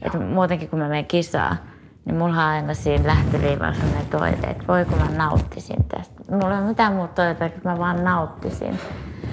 Että 0.01 0.19
muutenkin 0.19 0.69
kun 0.69 0.79
mä 0.79 0.87
menen 0.87 1.05
kisaan, 1.05 1.57
niin 2.05 2.15
mulla 2.15 2.33
on 2.33 2.39
aina 2.39 2.73
siinä 2.73 3.07
lähtöviivalla 3.07 3.73
sellainen 3.73 4.05
toive, 4.05 4.47
että 4.47 4.67
voi 4.67 4.85
kun 4.85 4.97
mä 4.97 5.09
nauttisin 5.17 5.83
tästä. 5.83 6.23
Mulla 6.31 6.51
ei 6.51 6.59
ole 6.59 6.67
mitään 6.67 6.93
muuta 6.93 7.13
toivota, 7.13 7.45
että 7.45 7.69
mä 7.69 7.77
vaan 7.77 8.03
nauttisin. 8.03 8.79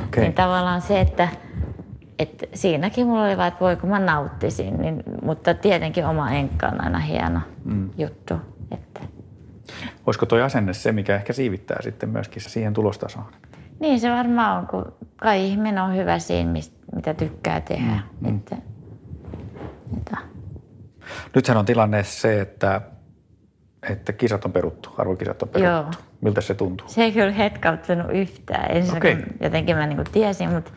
Okei. 0.04 0.22
Niin 0.22 0.34
tavallaan 0.34 0.82
se, 0.82 1.00
että, 1.00 1.28
että 2.18 2.46
siinäkin 2.54 3.06
mulla 3.06 3.24
oli 3.24 3.36
vaan, 3.36 3.48
että 3.48 3.60
voi 3.60 3.76
kun 3.76 3.90
mä 3.90 3.98
nauttisin. 3.98 4.78
Niin, 4.78 5.02
mutta 5.22 5.54
tietenkin 5.54 6.06
oma 6.06 6.30
enkka 6.30 6.66
on 6.66 6.84
aina 6.84 6.98
hieno 6.98 7.40
mm. 7.64 7.90
juttu. 7.98 8.34
Että, 8.70 9.00
Olisiko 10.06 10.26
toi 10.26 10.42
asenne 10.42 10.72
se, 10.72 10.92
mikä 10.92 11.14
ehkä 11.14 11.32
siivittää 11.32 11.82
sitten 11.82 12.08
myöskin 12.08 12.42
siihen 12.42 12.74
tulostasoon? 12.74 13.26
niin 13.80 14.00
se 14.00 14.10
varmaan 14.10 14.58
on, 14.58 14.66
kun 14.66 14.92
kai 15.16 15.46
ihminen 15.46 15.82
on 15.82 15.96
hyvä 15.96 16.18
siinä, 16.18 16.50
mistä, 16.50 16.76
mitä 16.94 17.14
tykkää 17.14 17.60
tehdä. 17.60 18.00
Mm. 18.20 18.36
Että, 18.36 18.56
että, 19.96 20.16
Nythän 21.34 21.56
on 21.56 21.64
tilanne 21.64 22.04
se, 22.04 22.40
että, 22.40 22.80
että 23.90 24.12
kisat 24.12 24.44
on 24.44 24.52
peruttu, 24.52 24.94
arvokisat 24.98 25.42
on 25.42 25.48
peruttu. 25.48 25.70
Joo. 25.70 25.90
Miltä 26.20 26.40
se 26.40 26.54
tuntuu? 26.54 26.88
Se 26.88 27.02
ei 27.02 27.12
kyllä 27.12 27.32
hetkauttanut 27.32 28.06
yhtään. 28.12 28.70
Ensin 28.70 28.96
okay. 28.96 29.16
jotenkin 29.40 29.76
mä 29.76 29.86
niin 29.86 30.04
tiesin, 30.12 30.50
mutta 30.50 30.70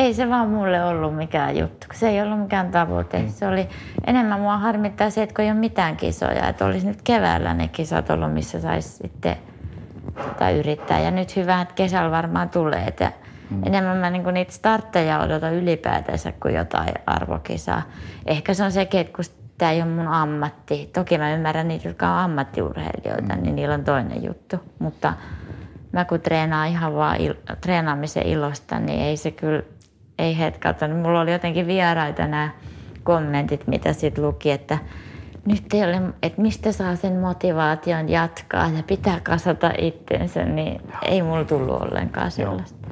ei 0.00 0.14
se 0.14 0.28
vaan 0.30 0.48
mulle 0.48 0.84
ollut 0.84 1.16
mikään 1.16 1.56
juttu. 1.56 1.86
Se 1.92 2.08
ei 2.08 2.22
ollut 2.22 2.40
mikään 2.40 2.70
tavoite. 2.70 3.24
Se 3.28 3.46
oli 3.46 3.68
enemmän 4.06 4.40
mua 4.40 4.58
harmittaa 4.58 5.10
se, 5.10 5.22
että 5.22 5.34
kun 5.34 5.44
ei 5.44 5.50
ole 5.50 5.58
mitään 5.58 5.96
kisoja. 5.96 6.48
Että 6.48 6.66
olisi 6.66 6.86
nyt 6.86 7.02
keväällä 7.02 7.54
ne 7.54 7.68
kisat 7.68 8.10
ollut, 8.10 8.32
missä 8.32 8.60
saisi 8.60 8.88
sitten 8.88 9.36
tai 10.38 10.58
yrittää. 10.58 11.00
Ja 11.00 11.10
nyt 11.10 11.36
hyvä, 11.36 11.60
että 11.60 11.74
kesällä 11.74 12.10
varmaan 12.10 12.48
tulee. 12.48 12.84
Että 12.86 13.12
Enemmän 13.66 13.96
mä 13.96 14.10
niin 14.10 14.34
niitä 14.34 14.52
startteja 14.52 15.20
odotan 15.20 15.54
ylipäätänsä 15.54 16.32
kuin 16.32 16.54
jotain 16.54 16.94
arvokisaa. 17.06 17.82
Ehkä 18.26 18.54
se 18.54 18.64
on 18.64 18.72
sekin, 18.72 19.00
että 19.00 19.12
kun 19.12 19.24
tämä 19.58 19.70
ei 19.70 19.82
ole 19.82 19.90
mun 19.90 20.08
ammatti. 20.08 20.90
Toki 20.94 21.18
mä 21.18 21.34
ymmärrän 21.34 21.68
niitä, 21.68 21.88
jotka 21.88 22.08
on 22.08 22.18
ammattiurheilijoita, 22.18 23.36
niin 23.36 23.56
niillä 23.56 23.74
on 23.74 23.84
toinen 23.84 24.24
juttu. 24.24 24.56
Mutta 24.78 25.12
mä 25.92 26.04
kun 26.04 26.20
treenaan 26.20 26.68
ihan 26.68 26.94
vaan 26.94 27.16
il- 27.16 27.56
treenaamisen 27.60 28.26
ilosta, 28.26 28.78
niin 28.78 29.00
ei 29.00 29.16
se 29.16 29.30
kyllä, 29.30 29.62
ei 30.20 30.38
hetkauta. 30.38 30.88
Mulla 30.88 31.20
oli 31.20 31.32
jotenkin 31.32 31.66
vieraita 31.66 32.26
nämä 32.26 32.50
kommentit, 33.02 33.66
mitä 33.66 33.92
sitten 33.92 34.24
luki, 34.24 34.50
että 34.50 34.78
nyt 35.46 35.74
ei 35.74 35.84
ole, 35.84 36.02
että 36.22 36.42
mistä 36.42 36.72
saa 36.72 36.96
sen 36.96 37.16
motivaation 37.16 38.08
jatkaa 38.08 38.68
ja 38.68 38.82
pitää 38.86 39.20
kasata 39.22 39.72
itsensä, 39.78 40.44
niin 40.44 40.80
ei 41.02 41.22
mulla 41.22 41.44
tullut 41.44 41.82
ollenkaan 41.82 42.30
sellaista. 42.30 42.88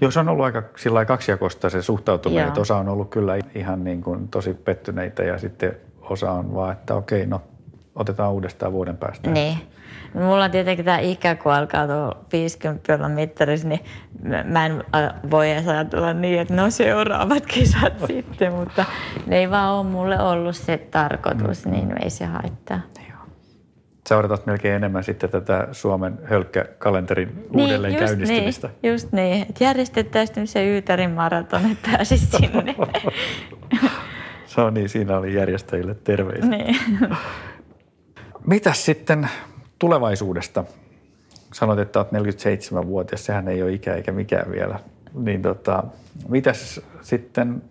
Joo, 0.00 0.10
se 0.10 0.20
on 0.20 0.28
ollut 0.28 0.44
aika 0.44 0.62
sillä 0.76 1.04
kaksijakosta 1.04 1.70
se 1.70 1.82
suhtautuminen, 1.82 2.42
Joo. 2.42 2.48
että 2.48 2.60
osa 2.60 2.76
on 2.76 2.88
ollut 2.88 3.10
kyllä 3.10 3.38
ihan 3.54 3.84
niin 3.84 4.02
kuin 4.02 4.28
tosi 4.28 4.54
pettyneitä 4.54 5.22
ja 5.22 5.38
sitten 5.38 5.76
osa 6.00 6.32
on 6.32 6.54
vaan, 6.54 6.72
että 6.72 6.94
okei, 6.94 7.26
no 7.26 7.42
otetaan 7.94 8.32
uudestaan 8.32 8.72
vuoden 8.72 8.96
päästä. 8.96 9.30
Niin. 9.30 9.58
No, 10.14 10.20
mulla 10.20 10.44
on 10.44 10.50
tietenkin 10.50 10.84
tämä 10.84 10.98
ikä, 10.98 11.34
kun 11.34 11.52
alkaa 11.52 11.86
tuolla 11.86 12.16
50 12.32 12.94
olla 12.94 13.08
mittarissa, 13.08 13.68
niin 13.68 13.80
mä- 14.44 14.66
en 14.66 14.84
voi 15.30 15.50
edes 15.50 15.68
ajatella 15.68 16.12
niin, 16.12 16.40
että 16.40 16.54
no 16.54 16.70
seuraavat 16.70 17.46
kisat 17.46 17.92
sitten, 18.06 18.52
mutta 18.52 18.84
ne 19.26 19.38
ei 19.38 19.50
vaan 19.50 19.74
ole 19.74 19.86
mulle 19.86 20.20
ollut 20.20 20.56
se 20.56 20.78
tarkoitus, 20.90 21.66
niin 21.66 22.02
ei 22.02 22.10
se 22.10 22.24
haittaa. 22.24 22.80
Sä 24.08 24.16
odotat 24.16 24.46
melkein 24.46 24.74
enemmän 24.74 25.04
sitten 25.04 25.30
tätä 25.30 25.68
Suomen 25.72 26.18
hölkkäkalenterin 26.24 27.44
uudelleen 27.52 27.92
just 27.94 28.04
käynnistymistä. 28.04 28.68
Niin, 28.82 28.92
just 28.92 29.12
niin, 29.12 29.42
että 29.48 29.64
järjestettäisiin 29.64 30.46
se 30.46 30.66
Yytärin 30.66 31.10
maraton, 31.10 31.70
että 31.72 31.90
pääsisi 31.90 32.26
sinne. 32.26 32.74
Se 34.46 34.60
on 34.60 34.74
niin, 34.74 34.88
siinä 34.88 35.18
oli 35.18 35.34
järjestäjille 35.34 35.94
terveisiä. 35.94 36.50
niin. 36.50 36.76
Mitäs 38.46 38.84
sitten 38.84 39.28
tulevaisuudesta? 39.82 40.64
Sanoit, 41.52 41.78
että 41.78 41.98
olet 41.98 42.12
47-vuotias, 42.12 43.24
sehän 43.24 43.48
ei 43.48 43.62
ole 43.62 43.72
ikä 43.72 43.94
eikä 43.94 44.12
mikään 44.12 44.50
vielä. 44.50 44.80
Niin 45.14 45.42
tota, 45.42 45.84
mitäs 46.28 46.80
sitten, 47.00 47.62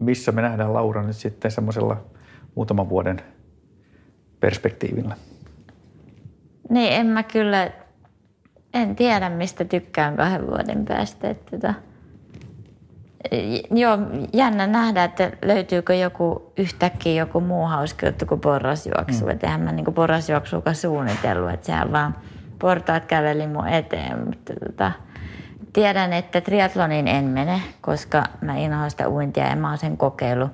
missä 0.00 0.32
me 0.32 0.42
nähdään 0.42 0.74
Laura 0.74 1.02
nyt 1.02 1.16
sitten 1.16 1.50
semmoisella 1.50 2.04
muutaman 2.54 2.88
vuoden 2.88 3.22
perspektiivillä? 4.40 5.16
Niin, 6.70 6.92
en 6.92 7.06
mä 7.06 7.22
kyllä, 7.22 7.70
en 8.74 8.96
tiedä 8.96 9.30
mistä 9.30 9.64
tykkään 9.64 10.16
kahden 10.16 10.46
vuoden 10.46 10.84
päästä. 10.84 11.30
Että 11.30 11.50
tota, 11.50 11.74
joo, 13.70 13.98
jännä 14.32 14.66
nähdä, 14.66 15.04
että 15.04 15.30
löytyykö 15.42 15.94
joku 15.94 16.52
yhtäkkiä 16.56 17.12
joku 17.12 17.40
muu 17.40 17.66
hauska 17.66 18.06
juttu 18.06 18.26
kuin 18.26 18.40
porrasjuoksu. 18.40 19.24
Mm. 19.24 19.30
Että 19.30 19.46
eihän 19.46 19.60
mä 19.60 19.72
niinku 19.72 19.92
porrasjuoksuakaan 19.92 20.76
suunnitellut, 20.76 21.50
että 21.50 21.66
sehän 21.66 21.92
vaan 21.92 22.14
portaat 22.58 23.04
käveli 23.04 23.46
mun 23.46 23.68
eteen. 23.68 24.24
Mutta 24.26 24.52
tota, 24.66 24.92
tiedän, 25.72 26.12
että 26.12 26.40
triatlonin 26.40 27.08
en 27.08 27.24
mene, 27.24 27.62
koska 27.80 28.24
mä 28.40 28.56
inhoan 28.56 28.90
sitä 28.90 29.08
uintia 29.08 29.48
ja 29.48 29.56
mä 29.56 29.68
oon 29.68 29.78
sen 29.78 29.96
kokeillut. 29.96 30.50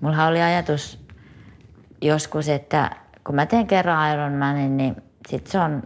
Mulla 0.00 0.26
oli 0.26 0.42
ajatus 0.42 1.04
joskus, 2.02 2.48
että 2.48 2.90
kun 3.24 3.34
mä 3.34 3.46
teen 3.46 3.66
kerran 3.66 4.14
Ironmanin, 4.14 4.76
niin 4.76 4.96
sit 5.28 5.46
se 5.46 5.58
on 5.58 5.82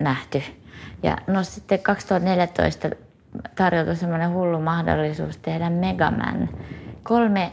nähty. 0.00 0.42
Ja 1.02 1.16
no 1.26 1.42
sitten 1.42 1.78
2014 1.78 2.88
tarjoutui 3.54 3.96
semmoinen 3.96 4.32
hullu 4.32 4.60
mahdollisuus 4.60 5.36
tehdä 5.36 5.70
Megaman. 5.70 6.48
Kolme 7.02 7.52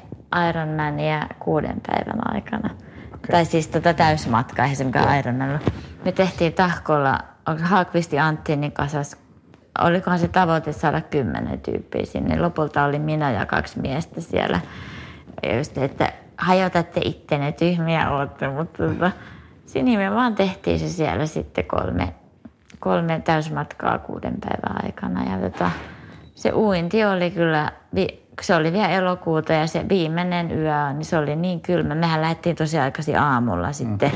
Ironmania 0.49 1.27
kuuden 1.39 1.81
päivän 1.87 2.35
aikana. 2.35 2.69
Okay. 3.07 3.31
Tai 3.31 3.45
siis 3.45 3.67
tota 3.67 3.93
täysmatka, 3.93 4.61
eihän 4.61 4.75
se 4.75 4.83
mikään 4.83 5.19
Ironman 5.19 5.49
ollut. 5.49 5.73
Me 6.05 6.11
tehtiin 6.11 6.53
Tahkolla, 6.53 7.19
Haakvisti 7.61 8.19
Anttini 8.19 8.71
kasas 8.71 9.23
olikohan 9.81 10.19
se 10.19 10.27
tavoite 10.27 10.71
saada 10.71 11.01
kymmenen 11.01 11.59
tyyppiä 11.59 12.05
sinne. 12.05 12.41
Lopulta 12.41 12.83
oli 12.83 12.99
minä 12.99 13.31
ja 13.31 13.45
kaksi 13.45 13.79
miestä 13.79 14.21
siellä. 14.21 14.59
Ja 15.43 15.57
just, 15.57 15.77
että 15.77 16.13
hajotatte 16.37 17.01
ittenne, 17.03 17.51
tyhmiä 17.51 18.11
ootte, 18.11 18.49
mutta 18.49 18.83
tota, 18.87 19.11
siinä 19.65 19.97
me 19.97 20.15
vaan 20.15 20.35
tehtiin 20.35 20.79
se 20.79 20.89
siellä 20.89 21.25
sitten 21.25 21.65
kolme, 21.65 22.13
kolme 22.83 23.21
täysmatkaa 23.25 23.99
kuuden 23.99 24.37
päivän 24.41 24.85
aikana. 24.85 25.31
Ja 25.31 25.49
tota, 25.49 25.71
se 26.35 26.51
uinti 26.51 27.05
oli 27.05 27.31
kyllä, 27.31 27.71
se 28.41 28.55
oli 28.55 28.73
vielä 28.73 28.89
elokuuta 28.89 29.53
ja 29.53 29.67
se 29.67 29.89
viimeinen 29.89 30.51
yö, 30.51 30.93
niin 30.93 31.05
se 31.05 31.17
oli 31.17 31.35
niin 31.35 31.61
kylmä. 31.61 31.95
Mehän 31.95 32.21
lähdettiin 32.21 32.55
tosi 32.55 32.79
aikaisin 32.79 33.19
aamulla 33.19 33.71
sitten, 33.71 34.11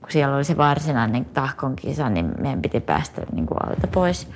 kun 0.00 0.10
siellä 0.10 0.36
oli 0.36 0.44
se 0.44 0.56
varsinainen 0.56 1.24
tahkon 1.24 1.76
kisa, 1.76 2.08
niin 2.08 2.34
meidän 2.40 2.62
piti 2.62 2.80
päästä 2.80 3.22
niin 3.32 3.46
kuin 3.46 3.58
alta 3.68 3.86
pois. 3.86 4.30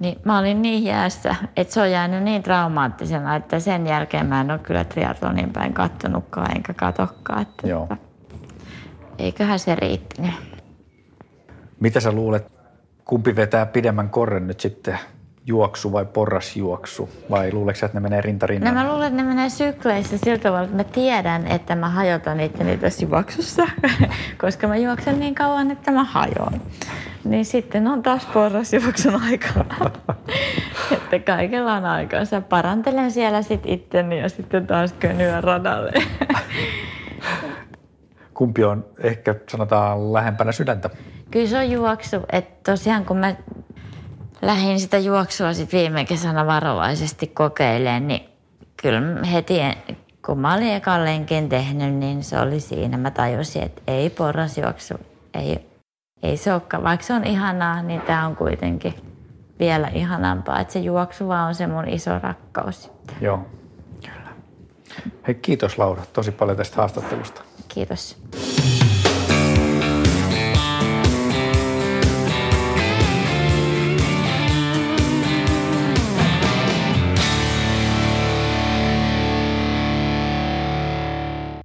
Niin 0.00 0.18
mä 0.24 0.38
olin 0.38 0.62
niin 0.62 0.84
jäässä, 0.84 1.34
että 1.56 1.74
se 1.74 1.80
on 1.80 1.90
jäänyt 1.90 2.22
niin 2.22 2.42
traumaattisena, 2.42 3.36
että 3.36 3.60
sen 3.60 3.86
jälkeen 3.86 4.26
mä 4.26 4.40
en 4.40 4.50
ole 4.50 4.58
kyllä 4.58 4.84
triatlonin 4.84 5.52
päin 5.52 5.72
kattonutkaan 5.72 6.56
enkä 6.56 6.74
katokkaan. 6.74 7.42
Että 7.42 7.68
Joo. 7.68 7.88
Eiköhän 9.18 9.58
se 9.58 9.74
riittänyt. 9.74 10.34
Mitä 11.80 12.00
sä 12.00 12.12
luulet, 12.12 12.55
kumpi 13.06 13.36
vetää 13.36 13.66
pidemmän 13.66 14.10
korren 14.10 14.46
nyt 14.46 14.60
sitten, 14.60 14.98
juoksu 15.46 15.92
vai 15.92 16.04
porrasjuoksu? 16.04 17.08
Vai 17.30 17.52
luuletko 17.52 17.78
sä, 17.78 17.86
että 17.86 18.00
ne 18.00 18.02
menee 18.02 18.20
rinta 18.20 18.46
No 18.60 18.72
mä 18.72 18.88
luulen, 18.88 19.06
että 19.06 19.22
ne 19.22 19.28
menee 19.28 19.48
sykleissä 19.48 20.18
sillä 20.18 20.38
tavalla, 20.38 20.64
että 20.64 20.76
mä 20.76 20.84
tiedän, 20.84 21.46
että 21.46 21.74
mä 21.74 21.88
hajotan 21.88 22.40
itteni 22.40 22.76
tässä 22.76 23.06
juoksussa, 23.06 23.66
koska 24.42 24.68
mä 24.68 24.76
juoksen 24.76 25.20
niin 25.20 25.34
kauan, 25.34 25.70
että 25.70 25.90
mä 25.90 26.04
hajoan. 26.04 26.60
Niin 27.24 27.44
sitten 27.44 27.88
on 27.88 28.02
taas 28.02 28.26
porrasjuoksun 28.26 29.22
aika. 29.22 29.48
että 30.96 31.18
kaikella 31.18 31.74
on 31.74 31.84
aikansa. 31.84 32.40
Parantelen 32.40 33.10
siellä 33.10 33.42
sitten 33.42 33.72
itteni 33.72 34.20
ja 34.20 34.28
sitten 34.28 34.66
taas 34.66 34.92
könyä 34.92 35.40
radalle. 35.40 35.92
Kumpi 38.34 38.64
on 38.64 38.84
ehkä 38.98 39.34
sanotaan 39.48 40.12
lähempänä 40.12 40.52
sydäntä? 40.52 40.90
Kyllä 41.30 41.46
se 41.46 41.58
on 41.58 41.70
juoksu. 41.70 42.16
Että 42.32 42.70
tosiaan 42.72 43.04
kun 43.04 43.16
mä 43.16 43.34
lähdin 44.42 44.80
sitä 44.80 44.98
juoksua 44.98 45.52
sit 45.52 45.72
viime 45.72 46.04
kesänä 46.04 46.46
varovaisesti 46.46 47.26
kokeilemaan, 47.26 48.08
niin 48.08 48.22
kyllä 48.82 49.26
heti 49.32 49.60
kun 50.26 50.38
mä 50.38 50.54
olin 50.54 50.72
ekan 50.72 51.04
lenkin 51.04 51.48
tehnyt, 51.48 51.94
niin 51.94 52.22
se 52.22 52.40
oli 52.40 52.60
siinä. 52.60 52.96
Mä 52.96 53.10
tajusin, 53.10 53.62
että 53.62 53.82
ei 53.86 54.10
porrasjuoksu, 54.10 54.94
ei, 55.34 55.66
ei 56.22 56.36
se 56.36 56.52
olekaan. 56.52 56.82
Vaikka 56.82 57.06
se 57.06 57.12
on 57.12 57.24
ihanaa, 57.24 57.82
niin 57.82 58.00
tämä 58.00 58.26
on 58.26 58.36
kuitenkin 58.36 58.94
vielä 59.58 59.88
ihanampaa. 59.88 60.60
Että 60.60 60.72
se 60.72 60.78
juoksu 60.78 61.28
vaan 61.28 61.48
on 61.48 61.54
se 61.54 61.66
mun 61.66 61.88
iso 61.88 62.18
rakkaus. 62.18 62.90
Joo, 63.20 63.46
kyllä. 64.00 64.30
Hei, 65.26 65.34
kiitos 65.34 65.78
Laura 65.78 66.02
tosi 66.12 66.32
paljon 66.32 66.56
tästä 66.56 66.76
haastattelusta. 66.76 67.42
Kiitos. 67.68 68.16